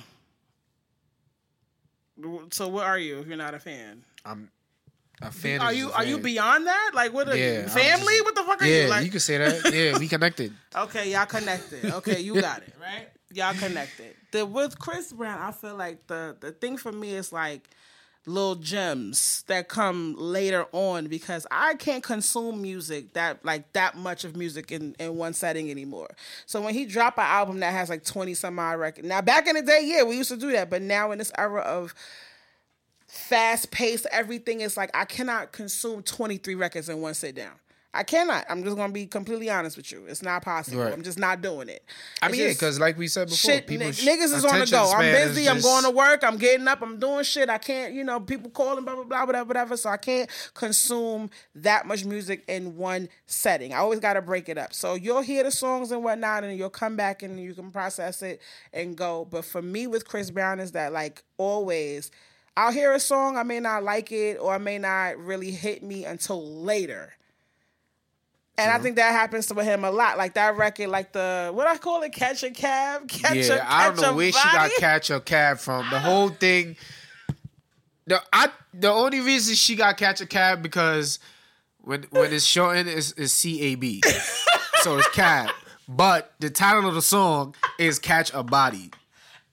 [2.52, 4.04] So what are you if you're not a fan?
[4.26, 4.50] I'm
[5.22, 5.62] a fan.
[5.62, 6.92] Are you a are you beyond that?
[6.94, 7.68] Like what are Yeah, you?
[7.70, 8.14] Family?
[8.14, 8.90] just- what the fuck are Yeah, you?
[8.90, 9.74] Like you can say that.
[9.74, 10.54] Yeah, we connected.
[10.76, 11.86] Okay, y'all connected.
[11.86, 13.08] Okay, you got it, right?
[13.34, 14.16] Y'all connected.
[14.32, 17.70] The with Chris Brown, I feel like the the thing for me is like
[18.28, 24.24] little gems that come later on because I can't consume music that like that much
[24.24, 26.10] of music in, in one setting anymore.
[26.46, 29.08] So when he drop an album that has like 20 some odd records.
[29.08, 31.32] Now back in the day, yeah, we used to do that, but now in this
[31.38, 31.94] era of
[33.08, 37.54] fast paced everything is like I cannot consume 23 records in one sit down.
[37.94, 38.46] I cannot.
[38.50, 40.06] I'm just gonna be completely honest with you.
[40.08, 40.84] It's not possible.
[40.84, 40.94] Right.
[40.94, 41.84] I'm just not doing it.
[42.22, 44.60] I It's mean, yeah, because like we said before, shit, people n- niggas is on
[44.60, 44.92] the go.
[44.96, 45.50] I'm busy.
[45.50, 46.24] I'm going to work.
[46.24, 46.82] I'm getting up.
[46.82, 47.50] I'm doing shit.
[47.50, 49.78] I can't, you know, people calling, blah blah blah, whatever, whatever.
[49.78, 53.74] So I can't consume that much music in one setting.
[53.74, 54.74] I always got to break it up.
[54.74, 58.22] So you'll hear the songs and whatnot, and you'll come back and you can process
[58.22, 58.42] it
[58.74, 59.26] and go.
[59.26, 62.12] But for me, with Chris Brown, is that like always.
[62.56, 65.84] I'll hear a song, I may not like it, or it may not really hit
[65.84, 67.14] me until later.
[68.58, 70.18] And I think that happens to him a lot.
[70.18, 73.66] Like that record, like the what I call it, catch a cab, catch a Yeah,
[73.68, 75.90] I don't know where she got catch a cab from.
[75.90, 76.76] The whole thing.
[78.08, 81.20] The I the only reason she got catch a cab because
[81.82, 84.02] when when it's shortened is is C A B,
[84.82, 85.52] so it's cab.
[85.88, 88.92] But the title of the song is catch a body.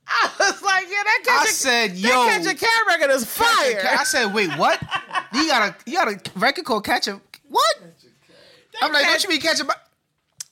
[0.06, 3.10] I was like, yeah, that catch I a, said, that yo, catch a cab record
[3.10, 3.96] is fire.
[3.98, 4.80] I said, wait, what?
[5.32, 7.76] You got a you got a record called Catch a what?
[8.84, 9.78] I'm like, don't you mean catch a body?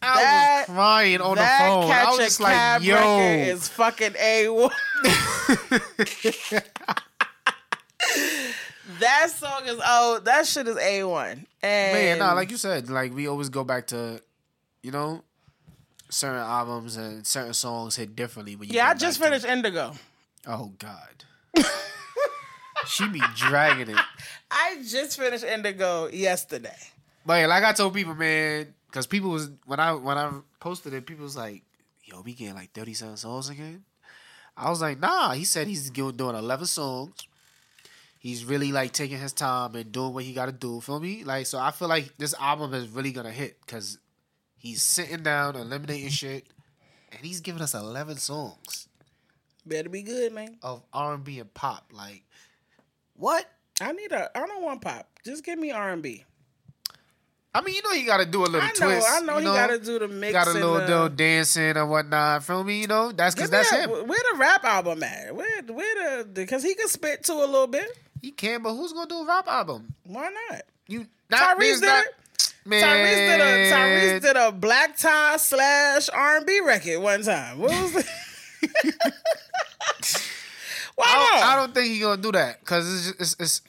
[0.04, 1.88] I That- was crying on the phone.
[1.88, 3.18] catch I was just like, yo.
[3.20, 4.48] is fucking a.
[4.48, 4.70] One."
[8.98, 11.46] That song is oh, that shit is a one.
[11.62, 14.20] And Man, nah, like you said, like we always go back to,
[14.82, 15.22] you know,
[16.08, 18.74] certain albums and certain songs hit differently when you.
[18.74, 19.92] yeah, I just back to finished Indigo.
[20.46, 21.24] Oh God.
[22.86, 24.02] she be dragging it,
[24.50, 26.76] I just finished Indigo yesterday.
[27.24, 30.94] But yeah, like I told people, man, because people was when I when I posted
[30.94, 31.62] it, people was like,
[32.04, 33.84] "Yo, we getting like thirty seven songs again."
[34.56, 37.14] I was like, "Nah." He said he's doing doing eleven songs.
[38.18, 40.80] He's really like taking his time and doing what he got to do.
[40.80, 41.24] Feel me?
[41.24, 43.98] Like, so I feel like this album is really gonna hit because
[44.56, 46.46] he's sitting down, eliminating shit,
[47.10, 48.88] and he's giving us eleven songs
[49.64, 50.58] Better be good, man.
[50.62, 51.92] of R and B and pop.
[51.92, 52.24] Like,
[53.14, 53.46] what?
[53.80, 54.36] I need a.
[54.36, 55.08] I don't want pop.
[55.24, 56.24] Just give me R and B.
[57.54, 58.82] I mean, you know, you got to do a little twist.
[58.82, 59.08] I know, twist.
[59.10, 60.32] I know you he gotta do the mix.
[60.32, 62.44] Got a little, the- little dancing and whatnot.
[62.44, 62.80] Feel me?
[62.80, 63.90] You know, that's because that's that- him.
[63.90, 65.34] Where the rap album at?
[65.36, 66.24] Where, where the?
[66.24, 67.86] Because he can spit too a little bit.
[68.22, 69.94] He can, but who's gonna do a rap album?
[70.04, 70.62] Why not?
[70.86, 72.04] You Tyrese there's did not-.
[72.64, 77.22] Man, Tyrese did a Tyrese did a black tie slash R and B record one
[77.22, 77.58] time.
[77.58, 78.06] What was it?
[80.94, 81.44] Why I don't.
[81.48, 83.60] I don't think he's gonna do that because it's, it's it's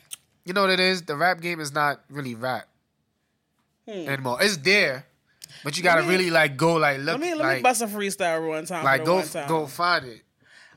[0.46, 1.02] you know what it is.
[1.02, 2.68] The rap game is not really rap
[3.88, 4.38] anymore.
[4.42, 5.06] It's there,
[5.64, 6.08] but you gotta Hmm.
[6.10, 8.66] me- really like go like look let me let like me bust a freestyle one
[8.66, 8.84] time.
[8.84, 9.48] like go time.
[9.48, 10.22] go find it.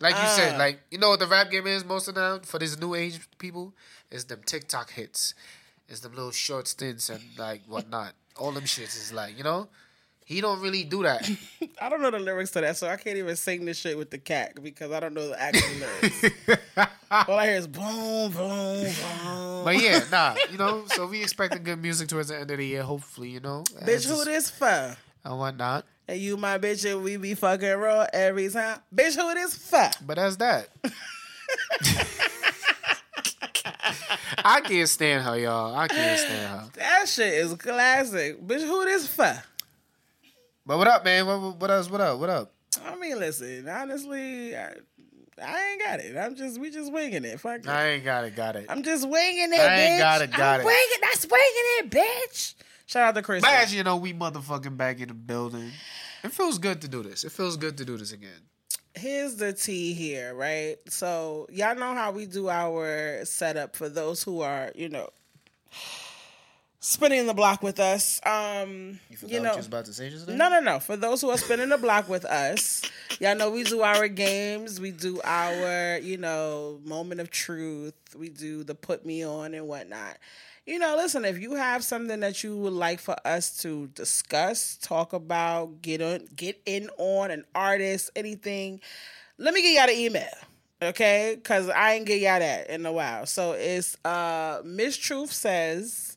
[0.01, 0.59] Like you said, Uh.
[0.59, 3.21] like you know what the rap game is most of time for these new age
[3.39, 3.75] people
[4.11, 5.35] is them TikTok hits,
[5.89, 8.13] is them little short stints and like whatnot.
[8.37, 9.69] All them shits is like you know.
[10.27, 11.31] He don't really do that.
[11.81, 14.11] I don't know the lyrics to that, so I can't even sing this shit with
[14.11, 16.25] the cat because I don't know the actual lyrics.
[17.29, 19.65] All I hear is boom, boom, boom.
[19.65, 20.85] But yeah, nah, you know.
[20.89, 22.83] So we expecting good music towards the end of the year.
[22.83, 23.63] Hopefully, you know.
[23.85, 24.97] Bitch, who this for?
[25.27, 25.85] and whatnot.
[26.09, 28.81] And you my bitch and we be fucking raw every time.
[28.95, 29.91] Bitch, who this for?
[30.05, 30.69] But that's that.
[34.39, 35.75] I can't stand her, y'all.
[35.75, 36.71] I can't stand her.
[36.75, 38.41] That shit is classic.
[38.45, 39.43] Bitch, who this for?
[40.67, 41.27] But what up, man?
[41.27, 41.91] What, what- what else?
[41.91, 42.19] What up?
[42.19, 42.53] What up?
[42.85, 44.73] I mean, listen, honestly, I,
[45.43, 46.17] I ain't got it.
[46.17, 47.41] I'm just, we just winging it.
[47.41, 47.69] Fuck it.
[47.69, 48.37] I ain't got it.
[48.37, 48.67] Got it.
[48.69, 49.61] I'm just winging it, bitch.
[49.61, 49.89] I bitch.
[49.91, 50.67] ain't got it, got I'm it.
[50.67, 51.45] winging, that's winging
[51.79, 52.55] it, bitch.
[52.87, 53.43] Shout out to Chris.
[53.47, 55.71] As you know, we motherfucking back in the building.
[56.23, 57.25] It feels good to do this.
[57.25, 58.43] It feels good to do this again.
[58.95, 60.77] Here's the tea here, right?
[60.89, 65.09] So y'all know how we do our setup for those who are, you know,
[66.87, 68.21] spinning the block with us.
[68.25, 70.79] Um, you, know, about to say just No, no, no.
[70.79, 72.83] For those who are spinning the block with us,
[73.19, 74.81] y'all know we do our games.
[74.81, 77.95] We do our, you know, moment of truth.
[78.17, 80.19] We do the put me on and whatnot.
[80.65, 84.77] You know, listen, if you have something that you would like for us to discuss,
[84.77, 88.81] talk about, get on, get in on an artist, anything,
[89.39, 90.29] let me get y'all the email.
[90.83, 93.27] Okay, cause I ain't get y'all that in a while.
[93.27, 96.16] So it's uh Miss Truth says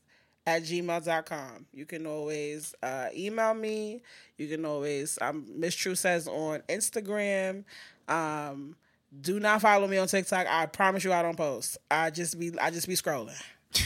[0.49, 1.65] at gmail.com.
[1.73, 4.01] You can always uh, email me.
[4.37, 7.63] You can always, um, Miss True says on Instagram.
[8.07, 8.75] Um,
[9.21, 10.47] do not follow me on TikTok.
[10.49, 11.77] I promise you I don't post.
[11.91, 13.39] I just be, I just be scrolling.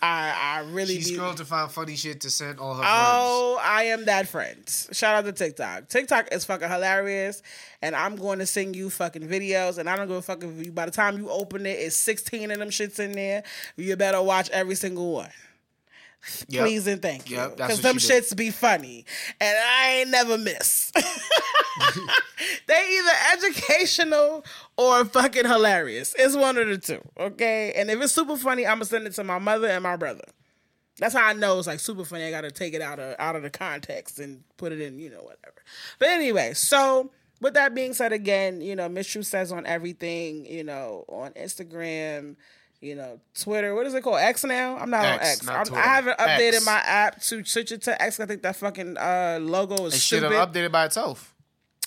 [0.00, 1.16] I, I really She be.
[1.16, 2.94] scrolled to find funny shit to send all her friends.
[2.96, 4.62] Oh, I am that friend.
[4.92, 5.88] Shout out to TikTok.
[5.88, 7.42] TikTok is fucking hilarious,
[7.82, 10.64] and I'm going to send you fucking videos, and I don't give a fuck if
[10.64, 10.70] you.
[10.70, 13.42] By the time you open it, it's 16 of them shits in there.
[13.76, 15.30] You better watch every single one.
[16.48, 16.64] Yep.
[16.64, 19.06] Please and thank you, because what them shits be funny,
[19.40, 20.90] and I ain't never miss.
[22.66, 24.44] they either educational
[24.76, 26.14] or fucking hilarious.
[26.18, 27.72] It's one of the two, okay?
[27.76, 30.24] And if it's super funny, I'm gonna send it to my mother and my brother.
[30.98, 32.24] That's how I know it's like super funny.
[32.24, 35.10] I gotta take it out of out of the context and put it in, you
[35.10, 35.62] know, whatever.
[35.98, 40.44] But anyway, so with that being said, again, you know, Miss True says on everything,
[40.46, 42.36] you know, on Instagram,
[42.80, 43.74] you know, Twitter.
[43.74, 44.18] What is it called?
[44.20, 44.76] X now?
[44.78, 45.46] I'm not on X, X.
[45.46, 46.66] not I haven't updated X.
[46.66, 48.20] my app to switch it to X.
[48.20, 50.36] I think that fucking uh, logo is It should stupid.
[50.36, 51.34] have updated by itself.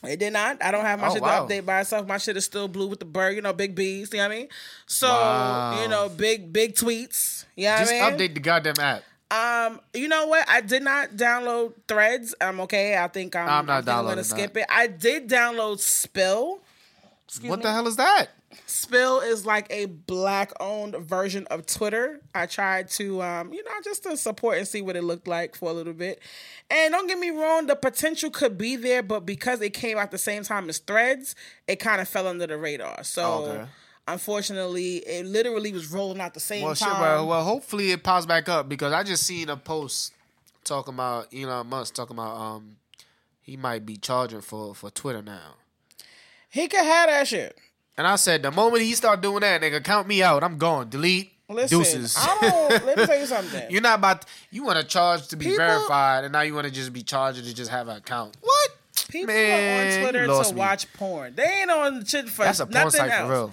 [0.04, 0.64] It did not.
[0.64, 1.46] I don't have my Oh, shit wow.
[1.46, 2.08] to update by itself.
[2.08, 4.10] My shit is still blue with the bird, you know, big bees.
[4.12, 4.48] You know what I mean?
[4.88, 5.82] So Wow.
[5.84, 7.46] you know, big big tweets.
[7.56, 8.18] You know Just I mean?
[8.20, 9.04] update the goddamn app.
[9.30, 10.50] Um, you know what?
[10.50, 12.34] I did not download Threads.
[12.42, 12.98] I'm okay.
[12.98, 13.48] I think I'm.
[13.48, 14.66] I'm not I think I'm downloading gonna skip it.
[14.70, 16.60] I did download Spill.
[17.44, 18.28] what the hell is that?
[18.66, 22.20] Spill is like a black-owned version of Twitter.
[22.36, 25.56] I tried to, um, you know, just to support and see what it looked like
[25.56, 26.20] for a little bit.
[26.70, 30.12] And don't get me wrong, the potential could be there, but because it came out
[30.12, 31.36] the same time as Threads,
[31.68, 33.04] it kind of fell under the radar.
[33.04, 33.46] So.
[33.46, 33.66] Okay.
[34.08, 36.88] Unfortunately, it literally was rolling out the same Well, shit.
[36.88, 37.00] time.
[37.00, 40.12] Well, well, hopefully it pops back up because I just seen a post
[40.64, 42.78] talking about Elon Musk talking about um
[43.42, 45.56] he might be charging for for Twitter now.
[46.50, 47.58] he could have that shit.
[47.98, 50.44] And I said the moment he start doing that, nigga, count me out.
[50.44, 50.90] I'm gone.
[50.90, 51.32] Delete.
[51.50, 52.16] Listen, Deuces.
[52.18, 52.86] I don't.
[52.86, 53.70] let me tell you something.
[53.70, 54.26] You're not about.
[54.52, 57.04] you want to charge to be People- verified, and now you want to just be
[57.04, 58.38] charged to just have an account.
[58.42, 58.70] What?
[59.10, 60.60] People Man, are on you Twitter to me.
[60.60, 61.34] watch porn.
[61.36, 63.28] They ain't on shit for That's a porn nothing site else.
[63.28, 63.52] for real.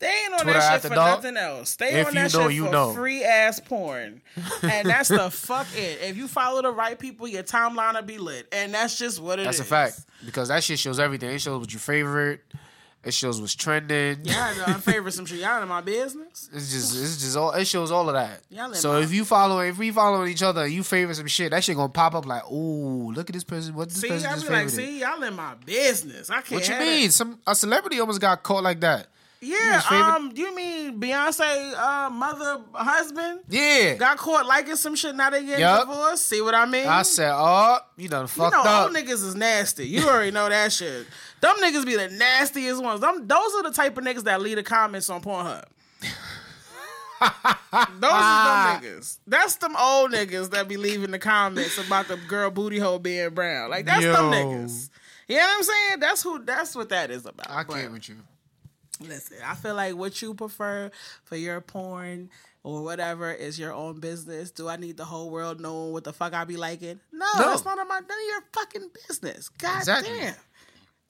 [0.00, 1.22] They ain't on Twitter that after shit for dark?
[1.22, 1.76] nothing else.
[1.76, 2.92] They If on you that know, shit you for know.
[2.92, 4.20] free ass porn.
[4.62, 6.00] and that's the fuck it.
[6.02, 8.46] If you follow the right people, your timeline will be lit.
[8.52, 9.46] And that's just what it is.
[9.46, 11.30] That's a fact because that shit shows everything.
[11.30, 12.40] It shows what your favorite.
[13.02, 14.18] It shows what's trending.
[14.24, 15.38] Yeah, I favorite some shit.
[15.38, 16.50] Y'all in my business.
[16.52, 18.42] It's just it's just all it shows all of that.
[18.50, 21.26] Y'all So my- if you follow if we following each other, and you favor some
[21.26, 23.74] shit, that shit gonna pop up like, ooh, look at this person.
[23.74, 26.28] What this See, person I just be like, see, y'all in my business.
[26.28, 26.50] I can't.
[26.52, 27.06] What you mean?
[27.06, 27.12] that.
[27.12, 29.06] Some a celebrity almost got caught like that.
[29.42, 33.94] Yeah, um, you mean Beyonce, uh, mother, husband Yeah.
[33.94, 35.14] got caught liking some shit.
[35.16, 35.88] Now they getting Yup.
[35.88, 36.26] divorced.
[36.28, 36.86] See what I mean?
[36.86, 38.90] I said, oh, you done you know, up.
[38.92, 39.88] niggas is nasty.
[39.88, 41.06] You already know that shit.
[41.40, 43.00] Them niggas be the nastiest ones.
[43.00, 45.64] Them, those are the type of niggas that leave the comments on Pornhub.
[47.22, 48.76] Those Ah.
[48.76, 49.18] are them niggas.
[49.26, 53.30] That's them old niggas that be leaving the comments about the girl booty hole being
[53.30, 53.70] brown.
[53.70, 54.88] Like that's them niggas.
[55.28, 56.00] You know what I'm saying?
[56.00, 56.38] That's who.
[56.44, 57.50] That's what that is about.
[57.50, 58.16] I But- can't with you.
[59.00, 60.90] Listen, I feel like what you prefer
[61.24, 62.30] for your porn
[62.62, 64.50] or whatever is your own business.
[64.50, 67.00] Do I need the whole world knowing what the fuck I be liking?
[67.12, 67.50] No, No.
[67.50, 69.48] that's not my none of your fucking business.
[69.48, 70.18] God Exactly.
[70.18, 70.34] damn.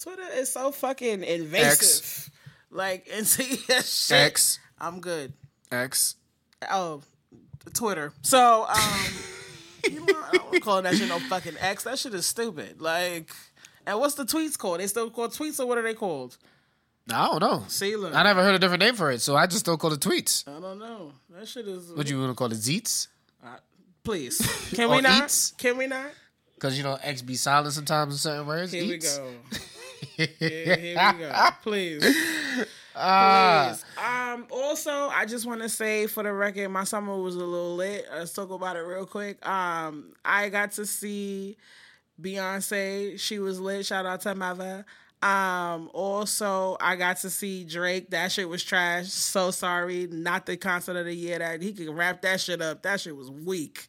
[0.01, 2.31] Twitter is so fucking invasive.
[2.71, 4.13] Like into your shit.
[4.17, 4.59] X.
[4.79, 5.33] I'm good.
[5.73, 6.15] X.
[6.71, 7.03] Oh,
[7.75, 8.13] Twitter.
[8.23, 9.07] So, um,
[9.91, 11.85] you know, I don't call that shit no fucking X.
[11.85, 12.81] That shit is stupid.
[12.81, 13.31] Like,
[13.87, 14.81] and what's the tweets called?
[14.81, 16.39] They still called tweets or what are they called?
[17.13, 17.65] I don't know.
[17.69, 18.15] See, look.
[18.15, 20.47] I never heard a different name for it, so I just don't call it tweets.
[20.49, 21.13] I don't know.
[21.31, 21.93] That shit is.
[21.93, 22.59] What you want to call it?
[22.59, 23.09] Zeets?
[24.03, 24.39] Please,
[24.75, 25.25] can we not?
[25.25, 25.53] eats?
[25.59, 26.07] Can we not?
[26.55, 28.73] Because, you know, X be silent sometimes in certain words.
[28.73, 29.19] Here Eats.
[29.19, 29.57] we go.
[30.39, 31.49] Here, here we go.
[31.63, 32.05] Please.
[32.97, 33.73] Ah.
[33.73, 33.85] Please.
[34.05, 34.47] Um.
[34.51, 38.05] Also, I just want to say for the record, my summer was a little lit.
[38.13, 39.47] Let's talk about it real quick.
[39.47, 41.57] Um, I got to see
[42.21, 43.19] Beyonce.
[43.19, 43.87] She was lit.
[43.87, 44.85] Shout out to mother.
[45.23, 48.11] Um, also I got to see Drake.
[48.11, 49.09] That shit was trash.
[49.09, 50.07] So sorry.
[50.11, 52.83] Not the concert of the year that he could wrap that shit up.
[52.83, 53.89] That shit was weak.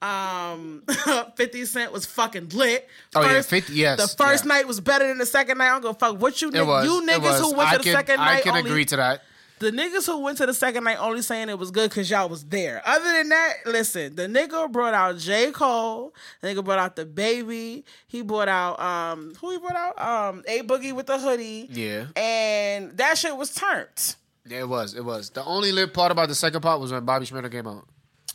[0.00, 0.82] Um
[1.36, 2.88] 50 Cent was fucking lit.
[3.14, 4.54] Oh, yeah, 50 yes, The first yeah.
[4.54, 5.66] night was better than the second night.
[5.66, 6.62] I don't give a fuck what you It you
[7.06, 8.96] niggas who went I to the can, second I night I can only agree to
[8.96, 9.22] that.
[9.60, 12.30] The niggas who went to the second night only saying it was good because y'all
[12.30, 12.80] was there.
[12.86, 15.52] Other than that, listen, the nigga brought out J.
[15.52, 16.14] Cole.
[16.40, 17.84] The nigga brought out the baby.
[18.08, 20.00] He brought out um who he brought out?
[20.00, 21.68] Um A Boogie with the hoodie.
[21.70, 22.06] Yeah.
[22.16, 24.16] And that shit was turned.
[24.46, 24.94] Yeah, it was.
[24.94, 25.28] It was.
[25.28, 27.86] The only lit part about the second part was when Bobby Shmurda came out.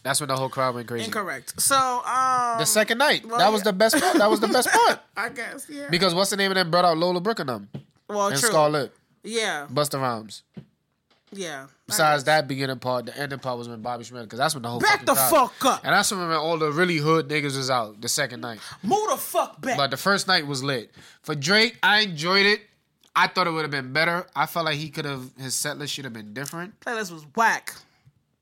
[0.03, 1.05] That's when the whole crowd went crazy.
[1.05, 1.59] Incorrect.
[1.59, 3.25] So um The second night.
[3.25, 4.15] Well, that was the best part.
[4.19, 4.99] That was the best part.
[5.17, 5.87] I guess, yeah.
[5.89, 7.69] Because what's the name of them brought out Lola Brooke and them?
[8.07, 8.49] well And true.
[8.49, 8.93] Scarlett.
[9.23, 10.43] Yeah, Busta Rhymes.
[11.35, 11.67] Yeah.
[11.87, 14.69] Besides that beginning part, the ending part was when Bobby Shmurda, because that's when the
[14.69, 15.81] whole Back the crowd- fuck up.
[15.83, 18.59] And that's when all the really hood niggas was out the second night.
[18.81, 19.77] Move the fuck back.
[19.77, 20.91] But the first night was lit.
[21.21, 22.61] For Drake, I enjoyed it.
[23.15, 24.25] I thought it would have been better.
[24.35, 26.79] I felt like he could have his set list should have been different.
[26.81, 27.73] Playlist was whack.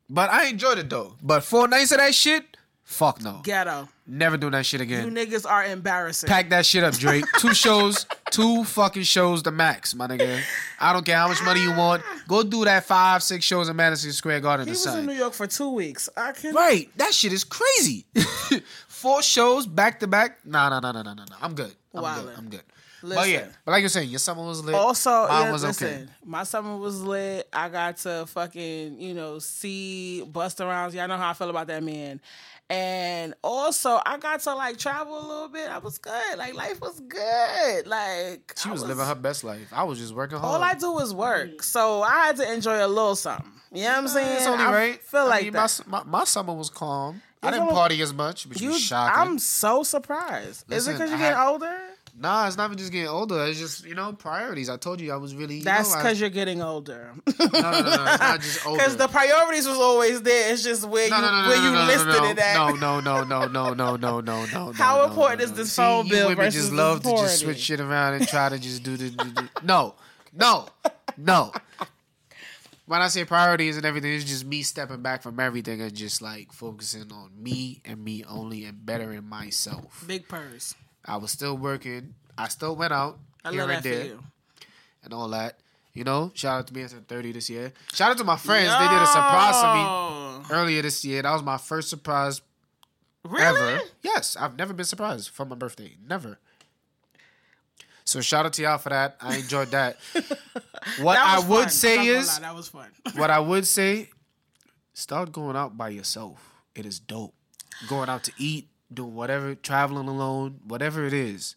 [0.09, 1.15] But I enjoyed it though.
[1.21, 3.41] But four nights of that shit, fuck no.
[3.43, 3.87] Ghetto.
[4.07, 5.05] Never doing that shit again.
[5.05, 6.27] You niggas are embarrassing.
[6.27, 7.23] Pack that shit up, Drake.
[7.37, 10.41] two shows, two fucking shows the max, my nigga.
[10.79, 12.03] I don't care how much money you want.
[12.27, 15.05] Go do that five, six shows in Madison Square Garden he was in.
[15.05, 16.09] New York for two weeks.
[16.17, 16.89] I can Right.
[16.97, 18.05] That shit is crazy.
[18.87, 20.39] Four shows back to back.
[20.45, 21.25] Nah, nah, nah, nah, nah, nah.
[21.25, 21.35] nah.
[21.41, 21.73] I'm good.
[21.93, 22.23] I'm Wildin'.
[22.23, 22.37] good.
[22.37, 22.63] I'm good.
[23.03, 24.75] But yeah, but like you're saying, your summer was lit.
[24.75, 26.07] Also, mine yeah, was listen, okay.
[26.23, 27.49] my summer was lit.
[27.51, 30.95] I got to fucking, you know, see Busta Rhymes.
[30.95, 32.21] Y'all know how I feel about that man.
[32.69, 35.69] And also, I got to like travel a little bit.
[35.69, 36.37] I was good.
[36.37, 37.87] Like life was good.
[37.87, 39.67] Like She I was, living her best life.
[39.71, 40.55] I was just working hard.
[40.55, 41.61] All I do is work, mm-hmm.
[41.61, 43.51] so I had to enjoy a little something.
[43.71, 44.37] You know what I'm saying?
[44.37, 45.01] It's only I right.
[45.01, 45.81] Feel I like mean, that.
[45.87, 47.21] My, my, my summer was calm.
[47.41, 49.21] I didn't summer- party as much, which you, was shocking.
[49.21, 50.71] I'm so surprised.
[50.71, 51.79] Is it because you're I getting had- older?
[52.15, 53.43] Nah, it's not even just getting older.
[53.45, 54.69] It's just you know priorities.
[54.69, 55.57] I told you I was really.
[55.57, 57.11] you That's because you're getting older.
[57.39, 58.05] No, no, no, no.
[58.07, 58.77] It's not just older.
[58.77, 60.53] Because the priorities was always there.
[60.53, 62.55] It's just where no, you no, no, where you listed it at.
[62.55, 64.71] No, no, no, no, no, no, no, no, no.
[64.73, 67.79] How important is this See, phone you bill women just love to just switch shit
[67.79, 69.09] around and try to just do the.
[69.09, 69.95] do the- No,
[70.33, 70.67] no,
[71.17, 71.51] no.
[72.85, 76.21] When I say priorities and everything, it's just me stepping back from everything and just
[76.21, 80.03] like focusing on me and me only and bettering myself.
[80.05, 80.75] Big purse.
[81.05, 82.15] I was still working.
[82.37, 84.15] I still went out I here love and that there
[85.03, 85.59] and all that.
[85.93, 87.71] You know, shout out to me at 30 this year.
[87.93, 88.71] Shout out to my friends.
[88.71, 91.21] They did a surprise for me earlier this year.
[91.21, 92.41] That was my first surprise
[93.23, 93.73] Really?
[93.73, 93.81] ever.
[94.01, 95.93] Yes, I've never been surprised for my birthday.
[96.09, 96.39] Never.
[98.05, 99.15] So shout out to y'all for that.
[99.21, 99.97] I enjoyed that.
[100.99, 101.69] what That I would fun.
[101.69, 102.89] say I'm not gonna is, lie, that was fun.
[103.15, 104.09] what I would say,
[104.93, 106.53] start going out by yourself.
[106.75, 107.33] It is dope.
[107.87, 111.55] Going out to eat, doing whatever, traveling alone, whatever it is.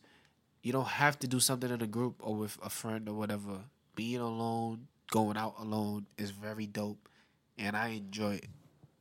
[0.62, 3.60] You don't have to do something in a group or with a friend or whatever.
[3.94, 7.08] Being alone, going out alone is very dope,
[7.56, 8.46] and I enjoy it.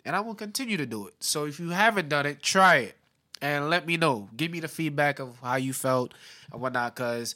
[0.06, 1.16] And I will continue to do it.
[1.20, 2.96] So if you haven't done it, try it
[3.42, 4.30] and let me know.
[4.36, 6.14] Give me the feedback of how you felt
[6.52, 6.96] and whatnot.
[6.96, 7.36] Cause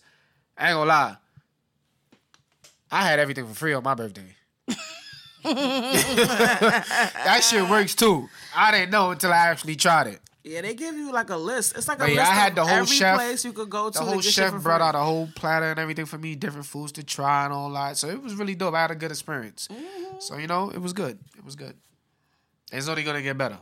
[0.58, 1.18] I ain't gonna lie,
[2.92, 4.36] I had everything for free on my birthday.
[5.44, 8.28] that shit works too.
[8.56, 10.20] I didn't know until I actually tried it.
[10.44, 11.78] Yeah, they give you like a list.
[11.78, 14.00] It's like a list I had the whole every chef- place you could go to.
[14.00, 17.04] The whole chef brought out a whole platter and everything for me, different foods to
[17.04, 17.98] try and all that.
[17.98, 18.74] So it was really dope.
[18.74, 19.68] I had a good experience.
[19.70, 20.20] Mm-hmm.
[20.20, 21.20] So you know, it was good.
[21.38, 21.76] It was good.
[22.72, 23.58] It's only gonna get better.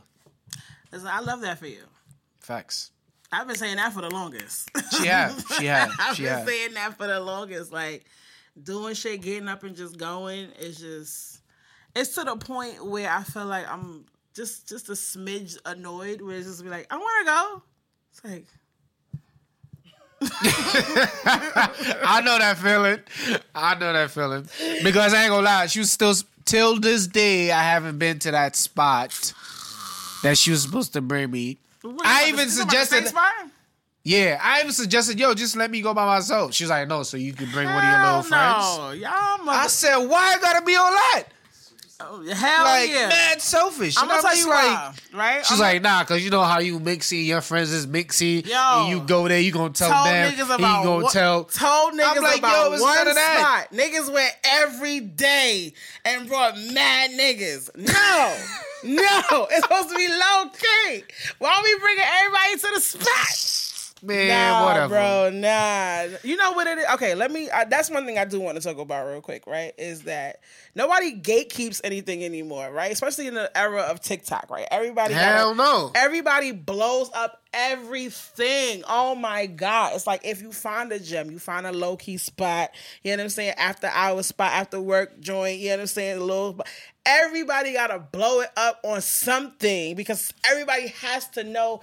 [0.92, 1.82] Listen, I love that for you.
[2.40, 2.92] Facts.
[3.30, 4.70] I've been saying that for the longest.
[4.96, 5.32] She had.
[5.58, 5.90] She had.
[5.98, 6.46] I've She been had.
[6.46, 7.72] saying that for the longest.
[7.72, 8.04] Like
[8.62, 11.40] doing shit, getting up and just going It's just
[11.94, 14.04] it's to the point where I feel like I'm
[14.38, 17.62] just just a smidge annoyed where it's just be like, I wanna go.
[18.12, 18.46] It's like
[22.04, 23.00] I know that feeling.
[23.54, 24.48] I know that feeling
[24.82, 25.66] because I ain't gonna lie.
[25.66, 27.50] She was still till this day.
[27.50, 29.32] I haven't been to that spot
[30.22, 31.58] that she was supposed to bring me.
[31.82, 33.14] what, I even to- you about to suggested-?
[34.04, 36.54] Yeah, I even suggested, yo, just let me go by myself.
[36.54, 38.78] She was like, no, so you can bring one of your Hell little friends.
[38.78, 38.90] no.
[38.92, 41.24] Y'all I said, why I gotta be all that?
[42.00, 43.08] Oh, hell Like, yeah.
[43.08, 43.96] mad selfish.
[43.96, 45.44] I'm And gonna tell you why, right?
[45.44, 48.46] She's I'm like, nah, cause you know how you mixy, your friends is mixy.
[48.46, 48.56] Yo.
[48.56, 51.44] and you go there, you gonna tell told them, niggas he about gonna what- tell.
[51.44, 53.66] told niggas I'm like, about yo, it's one none of that.
[53.68, 53.78] spot.
[53.78, 55.72] Niggas went every day
[56.04, 57.70] and brought mad niggas.
[57.76, 58.36] No,
[58.84, 61.04] no, it's supposed to be low key.
[61.38, 63.57] Why we bringing everybody to the spot?
[64.00, 64.88] Man, nah, whatever.
[64.88, 66.02] bro, nah.
[66.22, 66.86] You know what it is?
[66.94, 67.50] Okay, let me.
[67.50, 69.72] Uh, that's one thing I do want to talk about real quick, right?
[69.76, 70.40] Is that
[70.74, 72.92] nobody gatekeeps anything anymore, right?
[72.92, 74.68] Especially in the era of TikTok, right?
[74.70, 75.90] Everybody Hell no.
[75.94, 78.84] Everybody blows up everything.
[78.88, 79.94] Oh my God.
[79.94, 82.70] It's like if you find a gem, you find a low key spot,
[83.02, 83.54] you know what I'm saying?
[83.56, 86.18] After hour spot, after work joint, you know what I'm saying?
[86.18, 86.60] A little
[87.08, 91.80] everybody gotta blow it up on something because everybody has to know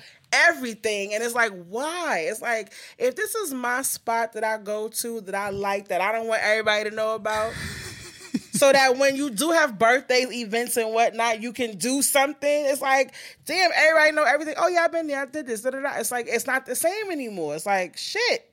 [0.48, 1.14] everything.
[1.14, 2.26] And it's like, why?
[2.30, 6.02] It's like if this is my spot that I go to that I like that
[6.02, 7.54] I don't want everybody to know about
[8.52, 12.66] so that when you do have birthdays, events, and whatnot, you can do something.
[12.66, 13.14] It's like,
[13.46, 14.56] damn, everybody know everything.
[14.58, 15.62] Oh yeah, I've been there, I did this.
[15.62, 15.94] Da, da, da.
[15.98, 17.56] It's like it's not the same anymore.
[17.56, 18.52] It's like shit.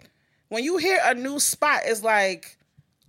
[0.48, 2.58] When you hear a new spot, it's like,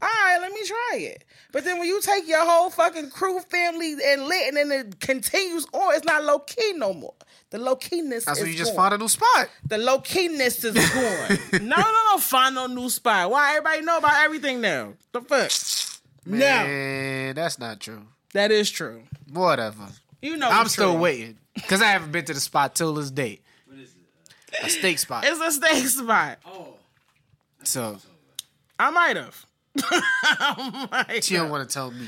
[0.01, 1.25] all right, let me try it.
[1.51, 4.99] But then when you take your whole fucking crew, family, and lit, and then it
[4.99, 7.13] continues on, it's not low key no more.
[7.53, 8.89] The low keyness That's is when you just gone.
[8.89, 9.47] find a new spot.
[9.67, 10.73] The low keyness is
[11.53, 11.67] gone.
[11.67, 13.29] no, no, no, find no new spot.
[13.29, 14.93] Why everybody know about everything now?
[15.11, 15.51] The fuck?
[16.25, 18.01] No, Man, that's not true.
[18.33, 19.03] that is true.
[19.31, 19.87] Whatever.
[20.23, 21.01] You know, I'm still true.
[21.01, 23.43] waiting because I haven't been to the spot till this date.
[23.67, 24.65] What is it?
[24.65, 25.23] A steak spot.
[25.27, 26.39] It's a steak spot.
[26.47, 26.73] Oh,
[27.63, 27.97] So
[28.79, 29.45] I might have.
[29.77, 32.07] I she don't want to tell me.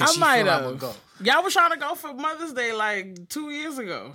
[0.00, 0.78] I might feel I'm gonna have.
[0.80, 0.92] go.
[1.22, 4.12] Y'all was trying to go for Mother's Day like two years ago.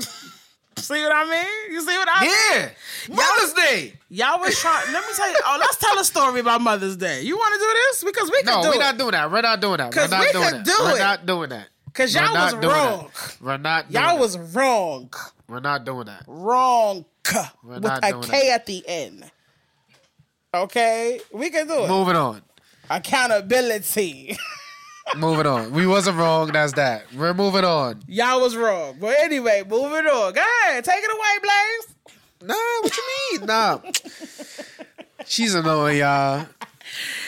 [0.00, 1.72] See what I mean?
[1.74, 2.30] You see what I mean?
[2.30, 3.94] Yeah, Mother's Day.
[4.10, 4.92] Y'all was trying.
[4.92, 5.38] Let me tell you.
[5.44, 7.22] Oh, let's tell a story about Mother's Day.
[7.22, 8.78] You want to do this because we can No, do we're it.
[8.78, 9.30] not doing that.
[9.30, 9.94] We're not doing that.
[9.94, 10.64] We're not we doing could that.
[10.64, 10.98] do We're it.
[10.98, 11.68] not doing that.
[11.94, 13.10] Cause y'all was wrong.
[13.14, 13.36] that.
[13.42, 13.90] We're not.
[13.90, 14.20] Doing Y'all that.
[14.20, 15.10] was wrong.
[15.48, 16.24] We're not doing that.
[16.26, 17.04] Wrong.
[17.62, 18.54] We're With a K that.
[18.54, 19.30] at the end.
[20.54, 21.88] Okay, we can do it.
[21.88, 22.42] Moving on.
[22.90, 24.36] Accountability.
[25.16, 25.72] Moving on.
[25.72, 26.52] We wasn't wrong.
[26.52, 27.04] That's that.
[27.14, 28.02] We're moving on.
[28.06, 28.96] Y'all was wrong.
[29.00, 30.32] But anyway, moving on.
[30.32, 30.84] Go ahead.
[30.84, 31.96] Take it away, Blaze.
[32.48, 33.46] Nah, what you mean?
[33.46, 33.78] Nah.
[35.26, 36.46] She's annoying, y'all.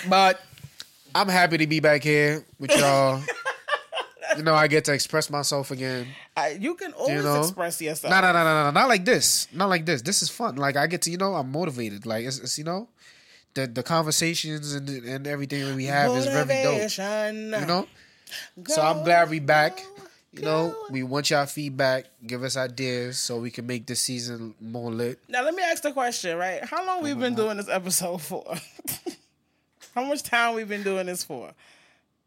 [0.09, 0.40] But
[1.14, 3.22] I'm happy to be back here with y'all.
[4.36, 6.09] You know, I get to express myself again.
[6.36, 7.40] Uh, you can always know?
[7.40, 8.10] express yourself.
[8.10, 9.46] No, no, no, no, no, not like this.
[9.52, 10.02] Not like this.
[10.02, 10.56] This is fun.
[10.56, 12.05] Like I get to, you know, I'm motivated.
[12.05, 12.88] Like it's, it's you know,
[13.55, 17.60] the the conversations and and everything that we have is very dope.
[17.60, 17.86] You know.
[18.66, 19.82] So I'm glad we back.
[20.32, 22.06] You know, we want y'all feedback.
[22.26, 25.20] Give us ideas so we can make this season more lit.
[25.28, 26.64] Now let me ask the question, right?
[26.64, 27.43] How long we've been uh-huh.
[27.44, 28.44] doing this episode for?
[29.94, 31.52] How much time we've been doing this for?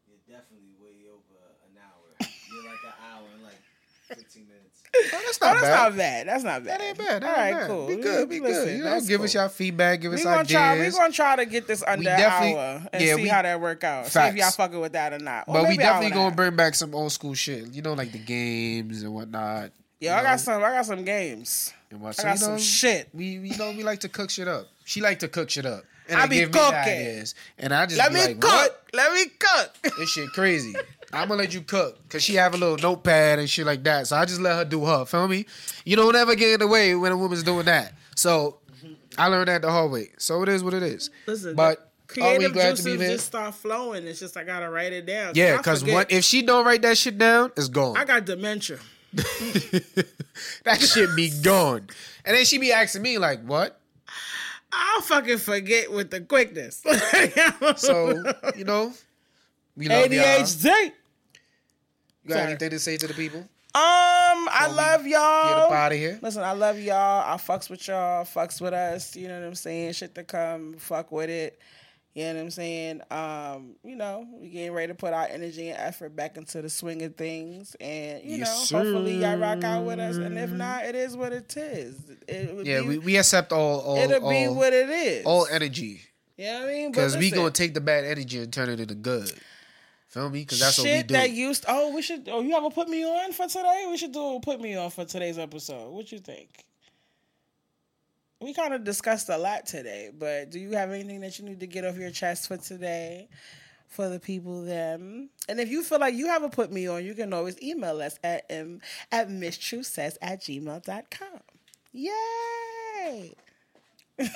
[0.08, 1.36] you're definitely way over
[1.68, 2.28] an hour.
[2.50, 3.60] You're like an hour and like
[4.06, 4.67] 15 minutes.
[4.96, 5.74] Oh, that's Oh, not that's bad.
[5.76, 6.28] not bad.
[6.28, 6.80] That's not bad.
[6.80, 7.22] That ain't bad.
[7.22, 7.68] That All ain't right, bad.
[7.68, 7.86] cool.
[7.88, 8.28] Be good.
[8.28, 8.76] Be Listen, good.
[8.78, 9.40] You know, give us cool.
[9.42, 10.00] y'all feedback.
[10.00, 10.48] Give us We ideas.
[10.50, 10.80] try.
[10.80, 13.60] We gonna try to get this under an hour and yeah, see we- how that
[13.60, 14.06] work out.
[14.06, 15.44] See if y'all fucking with that or not.
[15.46, 17.68] Or but we definitely gonna bring back some old school shit.
[17.72, 19.70] You know, like the games and whatnot.
[20.00, 20.62] Yeah, I got some.
[20.62, 21.72] I got some games.
[21.90, 23.08] And what- I got you some know, shit.
[23.12, 24.66] We, we, you know, we like to cook shit up.
[24.84, 25.84] She like to cook shit up.
[26.08, 26.74] And I be give me cooking.
[26.74, 27.34] ideas.
[27.58, 28.50] And I just Let me like, cook.
[28.50, 28.84] what?
[28.94, 29.74] Let me cook.
[29.98, 30.74] This shit crazy.
[31.12, 34.06] I'm gonna let you cook because she have a little notepad and shit like that.
[34.06, 35.04] So I just let her do her.
[35.06, 35.46] Feel me?
[35.84, 37.94] You don't ever get in the way when a woman's doing that.
[38.14, 38.58] So
[39.16, 40.10] I learned that the hard way.
[40.18, 41.10] So it is what it is.
[41.26, 43.12] Listen, but creative juices to be here?
[43.12, 44.06] just start flowing.
[44.06, 45.32] It's just I gotta write it down.
[45.34, 47.52] Yeah, because what if she don't write that shit down?
[47.56, 47.96] It's gone.
[47.96, 48.78] I got dementia.
[49.12, 51.88] that shit be gone.
[52.24, 53.80] And then she be asking me like, "What?"
[54.70, 56.84] I'll fucking forget with the quickness.
[57.76, 58.22] So
[58.56, 58.92] you know,
[59.76, 60.44] we love y'all.
[62.28, 62.50] You got Sorry.
[62.50, 63.40] anything to say to the people?
[63.40, 65.64] Um, I love y'all.
[65.64, 66.18] up out of here.
[66.20, 67.24] Listen, I love y'all.
[67.26, 68.24] I fucks with y'all.
[68.26, 69.16] Fucks with us.
[69.16, 69.94] You know what I'm saying?
[69.94, 70.74] Shit to come.
[70.74, 71.58] Fuck with it.
[72.12, 73.00] You know what I'm saying?
[73.10, 76.68] Um, you know, we getting ready to put our energy and effort back into the
[76.68, 80.16] swing of things, and you Yes, know, hopefully y'all rock out with us.
[80.16, 81.94] And if not, it is what it is.
[82.26, 85.24] It Yeah, be, we, we accept all all it'll all, be what it is.
[85.24, 86.02] all energy
[86.38, 86.90] you know what I mean?
[86.92, 89.32] Because we gonna take the bad energy and turn it into good.
[90.18, 90.40] Feel me?
[90.40, 91.14] Because that's shit what we do.
[91.14, 91.64] that used.
[91.68, 92.28] Oh, we should.
[92.28, 93.86] Oh, you ever put me on for today?
[93.88, 95.90] We should do a put me on for today's episode.
[95.92, 96.64] What you think?
[98.40, 101.60] We kind of discussed a lot today, but do you have anything that you need
[101.60, 103.28] to get off your chest for today?
[103.86, 105.30] For the people them.
[105.48, 108.00] And if you feel like you have a put me on, you can always email
[108.02, 108.80] us at m
[109.12, 111.40] at misstruesays at gmail.com.
[111.92, 113.34] Yay!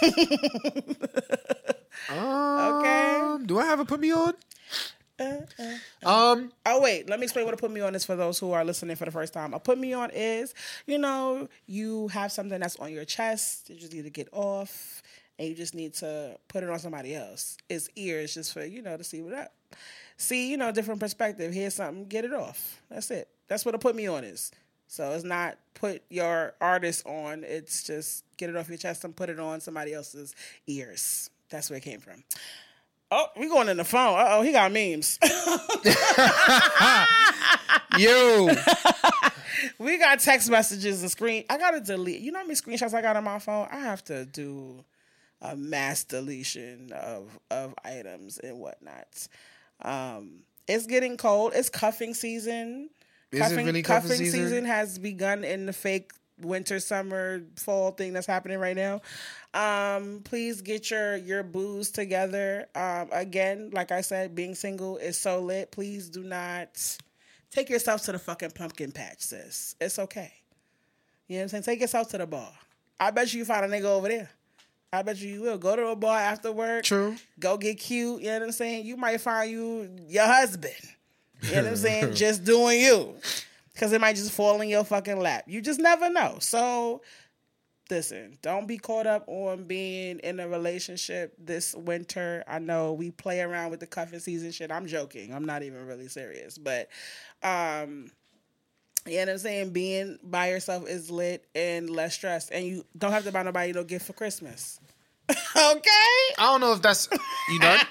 [2.09, 4.35] Um, Do I have a put me on?
[6.05, 8.53] Um, Oh wait, let me explain what a put me on is for those who
[8.53, 9.55] are listening for the first time.
[9.55, 10.55] A put me on is,
[10.87, 15.03] you know, you have something that's on your chest, you just need to get off,
[15.39, 17.57] and you just need to put it on somebody else.
[17.69, 19.53] It's ears just for, you know, to see what up.
[20.17, 21.53] See, you know, different perspective.
[21.53, 22.81] Here's something, get it off.
[22.91, 23.29] That's it.
[23.49, 24.53] That's what a put me on is.
[24.87, 29.17] So it's not put your artist on, it's just get it off your chest and
[29.17, 30.35] put it on somebody else's
[30.67, 31.31] ears.
[31.49, 32.25] That's where it came from.
[33.15, 34.19] Oh, we going in the phone.
[34.19, 35.19] Uh oh, he got memes.
[37.99, 38.49] yo,
[39.79, 41.45] We got text messages and screen.
[41.51, 42.21] I gotta delete.
[42.21, 43.69] You know how many screenshots I got on my phone?
[43.71, 44.85] I have to do
[45.41, 49.29] a mass deletion of of items and whatnot.
[49.83, 51.53] Um, it's getting cold.
[51.55, 52.89] It's cuffing season.
[53.31, 54.65] Is it really cuffing season?
[54.65, 56.13] has begun in the fake
[56.45, 59.01] winter, summer, fall thing that's happening right now.
[59.55, 62.67] Um, please get your your booze together.
[62.75, 65.71] Um, again, like I said, being single is so lit.
[65.73, 66.99] Please do not
[67.51, 69.75] take yourself to the fucking pumpkin patch, sis.
[69.81, 70.33] It's okay.
[71.29, 71.63] You know what I'm saying?
[71.63, 72.53] Take yourself to the bar.
[72.99, 74.31] I bet you you find a nigga over there.
[74.93, 75.59] I bet you you will.
[75.59, 76.85] Go to a bar after work.
[76.85, 77.17] True.
[77.41, 78.21] Go get cute.
[78.21, 78.85] You know what I'm saying?
[78.85, 80.75] You might find you your husband.
[81.43, 82.15] You know what I'm saying?
[82.15, 83.15] just doing you.
[83.73, 85.45] Because it might just fall in your fucking lap.
[85.47, 86.37] You just never know.
[86.41, 87.03] So
[87.91, 92.45] listen, don't be caught up on being in a relationship this winter.
[92.47, 94.73] I know we play around with the cuffing season shit.
[94.73, 95.33] I'm joking.
[95.33, 96.59] I'm not even really serious.
[96.59, 96.89] But
[97.43, 98.11] um
[99.05, 99.71] you know what I'm saying?
[99.71, 102.51] Being by yourself is lit and less stress.
[102.51, 104.79] And you don't have to buy nobody no gift for Christmas.
[105.57, 106.35] okay?
[106.39, 107.09] I don't know if that's
[107.51, 107.81] you done.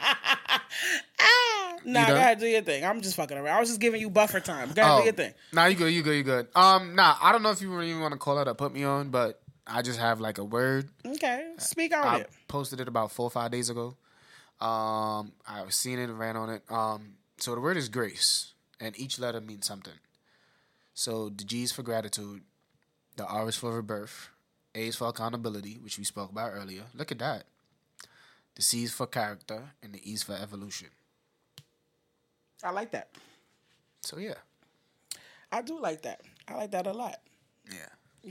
[1.83, 2.85] Nah, You go ahead, do your thing.
[2.85, 3.57] I'm just fucking around.
[3.57, 4.71] I was just giving you buffer time.
[4.71, 5.33] Go ahead, do your thing.
[5.51, 6.47] Nah, you good, you good, you good.
[6.55, 8.71] Um, nah, I don't know if you really even want to call it or put
[8.71, 10.89] me on, but I just have like a word.
[11.05, 12.29] Okay, speak on I it.
[12.47, 13.95] posted it about four or five days ago.
[14.59, 16.61] Um, I was seeing it and ran on it.
[16.69, 19.93] Um, so the word is grace, and each letter means something.
[20.93, 22.41] So the G is for gratitude,
[23.17, 24.29] the R is for rebirth,
[24.75, 26.83] A is for accountability, which we spoke about earlier.
[26.93, 27.43] Look at that.
[28.55, 30.89] The C's for character, and the E's for evolution.
[32.63, 33.09] I like that.
[34.01, 34.35] So yeah,
[35.51, 36.21] I do like that.
[36.47, 37.17] I like that a lot.
[37.69, 37.87] yeah.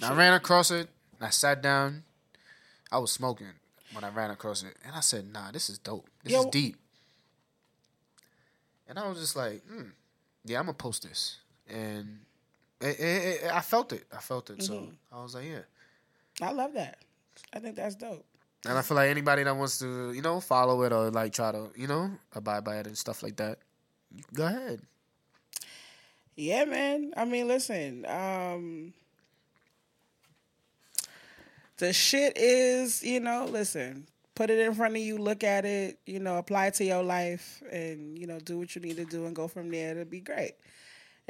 [0.09, 0.89] I ran across it.
[1.19, 2.05] And I sat down.
[2.93, 3.49] I was smoking
[3.93, 6.09] when I ran across it, and I said, "Nah, this is dope.
[6.25, 6.77] This Yo- is deep."
[8.89, 9.91] And I was just like, hmm,
[10.45, 11.39] "Yeah, I'm gonna post this."
[11.69, 12.21] And
[12.81, 14.05] it, it, it, I felt it.
[14.13, 14.63] I felt it.
[14.63, 15.17] So Mm-hmm.
[15.19, 15.61] I was like, "Yeah."
[16.43, 16.99] I love that.
[17.53, 18.25] I think that's dope.
[18.67, 21.51] And I feel like anybody that wants to, you know, follow it or like try
[21.53, 23.59] to, you know, abide by it and stuff like that,
[24.35, 24.83] go ahead.
[26.37, 27.13] Yeah, man.
[27.17, 28.07] I mean, listen.
[28.07, 28.93] Um,
[31.79, 34.07] the shit is, you know, listen.
[34.35, 35.19] Put it in front of you.
[35.19, 35.99] Look at it.
[36.07, 39.05] You know, apply it to your life, and you know, do what you need to
[39.05, 39.91] do, and go from there.
[39.91, 40.53] It'll be great.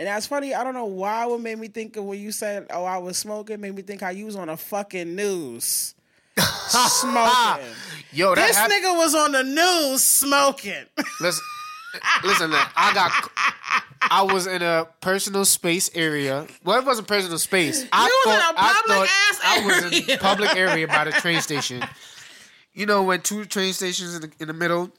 [0.00, 0.54] And that's funny.
[0.54, 3.18] I don't know why what made me think of when you said, "Oh, I was
[3.18, 5.94] smoking." Made me think how you was on the fucking news
[6.68, 7.66] smoking.
[8.12, 10.86] Yo, that this hap- nigga was on the news smoking.
[11.20, 11.44] Listen,
[12.24, 13.30] listen, man, I got.
[14.02, 16.46] I was in a personal space area.
[16.64, 17.86] Well, it wasn't personal space.
[17.92, 20.56] I You was in thought, a I public thought ass I was in a public
[20.56, 21.84] area by the train station.
[22.72, 24.90] You know, when two train stations in the, in the middle,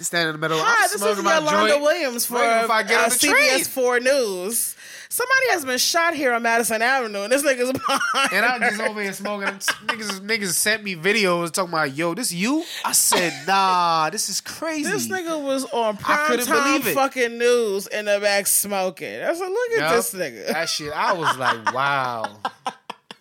[0.00, 0.58] stand in the middle.
[0.60, 1.78] Hi, I'm this is Yolanda.
[1.78, 3.08] Williams for Right before I get uh.
[3.10, 4.76] CBS 4 News.
[5.08, 8.32] Somebody has been shot here on Madison Avenue, and this nigga's behind.
[8.32, 9.48] And I'm just over here smoking.
[9.48, 12.64] niggas, niggas sent me videos talking about, yo, this you?
[12.82, 14.90] I said, nah, this is crazy.
[14.90, 19.22] This nigga was on prime time fucking news in the back smoking.
[19.22, 19.96] I said, look at Yup.
[19.96, 20.46] this nigga.
[20.46, 22.38] That shit, I was like, wow.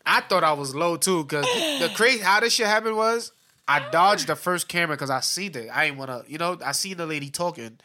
[0.06, 3.34] I thought I was low too, cause the crazy how this shit happened was
[3.68, 5.70] I dodged the first camera because I see it.
[5.74, 7.80] I ain't wanna, you know, I seen the lady talking.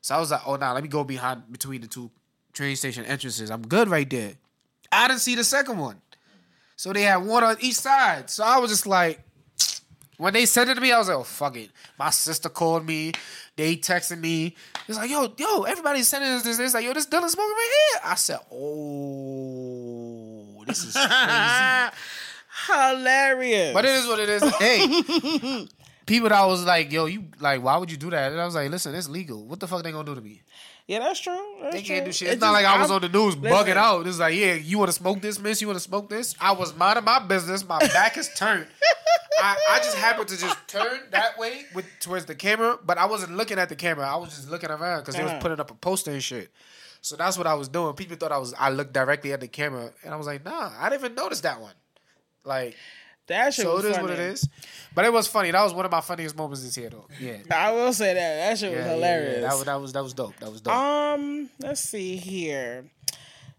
[0.00, 2.10] So I was like, oh nah, let me go behind between the two
[2.52, 3.50] train station entrances.
[3.50, 4.32] I'm good right there.
[4.90, 6.00] I didn't see the second one.
[6.76, 8.28] So they had one on each side.
[8.28, 9.20] So I was just like,
[10.18, 11.70] when they sent it to me, I was like, oh, fuck it.
[11.98, 13.12] My sister called me.
[13.56, 14.54] They texted me.
[14.86, 16.58] It's like, yo, yo, everybody's sending us this.
[16.58, 18.00] It's like, yo, this Dylan smoking right here.
[18.04, 19.44] I said, oh,
[20.66, 21.10] this is crazy.
[22.66, 23.72] Hilarious.
[23.74, 24.42] But it is what it is.
[24.56, 25.68] Hey,
[26.06, 28.32] people that was like, yo, you like, why would you do that?
[28.32, 29.44] And I was like, listen, it's legal.
[29.46, 30.42] What the fuck they gonna do to me?
[30.88, 31.38] yeah, that's true.
[31.62, 32.06] That's They can't true.
[32.06, 32.28] do shit.
[32.28, 33.56] It It's not just- like I was I'm- on the news listen.
[33.56, 34.06] bugging out.
[34.06, 35.60] It's like, yeah, you want to smoke this, miss?
[35.60, 36.34] You want to smoke this?
[36.40, 37.66] I was minding my business.
[37.66, 38.66] My back is turned.
[39.40, 43.06] I, I just happened to just turn that way with towards the camera, but I
[43.06, 44.06] wasn't looking at the camera.
[44.06, 45.40] I was just looking around because they was Uh-huh.
[45.40, 46.50] putting up a poster and shit.
[47.00, 47.94] So that's what I was doing.
[47.94, 48.54] People thought I was.
[48.58, 51.40] I looked directly at the camera, and I was like, nah, I didn't even notice
[51.40, 51.72] that one.
[52.44, 52.76] Like,
[53.28, 54.08] That shit so was it is funny.
[54.10, 54.48] what it is.
[54.94, 55.50] But it was funny.
[55.50, 57.06] That was one of my funniest moments this year, though.
[57.20, 57.38] Yeah.
[57.50, 58.36] I will say that.
[58.48, 58.94] That shit Yeah, was yeah, yeah.
[58.94, 59.40] hilarious.
[59.42, 60.36] That, was, that was that was dope.
[60.40, 60.74] That was dope.
[60.74, 62.84] Um, let's see here.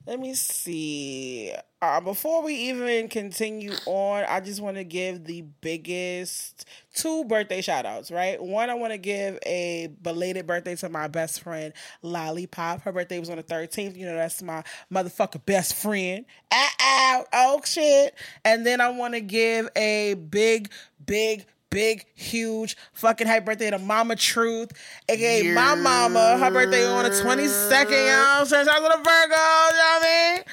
[0.05, 1.53] Let me see.
[1.81, 7.61] Uh, before we even continue on, I just want to give the biggest two birthday
[7.61, 8.41] shout outs, right?
[8.41, 12.81] One, I want to give a belated birthday to my best friend, Lollipop.
[12.81, 13.95] Her birthday was on the 13th.
[13.95, 16.25] You know, that's my motherfucker best friend.
[16.51, 18.13] Ah, ah, oh, shit.
[18.43, 20.69] And then I want to give a big,
[21.05, 24.71] big, big, huge fucking happy birthday to Mama Truth,
[25.09, 26.37] aka my mama.
[26.37, 28.45] Her birthday on the 22nd, y'all.
[28.45, 30.43] Shout out to the Virgos, you know what I mean?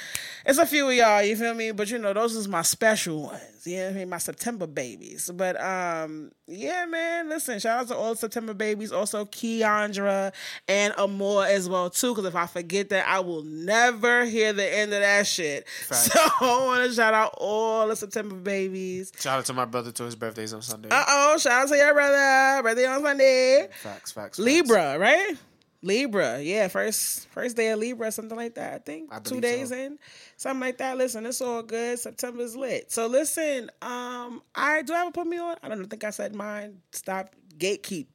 [0.50, 1.70] It's a few of y'all, you feel me?
[1.70, 3.64] But you know, those is my special ones.
[3.64, 4.08] You know what I mean?
[4.08, 5.30] My September babies.
[5.32, 10.32] But um, yeah, man, listen, shout out to all September babies, also Keandra
[10.66, 12.16] and Amore as well, too.
[12.16, 15.68] Cause if I forget that, I will never hear the end of that shit.
[15.68, 16.10] Facts.
[16.12, 19.12] So I want to shout out all the September babies.
[19.20, 20.88] Shout out to my brother to his birthdays on Sunday.
[20.90, 22.64] Uh oh, shout out to your brother.
[22.64, 23.68] Birthday on Sunday.
[23.70, 24.38] facts, facts, facts.
[24.40, 25.36] Libra, right?
[25.82, 28.74] Libra, yeah, first first day of Libra, something like that.
[28.74, 29.76] I think I two days so.
[29.76, 29.98] in,
[30.40, 30.96] something like that.
[30.96, 31.98] Listen, it's all good.
[31.98, 32.90] September's lit.
[32.90, 35.56] So listen, um, I do I ever put me on?
[35.62, 36.78] I don't think I said mine.
[36.92, 38.06] Stop gatekeep.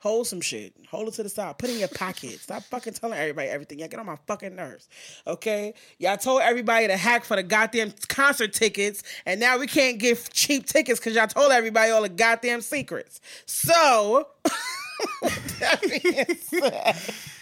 [0.00, 0.74] Hold some shit.
[0.90, 1.56] Hold it to the side.
[1.58, 2.40] Put it in your pocket.
[2.40, 3.78] Stop fucking telling everybody everything.
[3.78, 4.88] Y'all get on my fucking nerves.
[5.28, 5.74] Okay?
[6.00, 10.28] Y'all told everybody to hack for the goddamn concert tickets, and now we can't get
[10.32, 13.20] cheap tickets because y'all told everybody all the goddamn secrets.
[13.46, 14.26] So,
[15.60, 16.96] that being said,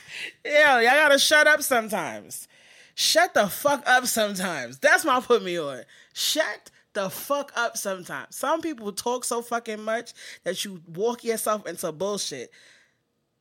[0.44, 2.46] yeah, y'all gotta shut up sometimes.
[2.94, 4.78] Shut the fuck up sometimes.
[4.78, 5.82] That's my put me on.
[6.12, 8.36] Shut the fuck up sometimes.
[8.36, 10.12] Some people talk so fucking much
[10.44, 12.50] that you walk yourself into bullshit.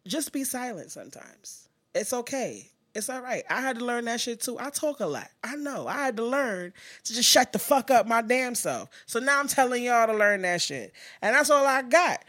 [0.08, 1.68] Just be silent sometimes.
[1.94, 2.70] It's okay.
[2.96, 3.44] It's all right.
[3.50, 4.58] I had to learn that shit too.
[4.60, 5.28] I talk a lot.
[5.44, 5.88] I know.
[5.88, 6.74] I had to learn
[7.04, 8.90] to just shut the fuck up my damn self.
[9.06, 10.94] So now I'm telling y'all to learn that shit.
[11.22, 12.24] And that's all I got.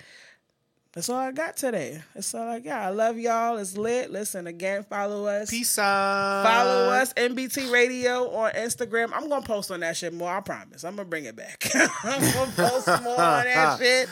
[0.93, 2.03] That's all I got today.
[2.15, 2.83] That's all I got.
[2.83, 3.59] I love y'all.
[3.59, 4.11] It's lit.
[4.11, 5.49] Listen, again, follow us.
[5.49, 6.43] Peace out.
[6.43, 9.11] Follow us, NBT Radio on Instagram.
[9.15, 10.29] I'm gonna post on that shit more.
[10.37, 10.83] I promise.
[10.83, 11.71] I'm gonna bring it back.
[11.75, 14.09] I'm gonna post more on that shit.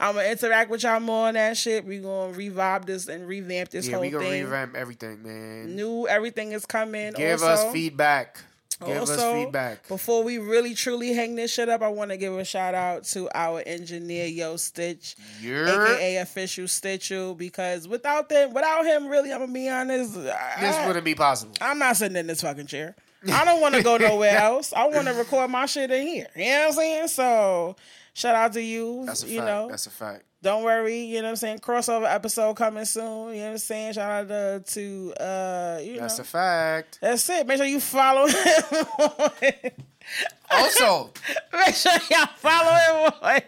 [0.00, 1.84] I'm gonna interact with y'all more on that shit.
[1.84, 4.42] We gonna revive this and revamp this Yeah, whole we gonna thing.
[4.44, 5.76] revamp everything, man.
[5.76, 7.12] New everything is coming.
[7.12, 8.40] Give also, us feedback.
[8.84, 9.50] Give also.
[9.88, 13.04] Before we really truly hang this shit up, I want to give a shout out
[13.04, 19.32] to our engineer Yo Stitch, You're, aka official Stitchu, because without them, without him, really,
[19.32, 20.14] I'm gonna be honest.
[20.14, 21.54] this I, wouldn't be possible.
[21.60, 22.94] I'm not sitting in this fucking chair.
[23.32, 24.72] I don't want to go nowhere else.
[24.72, 26.26] I want to record my shit in here.
[26.36, 27.08] You know what I'm saying?
[27.08, 27.76] So,
[28.12, 29.04] shout out to you.
[29.06, 29.46] That's a you fact.
[29.46, 30.24] know, That's a fact.
[30.46, 31.00] Don't worry.
[31.00, 31.58] You know what I'm saying?
[31.58, 33.34] Crossover episode coming soon.
[33.34, 33.92] You know what I'm saying?
[33.94, 36.22] Shout out to, to uh, you That's know.
[36.22, 36.98] a fact.
[37.02, 37.46] That's it.
[37.46, 38.86] Make sure you follow him.
[38.98, 39.30] on-
[40.52, 41.10] Also,
[41.52, 42.72] Make sure y'all follow
[43.08, 43.40] him on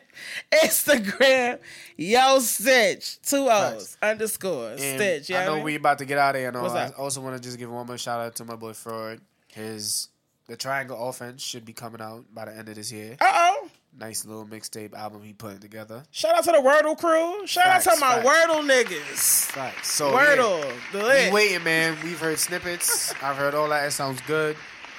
[0.65, 1.61] Instagram.
[1.97, 3.23] Yo Stitch.
[3.23, 5.31] Two O's underscore and Stitch.
[5.31, 6.49] You I know what we about to get out of here.
[6.49, 6.69] And all.
[6.77, 9.21] I also want to just give one more shout out to my boy Freud.
[9.53, 10.09] His
[10.49, 13.17] the Triangle Offense should be coming out by the end of this year.
[13.21, 13.69] Uh oh.
[13.99, 16.05] Nice little mixtape album he putting together.
[16.13, 17.45] Shout out to the Wordle crew.
[17.49, 18.29] Shout out to my facts.
[18.29, 19.47] Wordle niggas.
[19.51, 19.91] Facts.
[19.93, 20.63] So Wordle.
[20.65, 20.73] yeah.
[20.93, 21.97] The We waiting, man.
[22.05, 23.13] We've heard snippets.
[23.23, 23.87] I've heard all that.
[23.87, 24.57] It sounds good.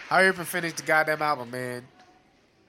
[0.10, 1.88] Hurry up and finish the goddamn album, man,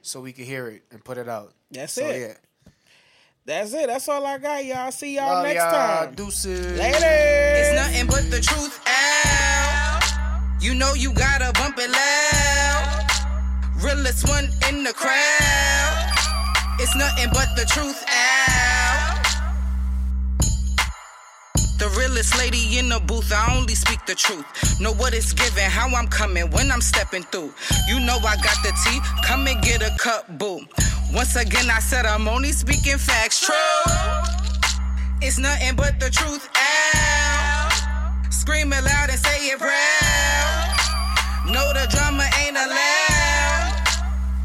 [0.03, 1.53] so we can hear it and put it out.
[1.71, 2.21] That's so, it.
[2.21, 2.71] Yeah.
[3.47, 3.87] That's it.
[3.89, 4.93] That's all I got, y'all.
[4.93, 6.05] See y'all Love next y'all.
[6.07, 6.15] time.
[6.15, 6.79] Deuces.
[6.79, 6.99] Later.
[7.01, 10.03] It's nothing but the truth out.
[10.61, 13.07] You know you gotta bump it loud.
[13.83, 15.80] Realest one in the crowd.
[16.83, 19.25] It's nothing but the truth out.
[21.79, 24.47] The realest lady in the booth, I only speak the truth.
[24.81, 27.53] Know what it's giving, how I'm coming when I'm stepping through.
[27.89, 30.61] You know I got the tea, come and get a cup, boo.
[31.15, 33.55] Once again, I said I'm only speaking facts, true.
[35.23, 37.73] It's nothing but the truth out.
[38.31, 40.77] Scream it loud and say it proud.
[41.47, 43.75] No, the drama ain't allowed.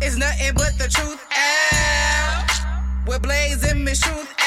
[0.03, 1.25] is nothing but the truth.
[1.31, 1.84] Ow.
[3.05, 4.44] Blaze and Miss Truth.